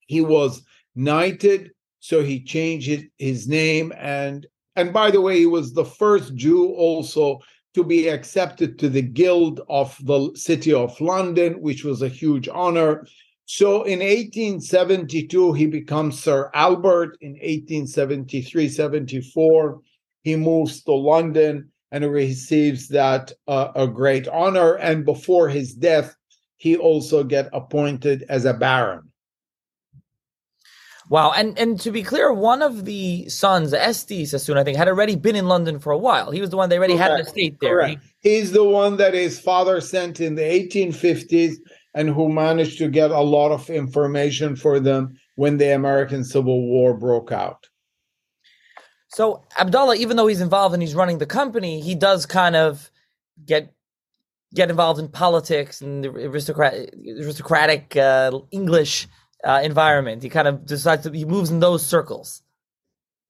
he 0.00 0.20
was 0.20 0.62
knighted, 0.96 1.70
so 2.00 2.24
he 2.24 2.42
changed 2.42 3.04
his 3.18 3.46
name 3.46 3.92
and 3.96 4.48
and 4.74 4.92
by 4.92 5.10
the 5.10 5.20
way, 5.20 5.36
he 5.38 5.46
was 5.46 5.72
the 5.72 5.84
first 5.84 6.36
Jew 6.36 6.68
also 6.68 7.40
to 7.74 7.84
be 7.84 8.08
accepted 8.08 8.78
to 8.78 8.88
the 8.88 9.02
Guild 9.02 9.60
of 9.68 9.96
the 10.04 10.30
City 10.34 10.72
of 10.72 11.00
London, 11.00 11.60
which 11.60 11.84
was 11.84 12.02
a 12.02 12.08
huge 12.08 12.48
honor. 12.48 13.06
So 13.44 13.84
in 13.84 14.00
1872, 14.00 15.52
he 15.52 15.66
becomes 15.66 16.22
Sir 16.22 16.50
Albert. 16.54 17.16
In 17.20 17.32
1873 17.32 18.68
74, 18.68 19.80
he 20.22 20.36
moves 20.36 20.82
to 20.84 20.92
London 20.92 21.70
and 21.90 22.10
receives 22.10 22.88
that 22.88 23.32
uh, 23.46 23.68
a 23.74 23.86
great 23.86 24.28
honor. 24.28 24.74
And 24.74 25.04
before 25.04 25.48
his 25.48 25.74
death, 25.74 26.14
he 26.56 26.76
also 26.76 27.24
get 27.24 27.48
appointed 27.52 28.24
as 28.28 28.44
a 28.44 28.52
baron. 28.52 29.07
Wow, 31.10 31.32
and 31.32 31.58
and 31.58 31.80
to 31.80 31.90
be 31.90 32.02
clear, 32.02 32.32
one 32.32 32.60
of 32.60 32.84
the 32.84 33.28
sons, 33.28 33.72
S. 33.72 34.04
D. 34.04 34.26
Sassoon, 34.26 34.58
I 34.58 34.64
think, 34.64 34.76
had 34.76 34.88
already 34.88 35.16
been 35.16 35.36
in 35.36 35.48
London 35.48 35.78
for 35.78 35.90
a 35.90 35.98
while. 35.98 36.30
He 36.30 36.40
was 36.40 36.50
the 36.50 36.56
one 36.58 36.68
they 36.68 36.76
already 36.76 36.96
Correct. 36.96 37.10
had 37.10 37.20
an 37.20 37.26
estate 37.26 37.56
there. 37.60 37.76
Correct. 37.76 38.02
He's 38.20 38.52
the 38.52 38.64
one 38.64 38.98
that 38.98 39.14
his 39.14 39.40
father 39.40 39.80
sent 39.80 40.20
in 40.20 40.34
the 40.34 40.42
1850s 40.42 41.56
and 41.94 42.10
who 42.10 42.28
managed 42.28 42.78
to 42.78 42.88
get 42.88 43.10
a 43.10 43.20
lot 43.20 43.52
of 43.52 43.70
information 43.70 44.54
for 44.54 44.80
them 44.80 45.18
when 45.36 45.56
the 45.56 45.74
American 45.74 46.24
Civil 46.24 46.66
War 46.66 46.94
broke 46.94 47.32
out. 47.32 47.68
So 49.08 49.44
Abdallah, 49.58 49.96
even 49.96 50.16
though 50.16 50.26
he's 50.26 50.42
involved 50.42 50.74
and 50.74 50.82
he's 50.82 50.94
running 50.94 51.18
the 51.18 51.26
company, 51.26 51.80
he 51.80 51.94
does 51.94 52.26
kind 52.26 52.54
of 52.54 52.90
get 53.46 53.72
get 54.54 54.70
involved 54.70 54.98
in 54.98 55.08
politics 55.08 55.80
and 55.80 56.04
the 56.04 56.08
aristocrat, 56.08 56.74
aristocratic 57.06 57.96
uh, 57.96 58.38
English 58.50 59.06
uh, 59.44 59.60
environment. 59.62 60.22
He 60.22 60.28
kind 60.28 60.48
of 60.48 60.66
decides 60.66 61.02
to 61.04 61.10
he 61.10 61.24
moves 61.24 61.50
in 61.50 61.60
those 61.60 61.84
circles. 61.84 62.42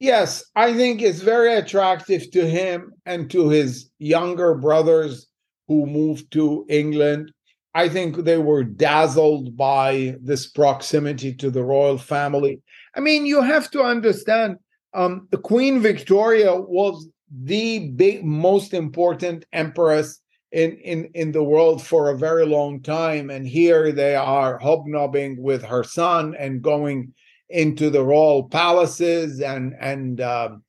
Yes, 0.01 0.45
I 0.55 0.75
think 0.75 1.03
it's 1.03 1.21
very 1.21 1.55
attractive 1.55 2.31
to 2.31 2.47
him 2.47 2.93
and 3.05 3.29
to 3.31 3.49
his 3.49 3.91
younger 3.99 4.55
brothers 4.55 5.27
who 5.67 5.87
moved 5.87 6.31
to 6.33 6.65
England. 6.69 7.33
I 7.75 7.89
think 7.89 8.17
they 8.17 8.39
were 8.39 8.65
dazzled 8.65 9.57
by 9.57 10.17
this 10.23 10.47
proximity 10.47 11.35
to 11.35 11.51
the 11.51 11.65
royal 11.65 11.99
family. 11.99 12.63
I 12.95 13.01
mean, 13.01 13.27
you 13.27 13.43
have 13.43 13.71
to 13.73 13.83
understand 13.83 14.57
um, 14.95 15.29
Queen 15.43 15.81
Victoria 15.81 16.55
was 16.55 17.09
the 17.31 17.91
big, 17.91 18.25
most 18.25 18.73
important 18.73 19.45
empress 19.53 20.21
in 20.53 20.77
in 20.79 21.05
in 21.15 21.33
the 21.33 21.43
world 21.43 21.85
for 21.85 22.11
a 22.11 22.19
very 22.19 22.47
long 22.47 22.81
time 22.81 23.29
and 23.29 23.47
here 23.47 23.93
they 23.93 24.15
are 24.15 24.59
hobnobbing 24.59 25.43
with 25.43 25.63
her 25.63 25.85
son 25.85 26.35
and 26.39 26.63
going 26.63 27.13
into 27.51 27.91
the 27.91 28.03
royal 28.03 28.49
palaces 28.49 29.41
and 29.41 29.75
and 29.81 30.21
um, 30.21 30.63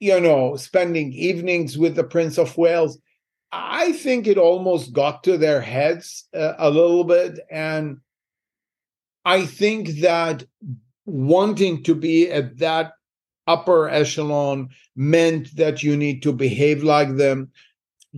you 0.00 0.18
know 0.20 0.56
spending 0.56 1.12
evenings 1.12 1.76
with 1.76 1.94
the 1.94 2.04
prince 2.04 2.38
of 2.38 2.56
wales. 2.56 2.98
I 3.50 3.92
think 3.92 4.26
it 4.26 4.36
almost 4.36 4.92
got 4.92 5.24
to 5.24 5.38
their 5.38 5.60
heads 5.60 6.28
uh, 6.34 6.54
a 6.58 6.70
little 6.70 7.04
bit 7.04 7.40
and 7.50 7.98
i 9.24 9.44
think 9.44 9.88
that 10.00 10.44
wanting 11.06 11.82
to 11.82 11.94
be 11.94 12.30
at 12.30 12.58
that 12.58 12.92
upper 13.46 13.88
echelon 13.88 14.68
meant 14.96 15.54
that 15.56 15.82
you 15.82 15.96
need 15.96 16.22
to 16.22 16.32
behave 16.32 16.82
like 16.82 17.16
them 17.16 17.50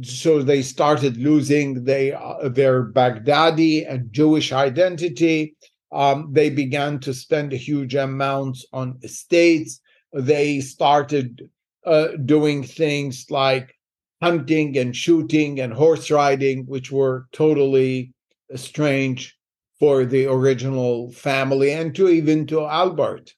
so 0.02 0.42
they 0.42 0.62
started 0.62 1.16
losing 1.16 1.84
they, 1.84 2.12
uh, 2.12 2.48
their 2.48 2.84
Baghdadi 2.84 3.90
and 3.90 4.12
Jewish 4.12 4.52
identity. 4.52 5.56
Um, 5.92 6.28
they 6.32 6.50
began 6.50 7.00
to 7.00 7.12
spend 7.12 7.52
huge 7.52 7.94
amounts 7.94 8.64
on 8.72 8.98
estates. 9.02 9.80
They 10.12 10.60
started 10.60 11.48
uh, 11.84 12.08
doing 12.24 12.62
things 12.62 13.26
like 13.30 13.74
hunting 14.22 14.76
and 14.78 14.94
shooting 14.94 15.60
and 15.60 15.72
horse 15.72 16.10
riding, 16.10 16.66
which 16.66 16.92
were 16.92 17.26
totally 17.32 18.12
strange 18.54 19.36
for 19.78 20.04
the 20.04 20.26
original 20.26 21.10
family 21.12 21.72
and 21.72 21.94
to 21.94 22.08
even 22.08 22.46
to 22.46 22.66
Albert. 22.66 23.34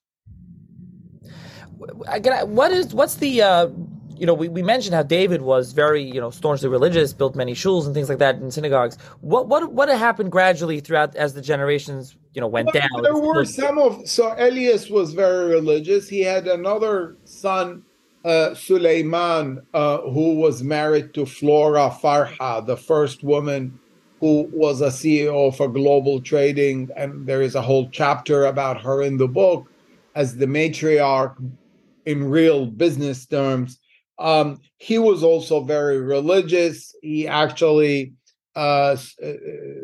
What 1.76 2.72
is 2.72 2.94
what's 2.94 3.16
the 3.16 3.42
uh, 3.42 3.68
you 4.18 4.26
know, 4.26 4.34
we, 4.34 4.48
we 4.48 4.62
mentioned 4.62 4.94
how 4.94 5.02
David 5.02 5.42
was 5.42 5.72
very, 5.72 6.02
you 6.02 6.20
know, 6.20 6.30
staunchly 6.30 6.68
religious, 6.68 7.12
built 7.12 7.34
many 7.34 7.54
shuls 7.54 7.86
and 7.86 7.94
things 7.94 8.08
like 8.08 8.18
that 8.18 8.36
in 8.36 8.50
synagogues. 8.50 8.96
What 9.20 9.48
what 9.48 9.72
what 9.72 9.88
happened 9.88 10.32
gradually 10.32 10.80
throughout 10.80 11.14
as 11.16 11.34
the 11.34 11.42
generations, 11.42 12.16
you 12.34 12.40
know, 12.40 12.46
went 12.46 12.70
well, 12.72 12.82
down? 12.82 13.02
There 13.02 13.16
were 13.16 13.44
some 13.44 13.78
of 13.78 14.08
so 14.08 14.34
Elias 14.38 14.90
was 14.90 15.14
very 15.14 15.50
religious. 15.50 16.08
He 16.08 16.20
had 16.20 16.46
another 16.46 17.16
son, 17.24 17.82
uh, 18.24 18.54
Suleiman, 18.54 19.62
uh, 19.74 19.98
who 19.98 20.36
was 20.36 20.62
married 20.62 21.14
to 21.14 21.26
Flora 21.26 21.90
Farha, 21.90 22.64
the 22.64 22.76
first 22.76 23.22
woman 23.24 23.78
who 24.20 24.48
was 24.52 24.80
a 24.80 24.86
CEO 24.86 25.52
for 25.54 25.66
global 25.66 26.20
trading, 26.20 26.88
and 26.96 27.26
there 27.26 27.42
is 27.42 27.56
a 27.56 27.62
whole 27.62 27.88
chapter 27.90 28.44
about 28.44 28.80
her 28.80 29.02
in 29.02 29.16
the 29.16 29.26
book 29.26 29.68
as 30.14 30.36
the 30.36 30.46
matriarch 30.46 31.34
in 32.06 32.30
real 32.30 32.66
business 32.66 33.26
terms 33.26 33.80
um, 34.22 34.60
he 34.78 34.98
was 34.98 35.24
also 35.24 35.64
very 35.64 36.00
religious. 36.00 36.94
He 37.02 37.26
actually, 37.26 38.14
uh, 38.54 38.96
uh, 39.22 39.32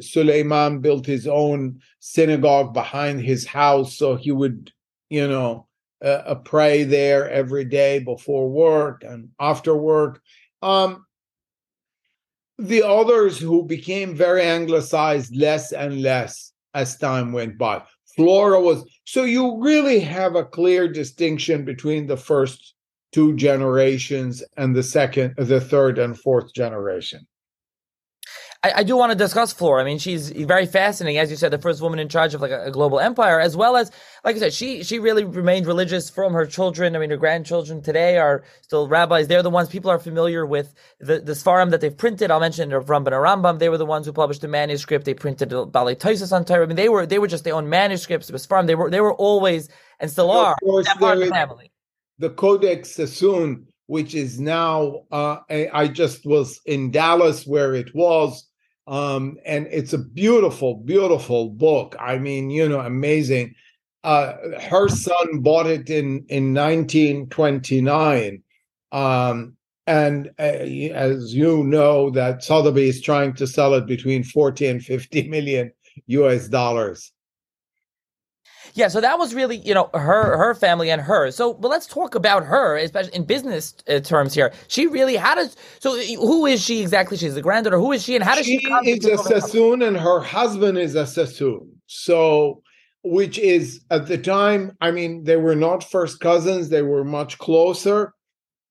Suleiman 0.01 0.79
built 0.81 1.05
his 1.07 1.27
own 1.27 1.81
synagogue 1.99 2.73
behind 2.73 3.21
his 3.21 3.45
house, 3.45 3.99
so 3.99 4.15
he 4.15 4.31
would, 4.31 4.73
you 5.11 5.27
know, 5.27 5.67
uh, 6.05 6.23
uh, 6.27 6.35
pray 6.37 6.85
there 6.85 7.29
every 7.29 7.65
day 7.65 7.99
before 7.99 8.49
work 8.49 9.03
and 9.03 9.31
after 9.41 9.77
work. 9.77 10.23
Um, 10.63 11.05
the 12.59 12.85
others 12.85 13.39
who 13.39 13.65
became 13.65 14.15
very 14.15 14.43
anglicized 14.43 15.35
less 15.35 15.73
and 15.73 16.01
less 16.03 16.53
as 16.75 16.97
time 16.97 17.33
went 17.33 17.59
by. 17.59 17.83
Flora 18.15 18.61
was 18.61 18.85
so 19.05 19.25
you 19.25 19.61
really 19.61 20.01
have 20.01 20.37
a 20.37 20.45
clear 20.45 20.87
distinction 20.89 21.65
between 21.65 22.07
the 22.07 22.17
first 22.17 22.75
two 23.13 23.35
generations 23.37 24.43
and 24.57 24.75
the 24.75 24.83
second, 24.83 25.35
the 25.37 25.61
third 25.61 25.99
and 25.99 26.19
fourth 26.19 26.53
generation. 26.53 27.27
I, 28.63 28.73
I, 28.77 28.83
do 28.83 28.97
want 28.97 29.13
to 29.13 29.17
discuss 29.17 29.53
Flora. 29.53 29.83
I 29.83 29.85
mean, 29.85 29.99
she's 29.99 30.31
very 30.31 30.67
fascinating, 30.67 31.19
as 31.19 31.31
you 31.31 31.37
said, 31.37 31.53
the 31.53 31.59
first 31.59 31.81
woman 31.81 32.01
in 32.01 32.09
charge 32.09 32.35
of 32.35 32.41
like 32.41 32.51
a, 32.51 32.65
a, 32.65 32.71
global 32.73 32.99
empire, 32.99 33.39
as 33.39 33.57
well 33.57 33.77
as, 33.77 33.93
like 34.25 34.35
I 34.35 34.39
said, 34.41 34.53
she 34.53 34.83
she 34.83 34.99
really 34.99 35.23
remained 35.23 35.67
religious 35.67 36.11
from 36.11 36.33
her 36.33 36.45
children. 36.45 36.97
I 36.97 36.99
mean, 36.99 37.11
her 37.11 37.17
grandchildren 37.17 37.83
today 37.83 38.19
are 38.19 38.43
still 38.63 38.89
rabbis. 38.89 39.29
They're 39.29 39.45
the 39.45 39.51
ones 39.51 39.69
people 39.69 39.93
are 39.93 39.99
familiar 40.01 40.45
with 40.45 40.75
the 40.99 41.21
the 41.21 41.33
Sfarim 41.35 41.71
that 41.71 41.81
they've 41.81 41.97
printed. 41.97 42.33
I'll 42.33 42.41
mention 42.41 42.73
of 42.73 42.87
Rambam 42.87 43.07
and 43.07 43.45
Rambam. 43.45 43.59
They 43.61 43.69
were 43.69 43.79
the 43.79 43.87
ones 43.87 44.07
who 44.07 44.13
published 44.13 44.41
the 44.41 44.49
manuscript. 44.49 45.05
They 45.05 45.15
printed 45.15 45.51
Baalei 45.51 45.97
Tosafos 45.97 46.33
on 46.33 46.45
Torah. 46.45 46.65
I 46.65 46.67
mean, 46.67 46.77
they 46.77 46.89
were 46.89 47.07
they 47.07 47.21
were 47.21 47.29
just 47.29 47.45
their 47.45 47.55
own 47.55 47.69
manuscripts. 47.69 48.29
It 48.29 48.33
was 48.33 48.45
Sfarim. 48.45 48.67
They 48.67 48.75
were 48.75 48.91
they 48.91 49.01
were 49.01 49.15
always 49.15 49.69
and 50.01 50.11
still 50.11 50.33
are 50.33 50.57
that 50.63 50.97
part 50.99 51.19
of 51.19 51.25
the 51.25 51.31
family 51.31 51.71
the 52.19 52.31
Codex 52.31 52.93
Sassoon, 52.93 53.67
which 53.87 54.15
is 54.15 54.41
now, 54.41 55.05
uh, 55.11 55.39
I 55.51 55.89
just 55.89 56.27
was 56.27 56.61
in 56.67 56.91
Dallas 56.91 57.47
where 57.47 57.75
it 57.75 57.95
was. 57.95 58.47
Um, 58.87 59.37
and 59.45 59.67
it's 59.71 59.93
a 59.93 59.99
beautiful, 59.99 60.77
beautiful 60.77 61.51
book. 61.51 61.95
I 62.01 62.19
mean, 62.19 62.49
you 62.51 62.69
know, 62.69 62.81
amazing. 62.81 63.55
Uh, 64.03 64.35
her 64.61 64.89
son 64.89 65.41
bought 65.41 65.67
it 65.67 65.91
in 65.91 66.25
in 66.29 66.55
1929, 66.55 68.43
um, 68.93 69.57
and 69.87 70.31
uh, 70.39 70.43
as 70.43 71.35
you 71.35 71.65
know, 71.65 72.09
that 72.11 72.43
Sotheby 72.43 72.89
is 72.89 73.03
trying 73.03 73.35
to 73.35 73.47
sell 73.47 73.75
it 73.75 73.87
between 73.87 74.25
40 74.25 74.67
and 74.69 74.83
50 74.83 75.29
million 75.29 75.73
U.S. 76.07 76.49
dollars. 76.49 77.13
Yeah, 78.79 78.87
so 78.87 79.01
that 79.01 79.19
was 79.19 79.35
really, 79.35 79.57
you 79.57 79.75
know, 79.75 79.91
her 79.93 80.37
her 80.37 80.55
family 80.55 80.89
and 80.89 81.03
her. 81.03 81.33
So, 81.33 81.53
but 81.53 81.69
let's 81.69 81.85
talk 81.85 82.15
about 82.15 82.45
her, 82.45 82.77
especially 82.77 83.13
in 83.13 83.25
business 83.25 83.75
uh, 83.89 83.99
terms 83.99 84.35
here. 84.35 84.53
She 84.69 84.87
really 84.87 85.17
how 85.17 85.35
does 85.35 85.57
so 85.81 86.01
who 86.01 86.47
is 86.47 86.63
she 86.63 86.81
exactly? 86.81 87.17
She's 87.17 87.35
the 87.35 87.43
granddaughter. 87.43 87.77
Who 87.77 87.91
is 87.91 88.05
she, 88.05 88.15
and 88.15 88.23
how 88.23 88.37
does 88.37 88.47
she? 88.47 88.61
She 88.61 88.93
is 88.93 89.05
a 89.05 89.19
Sassoon, 89.19 89.83
and 89.83 89.97
her 89.97 90.21
husband 90.21 90.79
is 90.79 90.95
a 90.95 91.09
Sassoon. 91.09 91.73
So, 91.87 92.63
which 93.03 93.37
is 93.37 93.85
at 93.91 94.07
the 94.07 94.17
time, 94.17 94.77
I 94.81 94.93
mean, 94.93 95.25
they 95.25 95.39
were 95.39 95.57
not 95.57 95.83
first 95.83 96.21
cousins; 96.21 96.69
they 96.69 96.83
were 96.83 97.03
much 97.03 97.37
closer. 97.39 98.15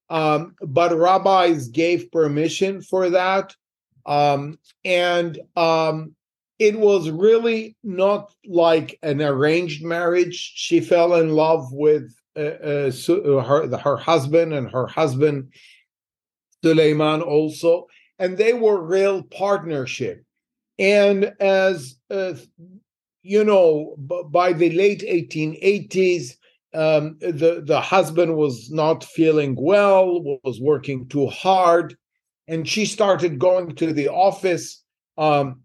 Um, 0.09 0.55
but 0.61 0.97
rabbis 0.97 1.67
gave 1.67 2.09
permission 2.13 2.81
for 2.81 3.09
that, 3.09 3.53
um, 4.05 4.57
and 4.85 5.37
um, 5.57 6.15
it 6.59 6.79
was 6.79 7.09
really 7.09 7.75
not 7.83 8.33
like 8.45 8.97
an 9.03 9.21
arranged 9.21 9.83
marriage. 9.83 10.53
She 10.55 10.79
fell 10.79 11.15
in 11.15 11.29
love 11.29 11.71
with 11.71 12.11
uh, 12.35 12.39
uh, 12.63 12.91
uh 13.09 13.43
her 13.43 13.77
her 13.77 13.97
husband 13.97 14.53
and 14.53 14.69
her 14.71 14.87
husband 14.87 15.51
Suleiman 16.63 17.21
also, 17.21 17.87
and 18.19 18.37
they 18.37 18.53
were 18.53 18.81
real 18.81 19.23
partnership. 19.23 20.23
And 20.79 21.33
as 21.39 21.95
uh, 22.09 22.33
you 23.21 23.43
know, 23.43 23.95
b- 24.07 24.23
by 24.29 24.53
the 24.53 24.71
late 24.71 25.01
1880s, 25.01 26.35
um, 26.73 27.17
the 27.19 27.63
the 27.65 27.81
husband 27.81 28.35
was 28.35 28.69
not 28.71 29.03
feeling 29.03 29.55
well, 29.59 30.39
was 30.43 30.59
working 30.59 31.07
too 31.07 31.27
hard, 31.27 31.95
and 32.47 32.67
she 32.67 32.85
started 32.85 33.39
going 33.39 33.75
to 33.75 33.93
the 33.93 34.09
office. 34.09 34.83
Um, 35.17 35.61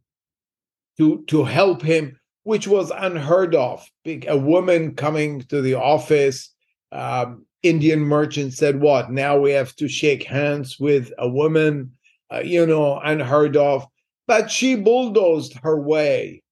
to 1.03 1.25
to 1.29 1.45
help 1.45 1.83
him, 1.83 2.19
which 2.45 2.67
was 2.67 2.91
unheard 2.91 3.55
of. 3.55 3.87
A 4.07 4.37
woman 4.37 4.95
coming 4.95 5.43
to 5.43 5.61
the 5.61 5.75
office, 5.75 6.51
um, 6.93 7.47
Indian 7.63 8.01
merchant 8.01 8.55
said, 8.55 8.81
"What? 8.81 9.11
Now 9.11 9.39
we 9.39 9.53
have 9.53 9.75
to 9.77 9.89
shake 9.89 10.25
hands 10.25 10.79
with 10.79 11.13
a 11.19 11.29
woman?" 11.29 11.93
Uh, 12.33 12.41
you 12.41 12.65
know, 12.65 12.99
unheard 13.05 13.57
of. 13.57 13.87
But 14.27 14.51
she 14.51 14.75
bulldozed 14.77 15.59
her 15.63 15.79
way, 15.79 16.43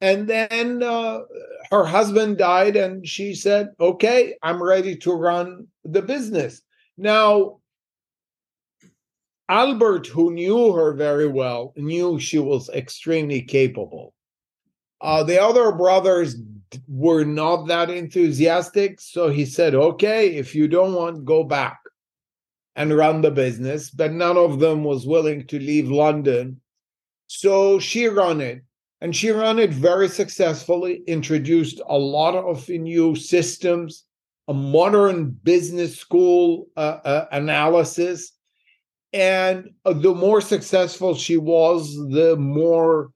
And 0.00 0.28
then 0.28 0.82
uh, 0.82 1.20
her 1.70 1.84
husband 1.84 2.38
died, 2.38 2.76
and 2.76 3.06
she 3.06 3.34
said, 3.34 3.70
Okay, 3.78 4.36
I'm 4.42 4.62
ready 4.62 4.96
to 4.98 5.12
run 5.12 5.66
the 5.84 6.00
business. 6.00 6.62
Now, 6.96 7.60
Albert, 9.48 10.06
who 10.06 10.32
knew 10.32 10.72
her 10.72 10.92
very 10.92 11.26
well, 11.26 11.72
knew 11.76 12.18
she 12.18 12.38
was 12.38 12.68
extremely 12.70 13.42
capable. 13.42 14.12
Uh, 15.00 15.22
the 15.22 15.40
other 15.40 15.72
brothers 15.72 16.36
were 16.86 17.24
not 17.24 17.66
that 17.68 17.88
enthusiastic. 17.88 19.00
So 19.00 19.28
he 19.28 19.44
said, 19.44 19.74
Okay, 19.74 20.36
if 20.36 20.54
you 20.54 20.68
don't 20.68 20.94
want, 20.94 21.24
go 21.24 21.44
back 21.44 21.78
and 22.76 22.96
run 22.96 23.22
the 23.22 23.30
business. 23.30 23.90
But 23.90 24.12
none 24.12 24.36
of 24.36 24.60
them 24.60 24.84
was 24.84 25.06
willing 25.06 25.46
to 25.48 25.58
leave 25.58 25.90
London. 25.90 26.60
So 27.26 27.78
she 27.78 28.08
ran 28.08 28.40
it. 28.40 28.62
And 29.00 29.14
she 29.14 29.30
ran 29.30 29.60
it 29.60 29.70
very 29.70 30.08
successfully, 30.08 31.02
introduced 31.06 31.80
a 31.88 31.96
lot 31.96 32.34
of 32.34 32.68
new 32.68 33.14
systems, 33.14 34.04
a 34.48 34.54
modern 34.54 35.30
business 35.30 35.96
school 35.96 36.66
uh, 36.76 36.98
uh, 37.04 37.26
analysis. 37.30 38.32
And 39.12 39.70
the 39.84 40.14
more 40.14 40.40
successful 40.40 41.14
she 41.14 41.36
was, 41.36 41.94
the 42.10 42.36
more 42.36 43.10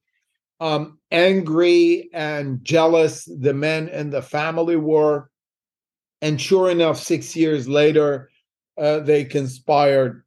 um, 0.61 0.99
angry 1.11 2.09
and 2.15 2.65
jealous 2.65 3.25
the 3.25 3.53
men 3.53 3.89
in 3.89 4.11
the 4.11 4.23
family 4.23 4.77
were. 4.77 5.29
And 6.23 6.41
sure 6.41 6.71
enough, 6.71 6.99
six 6.99 7.35
years 7.35 7.69
later, 7.69 8.31
uh, 8.79 9.01
they 9.01 9.25
conspired 9.25 10.25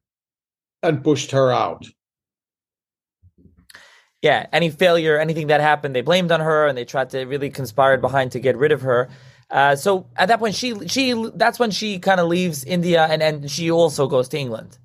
and 0.82 1.02
pushed 1.02 1.30
her 1.32 1.50
out. 1.50 1.86
Yeah, 4.22 4.46
any 4.52 4.70
failure, 4.70 5.18
anything 5.18 5.48
that 5.48 5.60
happened, 5.60 5.94
they 5.94 6.00
blamed 6.00 6.32
on 6.32 6.40
her, 6.40 6.66
and 6.66 6.76
they 6.76 6.84
tried 6.84 7.10
to 7.10 7.24
really 7.24 7.50
conspire 7.50 7.96
behind 7.96 8.32
to 8.32 8.40
get 8.40 8.56
rid 8.56 8.72
of 8.72 8.82
her. 8.82 9.08
Uh, 9.50 9.76
so 9.76 10.06
at 10.16 10.28
that 10.28 10.38
point, 10.38 10.54
she 10.54 10.88
she 10.88 11.30
that's 11.34 11.58
when 11.58 11.70
she 11.70 11.98
kind 11.98 12.20
of 12.20 12.28
leaves 12.28 12.64
India, 12.64 13.06
and 13.08 13.22
and 13.22 13.50
she 13.50 13.70
also 13.70 14.06
goes 14.06 14.28
to 14.28 14.38
England. 14.38 14.78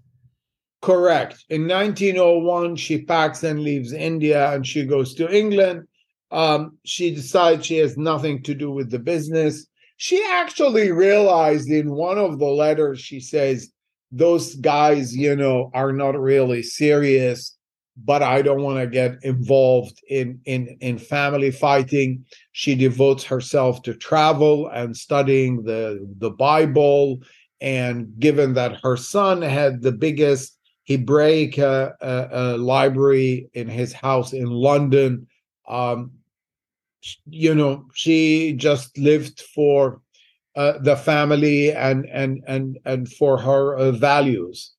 Correct. 0.82 1.46
In 1.50 1.68
1901, 1.68 2.76
she 2.76 3.04
packs 3.04 3.44
and 3.44 3.62
leaves 3.62 3.94
India, 3.94 4.52
and 4.52 4.66
she 4.66 4.84
goes 4.86 5.14
to 5.16 5.32
England. 5.34 5.88
Um, 6.32 6.78
she 6.86 7.14
decides 7.14 7.66
she 7.66 7.78
has 7.78 7.98
nothing 7.98 8.42
to 8.44 8.56
do 8.56 8.72
with 8.72 8.90
the 8.90 9.00
business. 9.00 9.68
She 9.98 10.26
actually 10.32 10.92
realized 10.92 11.70
in 11.70 11.92
one 11.92 12.18
of 12.18 12.40
the 12.40 12.48
letters, 12.48 13.00
she 13.00 13.20
says, 13.20 13.72
those 14.12 14.56
guys, 14.56 15.16
you 15.16 15.36
know, 15.36 15.70
are 15.74 15.94
not 15.94 16.20
really 16.20 16.64
serious, 16.64 17.56
but 17.96 18.24
I 18.24 18.42
don't 18.42 18.64
want 18.64 18.80
to 18.80 18.88
get 18.88 19.24
involved 19.24 20.02
in, 20.10 20.42
in, 20.46 20.78
in 20.82 20.98
family 20.98 21.52
fighting. 21.52 22.26
She 22.54 22.74
devotes 22.74 23.24
herself 23.24 23.84
to 23.84 23.94
travel 23.94 24.68
and 24.70 24.98
studying 24.98 25.64
the, 25.64 26.10
the 26.18 26.32
Bible. 26.32 27.22
And 27.62 28.12
given 28.18 28.56
that 28.56 28.80
her 28.82 28.98
son 28.98 29.44
had 29.44 29.82
the 29.84 29.92
biggest 29.92 30.58
Hebraic 30.92 31.60
uh, 31.60 31.92
uh, 32.02 32.56
library 32.60 33.50
in 33.54 33.68
his 33.68 33.94
house 33.94 34.34
in 34.34 34.46
London, 34.46 35.28
um, 35.68 36.12
you 37.26 37.56
know 37.56 37.86
she 37.94 38.54
just 38.54 38.98
lived 38.98 39.42
for 39.42 40.02
uh, 40.56 40.78
the 40.80 40.96
family 40.96 41.72
and 41.72 42.06
and 42.08 42.44
and 42.48 42.78
and 42.86 43.12
for 43.12 43.38
her 43.38 43.76
uh, 43.76 43.92
values. 43.92 44.74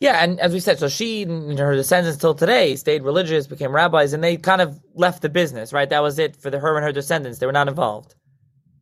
Yeah 0.00 0.22
and 0.22 0.40
as 0.40 0.52
we 0.52 0.60
said 0.60 0.78
so 0.78 0.88
she 0.88 1.22
and 1.22 1.58
her 1.58 1.74
descendants 1.74 2.18
till 2.18 2.34
today 2.34 2.76
stayed 2.76 3.02
religious 3.02 3.46
became 3.46 3.72
rabbis 3.72 4.12
and 4.12 4.22
they 4.22 4.36
kind 4.36 4.60
of 4.60 4.80
left 4.94 5.22
the 5.22 5.28
business 5.28 5.72
right? 5.72 5.88
That 5.90 6.02
was 6.02 6.18
it 6.18 6.36
for 6.36 6.50
the 6.50 6.58
her 6.58 6.76
and 6.76 6.84
her 6.84 6.92
descendants. 6.92 7.38
They 7.38 7.46
were 7.46 7.52
not 7.52 7.68
involved. 7.68 8.14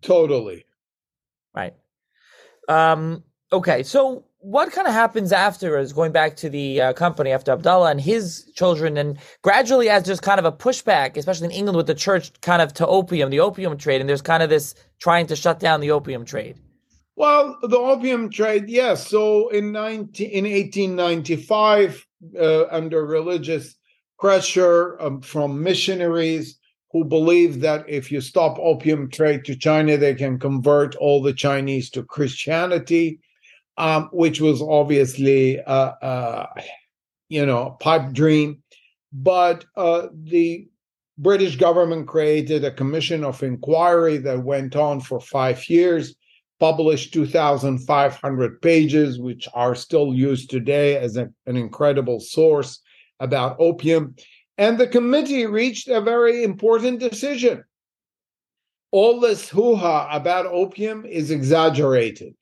Totally. 0.02 0.64
Right. 1.54 1.74
Um 2.68 3.24
okay 3.52 3.82
so 3.82 4.25
what 4.46 4.70
kind 4.70 4.86
of 4.86 4.94
happens 4.94 5.32
after 5.32 5.76
is 5.76 5.92
going 5.92 6.12
back 6.12 6.36
to 6.36 6.48
the 6.48 6.80
uh, 6.80 6.92
company 6.92 7.32
after 7.32 7.50
Abdallah 7.50 7.90
and 7.90 8.00
his 8.00 8.48
children, 8.54 8.96
and 8.96 9.18
gradually 9.42 9.88
as 9.88 10.04
there's 10.04 10.20
kind 10.20 10.38
of 10.38 10.44
a 10.44 10.52
pushback, 10.52 11.16
especially 11.16 11.46
in 11.46 11.50
England 11.50 11.76
with 11.76 11.88
the 11.88 11.96
church, 11.96 12.30
kind 12.42 12.62
of 12.62 12.72
to 12.74 12.86
opium, 12.86 13.30
the 13.30 13.40
opium 13.40 13.76
trade, 13.76 14.00
and 14.00 14.08
there's 14.08 14.22
kind 14.22 14.44
of 14.44 14.48
this 14.48 14.76
trying 15.00 15.26
to 15.26 15.34
shut 15.34 15.58
down 15.58 15.80
the 15.80 15.90
opium 15.90 16.24
trade. 16.24 16.56
Well, 17.16 17.58
the 17.60 17.76
opium 17.76 18.30
trade, 18.30 18.68
yes. 18.68 19.08
So 19.08 19.48
in 19.48 19.72
19, 19.72 20.30
in 20.30 20.44
1895, 20.44 22.06
uh, 22.38 22.66
under 22.66 23.04
religious 23.04 23.74
pressure 24.16 24.96
um, 25.02 25.22
from 25.22 25.60
missionaries 25.60 26.56
who 26.92 27.04
believed 27.04 27.62
that 27.62 27.84
if 27.88 28.12
you 28.12 28.20
stop 28.20 28.60
opium 28.60 29.10
trade 29.10 29.44
to 29.46 29.56
China, 29.56 29.96
they 29.96 30.14
can 30.14 30.38
convert 30.38 30.94
all 30.94 31.20
the 31.20 31.32
Chinese 31.32 31.90
to 31.90 32.04
Christianity 32.04 33.18
um, 33.76 34.08
which 34.12 34.40
was 34.40 34.62
obviously, 34.62 35.60
uh, 35.62 35.92
uh, 36.02 36.46
you 37.28 37.44
know, 37.44 37.66
a 37.66 37.82
pipe 37.82 38.12
dream. 38.12 38.62
But 39.12 39.64
uh, 39.76 40.08
the 40.12 40.68
British 41.18 41.56
government 41.56 42.08
created 42.08 42.64
a 42.64 42.70
commission 42.70 43.24
of 43.24 43.42
inquiry 43.42 44.18
that 44.18 44.44
went 44.44 44.76
on 44.76 45.00
for 45.00 45.20
five 45.20 45.68
years, 45.68 46.14
published 46.60 47.12
2,500 47.12 48.62
pages, 48.62 49.18
which 49.18 49.48
are 49.54 49.74
still 49.74 50.14
used 50.14 50.50
today 50.50 50.96
as 50.96 51.16
a, 51.16 51.30
an 51.46 51.56
incredible 51.56 52.20
source 52.20 52.80
about 53.20 53.56
opium. 53.58 54.14
And 54.58 54.78
the 54.78 54.86
committee 54.86 55.46
reached 55.46 55.88
a 55.88 56.00
very 56.00 56.42
important 56.42 57.00
decision. 57.00 57.64
All 58.90 59.20
this 59.20 59.48
hoo 59.48 59.76
ha 59.76 60.08
about 60.10 60.46
opium 60.46 61.04
is 61.04 61.30
exaggerated 61.30 62.34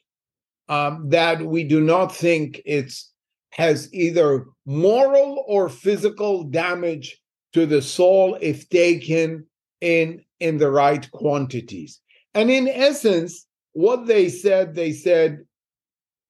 um, 0.69 1.09
that 1.11 1.43
we 1.43 1.65
do 1.65 1.81
not 1.81 2.15
think 2.15 2.61
it's 2.65 3.11
has 3.51 3.93
either 3.95 4.47
moral 4.67 5.45
or 5.47 5.69
physical 5.69 6.43
damage 6.45 7.21
to 7.53 7.67
the 7.67 7.81
soul 7.81 8.37
if 8.41 8.69
taken 8.69 9.47
in 9.81 10.25
in 10.41 10.59
the 10.59 10.71
right 10.71 11.09
quantities. 11.13 12.01
And 12.35 12.51
in 12.51 12.67
essence, 12.69 13.47
what 13.73 14.07
they 14.07 14.29
said, 14.29 14.75
they 14.75 14.93
said 14.93 15.45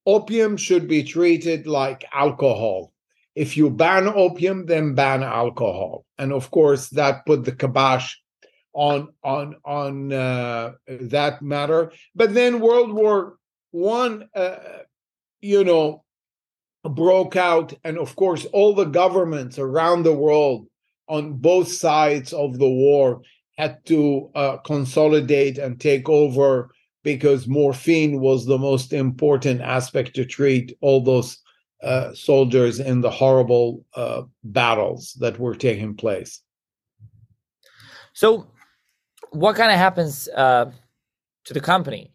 opium 0.06 0.56
should 0.56 0.86
be 0.86 1.02
treated 1.02 1.66
like 1.66 2.04
alcohol. 2.12 2.92
If 3.34 3.56
you 3.56 3.70
ban 3.70 4.06
opium, 4.06 4.66
then 4.66 4.94
ban 4.94 5.22
alcohol. 5.22 6.04
And 6.18 6.32
of 6.32 6.50
course, 6.50 6.90
that 6.90 7.26
put 7.26 7.44
the 7.44 7.52
kibosh 7.52 8.14
on 8.74 9.08
on 9.22 9.56
on 9.64 10.12
uh, 10.12 10.72
that 10.88 11.40
matter. 11.40 11.92
But 12.14 12.34
then 12.34 12.60
World 12.60 12.92
War 12.92 13.38
one, 13.74 14.28
uh, 14.36 14.56
you 15.40 15.64
know, 15.64 16.04
broke 16.84 17.34
out, 17.34 17.74
and 17.82 17.98
of 17.98 18.14
course, 18.14 18.44
all 18.52 18.72
the 18.72 18.84
governments 18.84 19.58
around 19.58 20.04
the 20.04 20.12
world 20.12 20.68
on 21.08 21.34
both 21.34 21.68
sides 21.68 22.32
of 22.32 22.58
the 22.58 22.68
war 22.68 23.20
had 23.58 23.84
to 23.86 24.30
uh, 24.36 24.58
consolidate 24.58 25.58
and 25.58 25.80
take 25.80 26.08
over 26.08 26.70
because 27.02 27.48
morphine 27.48 28.20
was 28.20 28.46
the 28.46 28.58
most 28.58 28.92
important 28.92 29.60
aspect 29.60 30.14
to 30.14 30.24
treat 30.24 30.76
all 30.80 31.00
those 31.00 31.38
uh, 31.82 32.14
soldiers 32.14 32.78
in 32.78 33.00
the 33.00 33.10
horrible 33.10 33.84
uh, 33.96 34.22
battles 34.44 35.14
that 35.18 35.38
were 35.38 35.54
taking 35.54 35.96
place. 35.96 36.40
So, 38.12 38.46
what 39.30 39.56
kind 39.56 39.72
of 39.72 39.78
happens 39.78 40.28
uh, 40.28 40.70
to 41.44 41.52
the 41.52 41.60
company? 41.60 42.13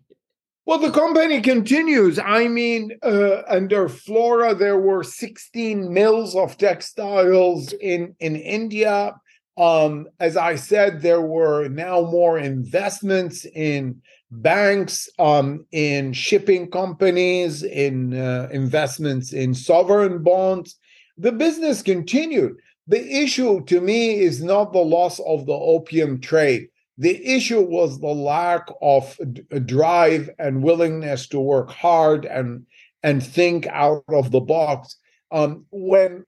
Well, 0.70 0.78
the 0.78 0.92
company 0.92 1.42
continues. 1.42 2.20
I 2.20 2.48
mean, 2.48 2.92
uh, 3.02 3.42
under 3.48 3.90
Flora, 3.90 4.54
there 4.54 4.78
were 4.78 5.04
16 5.04 5.92
mills 5.92 6.36
of 6.36 6.60
textiles 6.60 7.74
in, 7.74 8.16
in 8.20 8.36
India. 8.36 9.16
Um, 9.58 10.10
as 10.20 10.38
I 10.38 10.54
said, 10.54 11.02
there 11.02 11.24
were 11.24 11.70
now 11.70 12.02
more 12.02 12.38
investments 12.38 13.46
in 13.46 14.00
banks, 14.30 15.10
um, 15.18 15.66
in 15.72 16.14
shipping 16.14 16.70
companies, 16.70 17.64
in 17.64 18.14
uh, 18.14 18.50
investments 18.52 19.34
in 19.34 19.56
sovereign 19.56 20.22
bonds. 20.22 20.76
The 21.18 21.32
business 21.32 21.82
continued. 21.82 22.58
The 22.86 23.24
issue 23.24 23.66
to 23.66 23.82
me 23.82 24.20
is 24.20 24.44
not 24.44 24.72
the 24.72 24.86
loss 24.86 25.18
of 25.22 25.48
the 25.48 25.54
opium 25.54 26.22
trade. 26.22 26.68
The 27.00 27.26
issue 27.26 27.62
was 27.62 28.00
the 28.00 28.08
lack 28.08 28.68
of 28.82 29.18
drive 29.66 30.30
and 30.38 30.62
willingness 30.62 31.28
to 31.30 31.40
work 31.40 31.72
hard 31.72 32.26
and 32.26 32.66
and 33.02 33.26
think 33.26 33.66
out 33.68 34.04
of 34.10 34.32
the 34.32 34.42
box. 34.42 34.98
Um, 35.32 35.66
when 35.72 36.26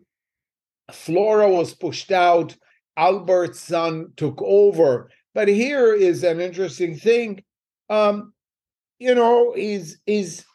Flora 0.89 1.49
was 1.49 1.73
pushed 1.73 2.11
out, 2.11 2.55
Albert's 2.95 3.59
son 3.59 4.13
took 4.15 4.41
over. 4.41 5.09
But 5.33 5.49
here 5.49 5.93
is 5.93 6.23
an 6.23 6.39
interesting 6.39 6.95
thing. 6.95 7.43
Um, 7.89 8.31
you 8.97 9.13
know, 9.13 9.53
he's 9.53 9.97
he's 10.05 10.45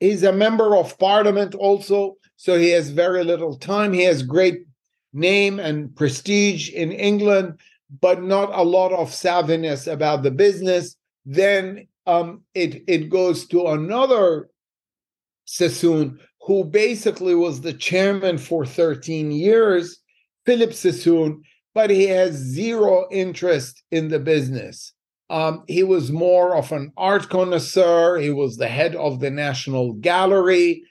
he's 0.00 0.24
a 0.24 0.32
member 0.32 0.76
of 0.76 0.98
parliament 0.98 1.54
also, 1.54 2.16
so 2.34 2.58
he 2.58 2.70
has 2.70 2.90
very 2.90 3.22
little 3.22 3.56
time. 3.56 3.92
He 3.92 4.02
has 4.02 4.24
great 4.24 4.66
name 5.12 5.60
and 5.60 5.94
prestige 5.94 6.70
in 6.70 6.90
England, 6.90 7.60
but 8.00 8.22
not 8.22 8.50
a 8.52 8.62
lot 8.62 8.92
of 8.92 9.08
savviness 9.08 9.90
about 9.90 10.22
the 10.22 10.30
business. 10.30 10.96
Then 11.24 11.88
um, 12.06 12.42
it 12.54 12.84
it 12.86 13.10
goes 13.10 13.46
to 13.48 13.66
another 13.68 14.48
Sassoon 15.44 16.20
who 16.42 16.64
basically 16.64 17.34
was 17.34 17.60
the 17.60 17.72
chairman 17.72 18.38
for 18.38 18.64
13 18.64 19.30
years, 19.30 19.98
Philip 20.46 20.72
Sassoon, 20.72 21.42
but 21.74 21.90
he 21.90 22.04
has 22.04 22.34
zero 22.34 23.06
interest 23.10 23.82
in 23.90 24.08
the 24.08 24.18
business. 24.18 24.92
Um, 25.28 25.62
he 25.68 25.82
was 25.84 26.10
more 26.10 26.56
of 26.56 26.72
an 26.72 26.92
art 26.96 27.28
connoisseur. 27.28 28.18
He 28.18 28.30
was 28.30 28.56
the 28.56 28.68
head 28.68 28.96
of 28.96 29.20
the 29.20 29.30
National 29.30 29.92
Gallery, 29.92 30.82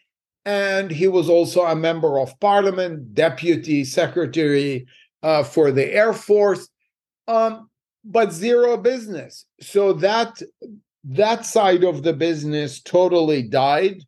and 0.46 0.90
he 0.92 1.08
was 1.08 1.30
also 1.30 1.66
a 1.66 1.76
member 1.76 2.20
of 2.20 2.40
parliament, 2.40 3.14
deputy 3.14 3.84
secretary 3.84 4.88
uh, 5.24 5.44
for 5.44 5.72
the 5.72 5.94
Air 5.94 6.14
Force, 6.14 6.70
um, 7.30 7.70
but 8.04 8.34
zero 8.34 8.76
business. 8.76 9.46
So 9.62 9.94
that 9.94 10.42
that 11.04 11.46
side 11.46 11.84
of 11.84 12.04
the 12.04 12.14
business 12.14 12.82
totally 12.82 13.44
died 13.44 14.04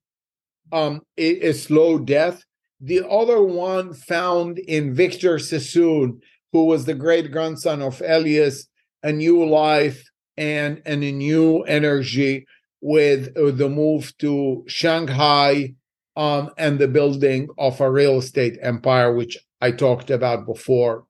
um, 0.72 1.02
a, 1.18 1.50
a 1.50 1.54
slow 1.54 2.00
death. 2.00 2.44
The 2.82 3.08
other 3.08 3.42
one 3.44 3.94
found 3.94 4.58
in 4.60 4.96
Victor 4.96 5.38
Sassoon, 5.40 6.20
who 6.52 6.66
was 6.66 6.86
the 6.86 6.96
great 6.96 7.32
grandson 7.32 7.82
of 7.82 8.02
Elias, 8.02 8.68
a 9.04 9.12
new 9.12 9.46
life 9.46 10.04
and, 10.36 10.82
and 10.86 11.04
a 11.04 11.12
new 11.12 11.62
energy 11.64 12.46
with 12.82 13.34
the 13.36 13.70
move 13.70 14.18
to 14.18 14.64
Shanghai 14.68 15.76
um, 16.16 16.50
and 16.58 16.80
the 16.80 16.88
building 16.88 17.48
of 17.58 17.80
a 17.80 17.92
real 17.92 18.18
estate 18.18 18.58
empire, 18.62 19.14
which 19.14 19.38
I 19.62 19.72
talked 19.72 20.10
about 20.10 20.46
before. 20.46 21.06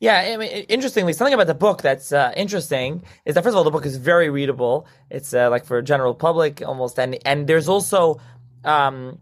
Yeah, 0.00 0.16
I 0.16 0.36
mean, 0.36 0.48
interestingly, 0.68 1.12
something 1.12 1.34
about 1.34 1.48
the 1.48 1.54
book 1.54 1.82
that's 1.82 2.12
uh, 2.12 2.32
interesting 2.36 3.02
is 3.24 3.34
that 3.34 3.42
first 3.42 3.54
of 3.54 3.56
all, 3.56 3.64
the 3.64 3.72
book 3.72 3.84
is 3.84 3.96
very 3.96 4.30
readable. 4.30 4.86
It's 5.10 5.34
uh, 5.34 5.50
like 5.50 5.64
for 5.64 5.82
general 5.82 6.14
public 6.14 6.62
almost, 6.64 7.00
and 7.00 7.18
and 7.26 7.48
there's 7.48 7.68
also 7.68 8.20
um, 8.64 9.18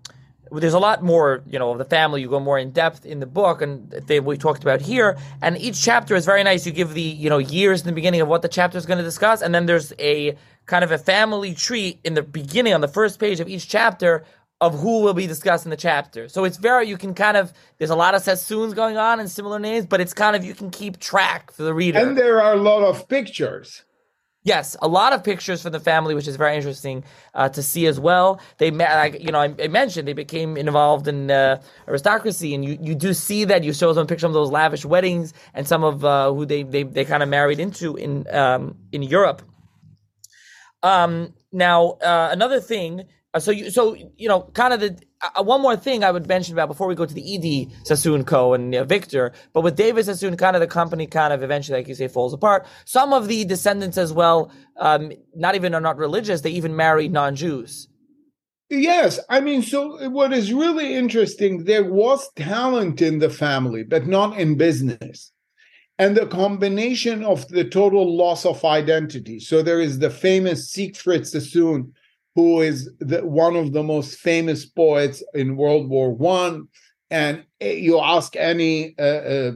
there's 0.52 0.74
a 0.74 0.78
lot 0.78 1.02
more, 1.02 1.42
you 1.48 1.58
know, 1.58 1.70
of 1.70 1.78
the 1.78 1.86
family. 1.86 2.20
You 2.20 2.28
go 2.28 2.40
more 2.40 2.58
in 2.58 2.72
depth 2.72 3.06
in 3.06 3.20
the 3.20 3.26
book, 3.26 3.62
and 3.62 3.90
they, 3.90 4.20
we 4.20 4.36
talked 4.36 4.62
about 4.62 4.82
here. 4.82 5.16
And 5.40 5.56
each 5.56 5.82
chapter 5.82 6.14
is 6.14 6.26
very 6.26 6.44
nice. 6.44 6.66
You 6.66 6.72
give 6.72 6.92
the, 6.92 7.00
you 7.00 7.30
know, 7.30 7.38
years 7.38 7.80
in 7.80 7.86
the 7.86 7.94
beginning 7.94 8.20
of 8.20 8.28
what 8.28 8.42
the 8.42 8.48
chapter 8.48 8.76
is 8.76 8.84
going 8.84 8.98
to 8.98 9.04
discuss, 9.04 9.40
and 9.40 9.54
then 9.54 9.64
there's 9.64 9.94
a 9.98 10.36
kind 10.66 10.84
of 10.84 10.90
a 10.90 10.98
family 10.98 11.54
tree 11.54 12.00
in 12.04 12.12
the 12.12 12.22
beginning 12.22 12.74
on 12.74 12.82
the 12.82 12.88
first 12.88 13.18
page 13.18 13.40
of 13.40 13.48
each 13.48 13.66
chapter 13.66 14.24
of 14.60 14.78
who 14.78 15.02
will 15.02 15.14
be 15.14 15.26
discussed 15.26 15.66
in 15.66 15.70
the 15.70 15.76
chapter. 15.76 16.28
So 16.28 16.44
it's 16.44 16.56
very 16.56 16.88
you 16.88 16.96
can 16.96 17.14
kind 17.14 17.36
of 17.36 17.52
there's 17.78 17.90
a 17.90 17.96
lot 17.96 18.14
of 18.14 18.22
Sassoons 18.22 18.74
going 18.74 18.96
on 18.96 19.20
and 19.20 19.30
similar 19.30 19.58
names, 19.58 19.86
but 19.86 20.00
it's 20.00 20.14
kind 20.14 20.34
of 20.34 20.44
you 20.44 20.54
can 20.54 20.70
keep 20.70 20.98
track 20.98 21.50
for 21.50 21.62
the 21.62 21.74
reader. 21.74 21.98
And 21.98 22.16
there 22.16 22.42
are 22.42 22.54
a 22.54 22.60
lot 22.60 22.82
of 22.82 23.08
pictures. 23.08 23.84
Yes, 24.46 24.76
a 24.80 24.86
lot 24.86 25.12
of 25.12 25.24
pictures 25.24 25.60
from 25.60 25.72
the 25.72 25.80
family, 25.80 26.14
which 26.14 26.28
is 26.28 26.36
very 26.36 26.54
interesting 26.54 27.02
uh, 27.34 27.48
to 27.48 27.64
see 27.64 27.86
as 27.86 27.98
well. 27.98 28.40
They, 28.58 28.70
like, 28.70 29.20
you 29.20 29.32
know, 29.32 29.40
I, 29.40 29.52
I, 29.60 29.66
mentioned 29.66 30.06
they 30.06 30.12
became 30.12 30.56
involved 30.56 31.08
in 31.08 31.32
uh, 31.32 31.60
aristocracy, 31.88 32.54
and 32.54 32.64
you, 32.64 32.78
you 32.80 32.94
do 32.94 33.12
see 33.12 33.44
that. 33.46 33.64
You 33.64 33.72
show 33.72 33.92
them 33.92 34.06
pictures 34.06 34.28
of 34.28 34.34
those 34.34 34.52
lavish 34.52 34.84
weddings 34.84 35.34
and 35.52 35.66
some 35.66 35.82
of 35.82 36.04
uh, 36.04 36.32
who 36.32 36.46
they, 36.46 36.62
they, 36.62 36.84
they 36.84 37.04
kind 37.04 37.24
of 37.24 37.28
married 37.28 37.58
into 37.58 37.96
in 37.96 38.32
um, 38.32 38.76
in 38.92 39.02
Europe. 39.02 39.42
Um, 40.84 41.34
now, 41.50 41.98
uh, 42.00 42.28
another 42.30 42.60
thing 42.60 43.02
so 43.38 43.50
you, 43.50 43.70
so 43.70 43.96
you 44.16 44.28
know, 44.28 44.42
kind 44.54 44.72
of 44.72 44.80
the 44.80 44.98
uh, 45.22 45.42
one 45.42 45.62
more 45.62 45.76
thing 45.76 46.04
I 46.04 46.10
would 46.10 46.26
mention 46.26 46.54
about 46.54 46.68
before 46.68 46.86
we 46.86 46.94
go 46.94 47.06
to 47.06 47.14
the 47.14 47.34
Ed 47.34 47.86
Sassoon 47.86 48.24
Co. 48.24 48.54
and 48.54 48.74
uh, 48.74 48.84
Victor, 48.84 49.32
but 49.52 49.62
with 49.62 49.76
David 49.76 50.04
Sassoon, 50.04 50.36
kind 50.36 50.54
of 50.56 50.60
the 50.60 50.66
company 50.66 51.06
kind 51.06 51.32
of 51.32 51.42
eventually, 51.42 51.78
like 51.78 51.88
you 51.88 51.94
say, 51.94 52.08
falls 52.08 52.32
apart. 52.32 52.66
Some 52.84 53.12
of 53.12 53.28
the 53.28 53.44
descendants 53.44 53.98
as 53.98 54.12
well, 54.12 54.52
um, 54.76 55.12
not 55.34 55.54
even 55.54 55.74
are 55.74 55.80
not 55.80 55.96
religious; 55.96 56.42
they 56.42 56.50
even 56.50 56.76
marry 56.76 57.08
non-Jews. 57.08 57.88
Yes, 58.68 59.20
I 59.28 59.40
mean, 59.40 59.62
so 59.62 60.08
what 60.08 60.32
is 60.32 60.52
really 60.52 60.94
interesting, 60.94 61.64
there 61.64 61.84
was 61.84 62.28
talent 62.34 63.00
in 63.00 63.20
the 63.20 63.30
family, 63.30 63.84
but 63.84 64.06
not 64.08 64.38
in 64.38 64.56
business. 64.56 65.30
And 65.98 66.16
the 66.16 66.26
combination 66.26 67.24
of 67.24 67.46
the 67.48 67.64
total 67.64 68.16
loss 68.16 68.44
of 68.44 68.64
identity. 68.64 69.38
So 69.38 69.62
there 69.62 69.80
is 69.80 70.00
the 70.00 70.10
famous 70.10 70.68
Siegfried 70.68 71.26
Sassoon, 71.26 71.94
who 72.36 72.60
is 72.60 72.88
the, 73.00 73.26
one 73.26 73.56
of 73.56 73.72
the 73.72 73.82
most 73.82 74.18
famous 74.18 74.64
poets 74.64 75.24
in 75.34 75.56
World 75.56 75.88
War 75.88 76.12
One. 76.12 76.68
And 77.10 77.44
eh, 77.60 77.72
you 77.72 77.98
ask 77.98 78.36
any 78.36 78.94
uh, 78.98 79.02
uh, 79.02 79.52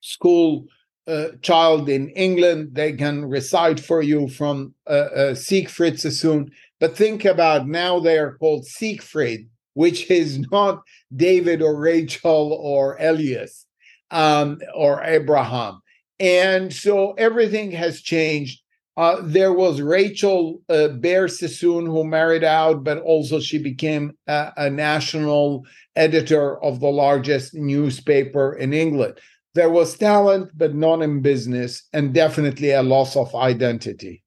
school 0.00 0.66
uh, 1.06 1.28
child 1.42 1.88
in 1.88 2.08
England, 2.10 2.70
they 2.72 2.92
can 2.92 3.24
recite 3.24 3.80
for 3.80 4.00
you 4.02 4.28
from 4.28 4.74
uh, 4.86 5.08
uh, 5.14 5.34
Siegfried 5.34 6.00
Sassoon. 6.00 6.50
But 6.78 6.96
think 6.96 7.24
about 7.24 7.68
now 7.68 8.00
they 8.00 8.18
are 8.18 8.36
called 8.38 8.64
Siegfried, 8.66 9.48
which 9.74 10.10
is 10.10 10.38
not 10.52 10.82
David 11.14 11.62
or 11.62 11.76
Rachel 11.76 12.52
or 12.52 12.96
Elias 13.00 13.66
um, 14.10 14.60
or 14.74 15.02
Abraham. 15.02 15.80
And 16.18 16.72
so 16.72 17.12
everything 17.12 17.72
has 17.72 18.00
changed. 18.00 18.60
Uh, 19.00 19.22
there 19.22 19.54
was 19.54 19.80
Rachel 19.80 20.60
uh, 20.68 20.88
Beer 20.88 21.26
Sassoon 21.26 21.86
who 21.86 22.04
married 22.04 22.44
out, 22.44 22.84
but 22.84 22.98
also 22.98 23.40
she 23.40 23.56
became 23.56 24.12
a, 24.26 24.52
a, 24.58 24.68
national 24.68 25.64
editor 25.96 26.62
of 26.62 26.80
the 26.80 26.88
largest 26.88 27.54
newspaper 27.54 28.52
in 28.52 28.74
England. 28.74 29.18
There 29.54 29.70
was 29.70 29.96
talent, 29.96 30.50
but 30.54 30.74
not 30.74 31.00
in 31.00 31.22
business, 31.22 31.88
and 31.94 32.12
definitely 32.12 32.72
a 32.72 32.82
loss 32.82 33.16
of 33.16 33.34
identity. 33.34 34.22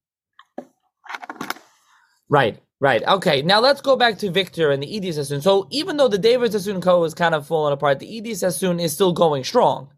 Right, 2.28 2.57
right. 2.80 3.07
Okay, 3.07 3.43
now 3.43 3.59
let's 3.59 3.80
go 3.80 3.95
back 3.95 4.17
to 4.17 4.32
Victor 4.32 4.71
and 4.71 4.82
the 4.82 4.97
Ed 4.97 5.13
Sassoon. 5.13 5.41
So 5.41 5.67
even 5.69 5.97
though 5.97 6.07
the 6.07 6.17
David 6.17 6.51
Sassoon 6.51 6.82
Co. 6.82 7.03
is 7.03 7.13
kind 7.13 7.36
of 7.36 7.45
falling 7.45 7.74
apart, 7.74 7.99
the 7.99 8.17
Ed 8.17 8.36
Sassoon 8.36 8.80
is 8.80 8.91
still 8.91 9.13
going 9.13 9.43
strong. 9.43 9.93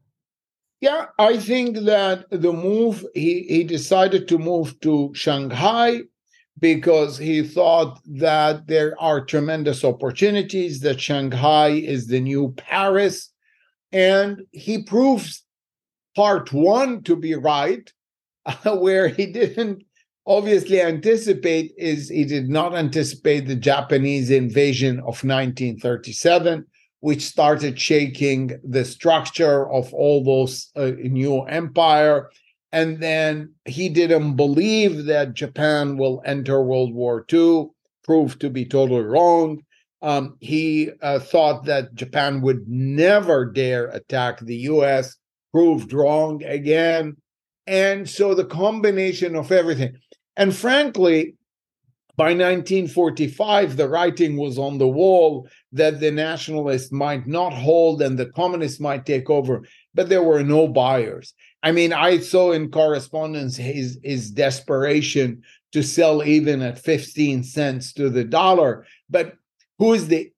Yeah, 0.82 1.08
I 1.18 1.38
think 1.38 1.78
that 1.80 2.26
the 2.30 2.52
move, 2.52 3.06
he, 3.14 3.44
he 3.44 3.64
decided 3.64 4.28
to 4.28 4.38
move 4.38 4.80
to 4.82 5.12
Shanghai 5.14 6.02
because 6.60 7.18
he 7.18 7.44
thought 7.44 8.00
that 8.06 8.68
there 8.68 8.96
are 9.00 9.24
tremendous 9.24 9.84
opportunities, 9.84 10.82
that 10.82 11.02
Shanghai 11.02 11.70
is 11.70 12.08
the 12.08 12.20
new 12.20 12.54
Paris. 12.58 13.32
And 13.92 14.42
he 14.52 14.84
proves 14.84 15.44
part 16.16 16.52
one 16.54 17.04
to 17.04 17.16
be 17.16 17.36
right, 17.36 17.92
where 18.66 19.08
he 19.08 19.26
didn't 19.26 19.84
obviously 20.28 20.82
anticipate 20.82 21.74
is 21.78 22.10
he 22.10 22.26
did 22.26 22.50
not 22.50 22.76
anticipate 22.76 23.42
the 23.42 23.56
Japanese 23.56 24.32
invasion 24.32 24.98
of 25.00 25.24
1937 25.24 26.66
which 27.06 27.22
started 27.22 27.80
shaking 27.80 28.60
the 28.64 28.84
structure 28.84 29.72
of 29.72 29.94
all 29.94 30.24
those 30.24 30.72
uh, 30.76 30.90
new 30.98 31.44
empire. 31.44 32.32
And 32.72 33.00
then 33.00 33.54
he 33.66 33.90
didn't 33.90 34.36
believe 34.36 35.06
that 35.06 35.36
Japan 35.36 35.98
will 35.98 36.24
enter 36.26 36.64
World 36.64 36.96
War 36.96 37.24
II, 37.32 37.68
proved 38.04 38.42
to 38.42 38.50
be 38.50 38.66
totally 38.66 39.04
wrong. 39.04 39.62
Um, 40.02 40.36
he 40.40 40.90
uh, 41.04 41.20
thought 41.20 41.66
that 41.66 41.94
Japan 41.94 42.42
would 42.42 42.68
never 42.68 43.46
dare 43.46 43.86
attack 43.90 44.40
the 44.40 44.58
US, 44.74 45.16
proved 45.52 45.94
wrong 45.94 46.44
again. 46.44 47.18
And 47.68 48.10
so 48.10 48.34
the 48.34 48.46
combination 48.46 49.36
of 49.36 49.52
everything. 49.52 49.96
And 50.38 50.56
frankly, 50.56 51.36
by 52.18 52.28
1945, 52.28 53.76
the 53.76 53.90
writing 53.90 54.38
was 54.38 54.58
on 54.58 54.78
the 54.78 54.88
wall 54.88 55.48
that 55.74 56.00
the 56.00 56.12
nationalists 56.12 56.92
might 56.92 57.28
not 57.28 57.52
hold 57.52 58.02
and 58.02 58.18
the 58.18 58.28
communists 58.28 58.80
might 58.80 59.06
take 59.06 59.30
over, 59.30 59.64
but 59.94 60.08
there 60.08 60.24
were 60.24 60.44
no 60.44 60.68
buyers. 60.68 61.34
I 61.62 61.72
mean, 61.72 61.92
I 61.92 62.20
saw 62.20 62.52
in 62.52 62.72
correspondence 62.72 63.58
his, 63.58 64.00
his 64.04 64.32
desperation 64.32 65.42
to 65.74 65.84
sell 65.84 66.24
even 66.24 66.62
at 66.62 66.80
15 66.80 67.44
cents 67.44 67.92
to 67.94 68.10
the 68.10 68.24
dollar. 68.24 68.86
But 69.10 69.36
who 69.78 69.94
is 69.94 70.08
the 70.08 70.32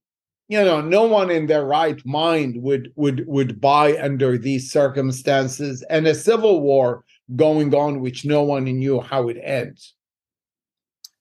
you 0.47 0.63
know 0.63 0.81
no 0.81 1.03
one 1.03 1.29
in 1.29 1.45
their 1.45 1.65
right 1.65 2.03
mind 2.05 2.61
would 2.61 2.91
would 2.95 3.25
would 3.27 3.59
buy 3.59 3.97
under 4.01 4.37
these 4.37 4.71
circumstances 4.71 5.83
and 5.89 6.07
a 6.07 6.15
civil 6.15 6.61
war 6.61 7.03
going 7.35 7.75
on 7.75 7.99
which 7.99 8.23
no 8.23 8.43
one 8.43 8.63
knew 8.63 9.01
how 9.01 9.27
it 9.27 9.37
ends 9.43 9.93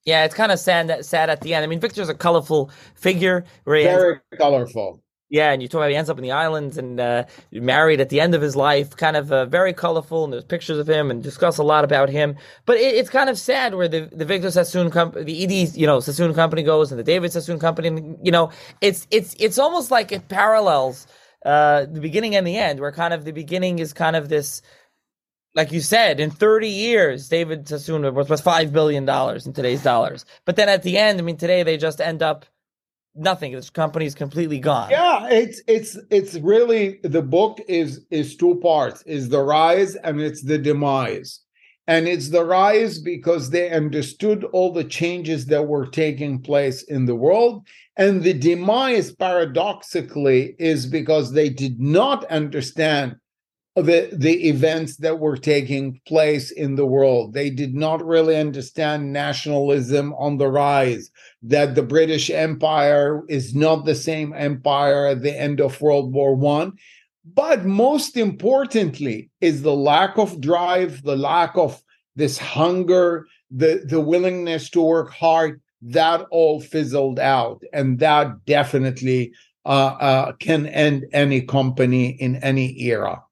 yeah, 0.07 0.25
it's 0.25 0.35
kind 0.35 0.51
of 0.51 0.59
sad 0.59 1.05
sad 1.05 1.29
at 1.29 1.43
the 1.43 1.53
end. 1.53 1.65
I 1.65 1.67
mean, 1.67 1.81
Victor's 1.81 2.09
a 2.09 2.15
colorful 2.15 2.71
figure. 2.95 3.45
Very 3.67 4.21
colorful. 4.39 5.03
Yeah, 5.29 5.51
and 5.51 5.61
you 5.61 5.67
talk 5.67 5.81
about 5.81 5.91
he 5.91 5.97
ends 5.97 6.09
up 6.09 6.19
in 6.19 6.23
the 6.23 6.31
islands 6.31 6.79
and 6.79 7.01
uh, 7.01 7.25
married 7.51 8.01
at 8.01 8.11
the 8.11 8.21
end 8.21 8.37
of 8.37 8.41
his 8.41 8.55
life, 8.55 8.97
kind 8.97 9.17
of 9.17 9.33
uh, 9.33 9.45
very 9.47 9.73
colorful, 9.73 10.23
and 10.23 10.33
there's 10.33 10.45
pictures 10.45 10.79
of 10.79 10.89
him 10.89 11.11
and 11.11 11.21
discuss 11.21 11.59
a 11.59 11.65
lot 11.65 11.83
about 11.83 12.09
him. 12.09 12.37
But 12.65 12.77
it, 12.77 12.95
it's 12.95 13.11
kind 13.11 13.29
of 13.29 13.37
sad 13.37 13.75
where 13.75 13.89
the, 13.89 14.09
the 14.13 14.25
Victor 14.25 14.53
Sassoon 14.53 14.89
company, 14.89 15.25
the 15.25 15.63
Ed, 15.63 15.77
you 15.77 15.85
know, 15.85 15.99
Sassoon 15.99 16.33
company 16.33 16.63
goes, 16.63 16.93
and 16.93 16.99
the 17.01 17.05
David 17.05 17.33
Sassoon 17.33 17.59
company, 17.59 17.89
and, 17.89 18.17
you 18.23 18.31
know, 18.31 18.53
it's 18.81 19.09
it's 19.11 19.35
it's 19.41 19.59
almost 19.59 19.91
like 19.91 20.13
it 20.13 20.29
parallels 20.29 21.09
uh, 21.45 21.87
the 21.87 22.01
beginning 22.01 22.37
and 22.37 22.47
the 22.47 22.57
end, 22.57 22.79
where 22.79 22.93
kind 22.93 23.13
of 23.13 23.25
the 23.25 23.33
beginning 23.33 23.81
is 23.81 23.93
kind 23.93 24.15
of 24.15 24.29
this 24.29 24.63
like 25.57 25.73
you 25.73 25.81
said, 25.81 26.21
in 26.21 26.31
30 26.31 26.69
years, 26.69 27.29
David 27.29 27.67
Sassoon 27.67 28.03
was 28.03 28.29
worth 28.29 28.45
$5 28.45 28.73
billion 28.73 29.09
in 29.09 29.53
today's 29.55 29.83
dollars. 29.83 30.27
But 30.45 30.57
then 30.57 30.69
at 30.69 30.83
the 30.83 30.99
end, 30.99 31.19
I 31.19 31.23
mean, 31.23 31.39
today 31.39 31.63
they 31.63 31.79
just 31.79 32.01
end 32.01 32.23
up 32.23 32.45
nothing. 33.15 33.53
This 33.53 33.71
company 33.71 34.05
is 34.05 34.15
completely 34.15 34.59
gone. 34.59 34.91
Yeah, 34.91 35.27
it's 35.31 35.63
it's 35.67 35.99
it's 36.11 36.35
really 36.35 37.01
the 37.03 37.23
book 37.23 37.59
is 37.67 38.05
is 38.11 38.37
two 38.37 38.57
parts: 38.57 39.03
is 39.07 39.31
the 39.31 39.43
rise 39.43 39.97
and 39.97 40.21
it's 40.21 40.43
the 40.43 40.59
demise. 40.59 41.41
And 41.89 42.09
it's 42.09 42.31
the 42.31 42.45
rise 42.45 42.99
because 42.99 43.51
they 43.51 43.71
understood 43.71 44.43
all 44.53 44.73
the 44.73 44.85
changes 44.85 45.47
that 45.47 45.69
were 45.69 45.87
taking 45.87 46.43
place 46.43 46.83
in 46.83 47.07
the 47.07 47.15
world. 47.15 47.65
And 47.97 48.25
the 48.25 48.35
demise, 48.35 49.15
paradoxically, 49.15 50.57
is 50.59 50.85
because 50.85 51.33
they 51.33 51.49
did 51.49 51.81
not 51.81 52.25
understand 52.25 53.17
the, 53.77 54.09
the 54.11 54.49
events 54.49 54.97
that 54.97 55.19
were 55.19 55.37
taking 55.37 56.01
place 56.07 56.51
in 56.51 56.77
the 56.77 56.87
world. 56.87 57.35
They 57.35 57.51
did 57.51 57.75
not 57.75 58.05
really 58.05 58.37
understand 58.37 59.13
nationalism 59.13 60.15
on 60.15 60.39
the 60.39 60.49
rise, 60.49 61.11
that 61.43 61.75
the 61.75 61.83
British 61.83 62.31
Empire 62.31 63.23
is 63.29 63.55
not 63.55 63.85
the 63.85 63.95
same 63.95 64.33
empire 64.33 65.07
at 65.07 65.21
the 65.23 65.39
end 65.39 65.61
of 65.61 65.81
World 65.81 66.15
War 66.15 66.35
One. 66.35 66.73
But 67.35 67.67
most 67.67 68.17
importantly, 68.17 69.31
is 69.43 69.61
the 69.61 69.75
lack 69.75 70.17
of 70.17 70.41
drive, 70.41 71.03
the 71.03 71.17
lack 71.17 71.57
of 71.59 71.83
this 72.15 72.39
hunger, 72.39 73.27
the, 73.51 73.83
the 73.85 74.01
willingness 74.01 74.71
to 74.71 74.81
work 74.81 75.11
hard, 75.13 75.61
that 75.83 76.23
all 76.31 76.61
fizzled 76.61 77.19
out. 77.19 77.63
And 77.75 77.99
that 77.99 78.47
definitely 78.47 79.33
uh, 79.67 79.97
uh, 80.01 80.33
can 80.33 80.67
end 80.67 81.07
any 81.13 81.43
company 81.43 82.11
in 82.11 82.37
any 82.37 82.81
era. 82.81 83.23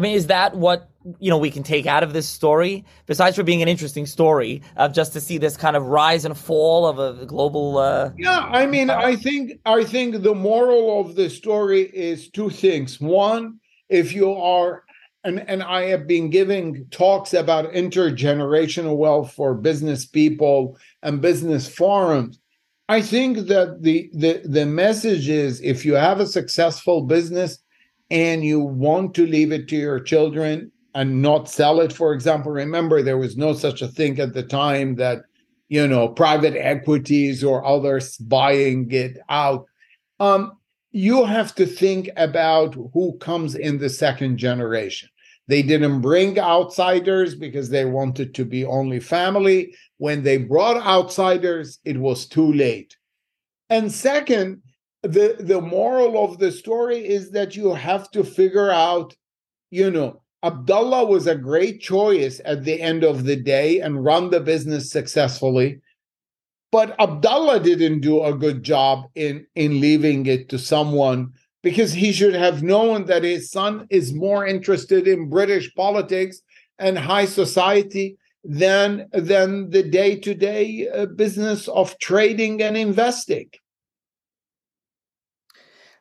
I 0.00 0.02
mean, 0.02 0.16
is 0.16 0.28
that 0.28 0.56
what 0.56 0.88
you 1.18 1.28
know 1.28 1.36
we 1.36 1.50
can 1.50 1.62
take 1.62 1.84
out 1.84 2.02
of 2.02 2.14
this 2.14 2.26
story? 2.26 2.86
Besides 3.04 3.36
for 3.36 3.42
being 3.42 3.60
an 3.60 3.68
interesting 3.68 4.06
story, 4.06 4.62
of 4.78 4.94
just 4.94 5.12
to 5.12 5.20
see 5.20 5.36
this 5.36 5.58
kind 5.58 5.76
of 5.76 5.88
rise 5.88 6.24
and 6.24 6.34
fall 6.34 6.86
of 6.86 6.98
a 6.98 7.26
global. 7.26 7.76
Uh, 7.76 8.10
yeah, 8.16 8.48
I 8.50 8.64
mean, 8.64 8.88
I 8.88 9.14
think 9.14 9.60
I 9.66 9.84
think 9.84 10.22
the 10.22 10.34
moral 10.34 11.02
of 11.02 11.16
the 11.16 11.28
story 11.28 11.82
is 11.82 12.30
two 12.30 12.48
things. 12.48 12.98
One, 12.98 13.60
if 13.90 14.14
you 14.14 14.32
are 14.32 14.84
and 15.22 15.46
and 15.46 15.62
I 15.62 15.82
have 15.88 16.06
been 16.06 16.30
giving 16.30 16.86
talks 16.90 17.34
about 17.34 17.70
intergenerational 17.74 18.96
wealth 18.96 19.34
for 19.34 19.52
business 19.52 20.06
people 20.06 20.78
and 21.02 21.20
business 21.20 21.68
forums. 21.68 22.38
I 22.88 23.02
think 23.02 23.48
that 23.48 23.82
the 23.82 24.08
the 24.14 24.40
the 24.46 24.64
message 24.64 25.28
is 25.28 25.60
if 25.60 25.84
you 25.84 25.92
have 25.92 26.20
a 26.20 26.26
successful 26.26 27.02
business 27.02 27.58
and 28.10 28.44
you 28.44 28.60
want 28.60 29.14
to 29.14 29.26
leave 29.26 29.52
it 29.52 29.68
to 29.68 29.76
your 29.76 30.00
children 30.00 30.70
and 30.94 31.22
not 31.22 31.48
sell 31.48 31.80
it 31.80 31.92
for 31.92 32.12
example. 32.12 32.50
Remember 32.50 33.02
there 33.02 33.18
was 33.18 33.36
no 33.36 33.52
such 33.52 33.82
a 33.82 33.88
thing 33.88 34.18
at 34.18 34.34
the 34.34 34.42
time 34.42 34.96
that 34.96 35.22
you 35.68 35.86
know 35.86 36.08
private 36.08 36.56
equities 36.56 37.44
or 37.44 37.64
others 37.64 38.16
buying 38.18 38.90
it 38.90 39.18
out. 39.28 39.66
Um, 40.18 40.52
you 40.92 41.24
have 41.24 41.54
to 41.54 41.66
think 41.66 42.10
about 42.16 42.74
who 42.92 43.16
comes 43.18 43.54
in 43.54 43.78
the 43.78 43.88
second 43.88 44.38
generation. 44.38 45.08
They 45.46 45.62
didn't 45.62 46.00
bring 46.00 46.38
outsiders 46.38 47.34
because 47.34 47.70
they 47.70 47.84
wanted 47.84 48.34
to 48.34 48.44
be 48.44 48.64
only 48.64 49.00
family. 49.00 49.74
When 49.98 50.22
they 50.22 50.38
brought 50.38 50.84
outsiders 50.84 51.78
it 51.84 51.98
was 51.98 52.26
too 52.26 52.52
late. 52.52 52.96
And 53.68 53.92
second 53.92 54.62
the 55.02 55.36
the 55.40 55.60
moral 55.60 56.22
of 56.22 56.38
the 56.38 56.52
story 56.52 56.98
is 57.06 57.30
that 57.30 57.56
you 57.56 57.72
have 57.72 58.10
to 58.10 58.22
figure 58.22 58.70
out 58.70 59.14
you 59.70 59.90
know 59.90 60.20
abdallah 60.42 61.04
was 61.06 61.26
a 61.26 61.34
great 61.34 61.80
choice 61.80 62.40
at 62.44 62.64
the 62.64 62.80
end 62.80 63.02
of 63.02 63.24
the 63.24 63.36
day 63.36 63.80
and 63.80 64.04
run 64.04 64.30
the 64.30 64.40
business 64.40 64.90
successfully 64.90 65.80
but 66.70 66.94
abdallah 67.00 67.60
didn't 67.60 68.00
do 68.00 68.22
a 68.22 68.34
good 68.34 68.62
job 68.62 69.06
in 69.14 69.46
in 69.54 69.80
leaving 69.80 70.26
it 70.26 70.48
to 70.48 70.58
someone 70.58 71.32
because 71.62 71.92
he 71.92 72.12
should 72.12 72.34
have 72.34 72.62
known 72.62 73.04
that 73.06 73.22
his 73.22 73.50
son 73.50 73.86
is 73.88 74.12
more 74.12 74.46
interested 74.46 75.08
in 75.08 75.30
british 75.30 75.74
politics 75.74 76.42
and 76.78 76.98
high 76.98 77.26
society 77.26 78.18
than 78.44 79.08
than 79.12 79.70
the 79.70 79.82
day-to-day 79.82 80.88
uh, 80.88 81.06
business 81.06 81.68
of 81.68 81.98
trading 81.98 82.62
and 82.62 82.76
investing 82.76 83.48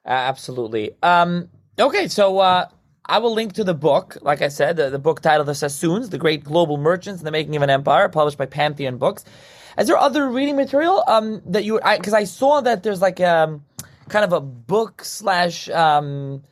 absolutely. 0.05 0.91
Um, 1.01 1.49
okay, 1.79 2.07
so 2.07 2.39
uh, 2.39 2.67
I 3.05 3.19
will 3.19 3.33
link 3.33 3.53
to 3.53 3.63
the 3.63 3.73
book. 3.73 4.17
Like 4.21 4.41
I 4.41 4.47
said, 4.47 4.77
the, 4.77 4.89
the 4.89 4.99
book 4.99 5.21
titled 5.21 5.47
"The 5.47 5.55
Sassoons: 5.55 6.09
The 6.09 6.17
Great 6.17 6.43
Global 6.43 6.77
Merchants 6.77 7.19
and 7.19 7.27
the 7.27 7.31
Making 7.31 7.55
of 7.55 7.61
an 7.61 7.69
Empire," 7.69 8.09
published 8.09 8.37
by 8.37 8.45
Pantheon 8.45 8.97
Books. 8.97 9.25
Is 9.77 9.87
there 9.87 9.97
other 9.97 10.29
reading 10.29 10.55
material 10.55 11.03
um, 11.07 11.41
that 11.45 11.63
you? 11.63 11.79
Because 11.79 12.13
I, 12.13 12.19
I, 12.19 12.23
saw 12.25 12.61
that 12.61 12.83
there's 12.83 13.01
like 13.01 13.21
um, 13.21 13.63
kind 14.09 14.25
of 14.25 14.33
a 14.33 14.41
book 14.41 15.03
slash 15.03 15.69
um, 15.69 16.43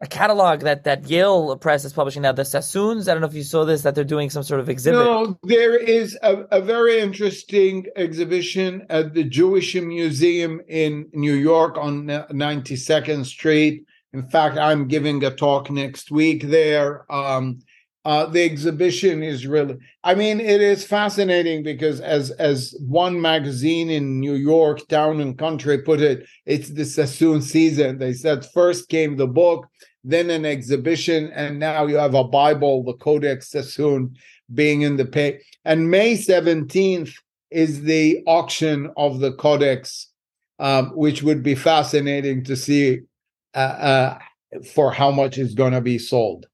a 0.00 0.06
catalog 0.06 0.60
that 0.60 0.84
that 0.84 1.08
Yale 1.10 1.56
Press 1.56 1.84
is 1.84 1.92
publishing 1.92 2.22
now. 2.22 2.32
The 2.32 2.44
Sassoons. 2.44 3.08
I 3.08 3.14
don't 3.14 3.20
know 3.20 3.26
if 3.26 3.34
you 3.34 3.42
saw 3.42 3.64
this. 3.64 3.82
That 3.82 3.94
they're 3.94 4.04
doing 4.04 4.30
some 4.30 4.42
sort 4.42 4.60
of 4.60 4.68
exhibit. 4.68 5.00
No, 5.00 5.36
there 5.42 5.76
is 5.76 6.16
a, 6.22 6.44
a 6.52 6.60
very 6.60 7.00
interesting 7.00 7.86
exhibition 7.96 8.86
at 8.90 9.14
the 9.14 9.24
Jewish 9.24 9.74
Museum 9.74 10.60
in 10.68 11.08
New 11.12 11.34
York 11.34 11.76
on 11.76 12.06
92nd 12.06 13.26
Street. 13.26 13.84
In 14.12 14.26
fact, 14.28 14.56
I'm 14.56 14.86
giving 14.86 15.22
a 15.24 15.34
talk 15.34 15.70
next 15.70 16.10
week 16.10 16.44
there. 16.44 17.10
Um, 17.12 17.60
uh, 18.04 18.24
the 18.24 18.42
exhibition 18.42 19.22
is 19.22 19.46
really 19.46 19.76
i 20.02 20.14
mean 20.14 20.40
it 20.40 20.62
is 20.62 20.82
fascinating 20.82 21.62
because 21.62 22.00
as 22.00 22.30
as 22.32 22.74
one 22.80 23.20
magazine 23.20 23.90
in 23.90 24.18
new 24.18 24.34
york 24.34 24.86
town 24.88 25.20
and 25.20 25.36
country 25.36 25.82
put 25.82 26.00
it 26.00 26.24
it's 26.46 26.70
the 26.70 26.84
sassoon 26.86 27.42
season 27.42 27.98
they 27.98 28.14
said 28.14 28.46
first 28.54 28.88
came 28.88 29.16
the 29.16 29.26
book 29.26 29.66
then 30.04 30.30
an 30.30 30.44
exhibition, 30.44 31.30
and 31.32 31.58
now 31.58 31.86
you 31.86 31.96
have 31.96 32.14
a 32.14 32.24
Bible, 32.24 32.82
the 32.82 32.94
Codex 32.94 33.50
Sassoon, 33.50 34.16
being 34.54 34.82
in 34.82 34.96
the 34.96 35.04
pay. 35.04 35.40
And 35.64 35.90
May 35.90 36.16
17th 36.16 37.12
is 37.50 37.82
the 37.82 38.22
auction 38.26 38.90
of 38.96 39.20
the 39.20 39.32
Codex, 39.32 40.08
um, 40.58 40.90
which 40.96 41.22
would 41.22 41.42
be 41.42 41.54
fascinating 41.54 42.44
to 42.44 42.56
see 42.56 43.00
uh, 43.54 43.58
uh, 43.58 44.18
for 44.72 44.92
how 44.92 45.10
much 45.10 45.38
is 45.38 45.54
going 45.54 45.72
to 45.72 45.80
be 45.80 45.98
sold. 45.98 46.46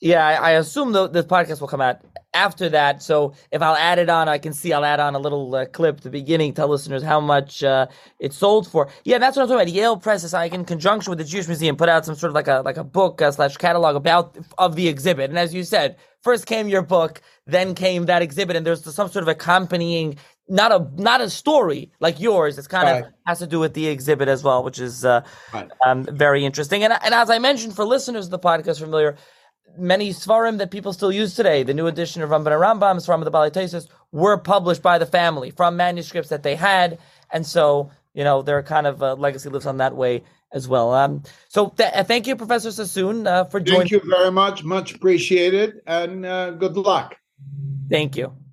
Yeah, 0.00 0.26
I, 0.26 0.32
I 0.32 0.50
assume 0.52 0.92
the, 0.92 1.08
the 1.08 1.24
podcast 1.24 1.60
will 1.60 1.68
come 1.68 1.80
out 1.80 2.00
after 2.34 2.68
that. 2.68 3.02
So 3.02 3.34
if 3.50 3.62
I'll 3.62 3.76
add 3.76 3.98
it 3.98 4.10
on, 4.10 4.28
I 4.28 4.38
can 4.38 4.52
see 4.52 4.72
I'll 4.72 4.84
add 4.84 5.00
on 5.00 5.14
a 5.14 5.18
little 5.18 5.54
uh, 5.54 5.66
clip 5.66 5.98
at 5.98 6.02
the 6.02 6.10
beginning, 6.10 6.52
tell 6.52 6.68
listeners 6.68 7.02
how 7.02 7.20
much 7.20 7.62
uh, 7.62 7.86
it 8.18 8.32
sold 8.32 8.68
for. 8.68 8.88
Yeah, 9.04 9.18
that's 9.18 9.36
what 9.36 9.44
I'm 9.44 9.48
talking 9.48 9.62
about. 9.62 9.72
Yale 9.72 9.96
Press 9.96 10.24
is 10.24 10.32
like 10.32 10.52
in 10.52 10.64
conjunction 10.64 11.10
with 11.10 11.18
the 11.18 11.24
Jewish 11.24 11.46
Museum 11.46 11.76
put 11.76 11.88
out 11.88 12.04
some 12.04 12.14
sort 12.14 12.30
of 12.30 12.34
like 12.34 12.48
a 12.48 12.62
like 12.64 12.76
a 12.76 12.84
book 12.84 13.22
uh, 13.22 13.30
slash 13.30 13.56
catalog 13.56 13.96
about 13.96 14.36
of 14.58 14.76
the 14.76 14.88
exhibit. 14.88 15.30
And 15.30 15.38
as 15.38 15.54
you 15.54 15.62
said, 15.64 15.96
first 16.22 16.46
came 16.46 16.68
your 16.68 16.82
book, 16.82 17.22
then 17.46 17.74
came 17.74 18.06
that 18.06 18.22
exhibit, 18.22 18.56
and 18.56 18.66
there's 18.66 18.82
some 18.82 19.08
sort 19.08 19.22
of 19.22 19.28
accompanying. 19.28 20.18
Not 20.46 20.72
a 20.72 20.86
not 21.00 21.22
a 21.22 21.30
story 21.30 21.90
like 22.00 22.20
yours. 22.20 22.58
It's 22.58 22.66
kind 22.66 22.86
right. 22.86 23.04
of 23.04 23.12
has 23.26 23.38
to 23.38 23.46
do 23.46 23.58
with 23.58 23.72
the 23.72 23.86
exhibit 23.86 24.28
as 24.28 24.44
well, 24.44 24.62
which 24.62 24.78
is 24.78 25.02
uh, 25.02 25.22
right. 25.54 25.70
um, 25.86 26.04
very 26.04 26.44
interesting. 26.44 26.84
And 26.84 26.92
and 26.92 27.14
as 27.14 27.30
I 27.30 27.38
mentioned 27.38 27.74
for 27.74 27.86
listeners 27.86 28.26
of 28.26 28.30
the 28.30 28.38
podcast 28.38 28.78
familiar, 28.78 29.16
many 29.78 30.10
Svarim 30.10 30.58
that 30.58 30.70
people 30.70 30.92
still 30.92 31.12
use 31.12 31.34
today, 31.34 31.62
the 31.62 31.74
new 31.74 31.86
edition 31.86 32.22
of 32.22 32.30
Rambam 32.30 32.52
and 32.52 32.80
Rambam, 32.80 32.96
Svarim 32.96 33.18
of 33.18 33.24
the 33.24 33.30
Baalei 33.30 33.88
were 34.12 34.36
published 34.36 34.82
by 34.82 34.98
the 34.98 35.06
family 35.06 35.50
from 35.50 35.76
manuscripts 35.76 36.30
that 36.30 36.42
they 36.42 36.54
had. 36.54 36.98
And 37.32 37.46
so, 37.46 37.90
you 38.12 38.24
know, 38.24 38.42
their 38.42 38.62
kind 38.62 38.86
of 38.86 39.02
uh, 39.02 39.14
legacy 39.14 39.48
lives 39.48 39.66
on 39.66 39.78
that 39.78 39.96
way 39.96 40.22
as 40.52 40.68
well. 40.68 40.92
Um, 40.92 41.22
so 41.48 41.70
th- 41.70 41.92
uh, 41.92 42.04
thank 42.04 42.26
you, 42.26 42.36
Professor 42.36 42.70
Sassoon, 42.70 43.26
uh, 43.26 43.44
for 43.44 43.60
joining. 43.60 43.80
Thank 43.80 43.90
you 43.90 44.02
very 44.08 44.30
much. 44.30 44.62
Much 44.64 44.94
appreciated. 44.94 45.80
And 45.86 46.24
uh, 46.24 46.52
good 46.52 46.76
luck. 46.76 47.16
Thank 47.90 48.16
you. 48.16 48.34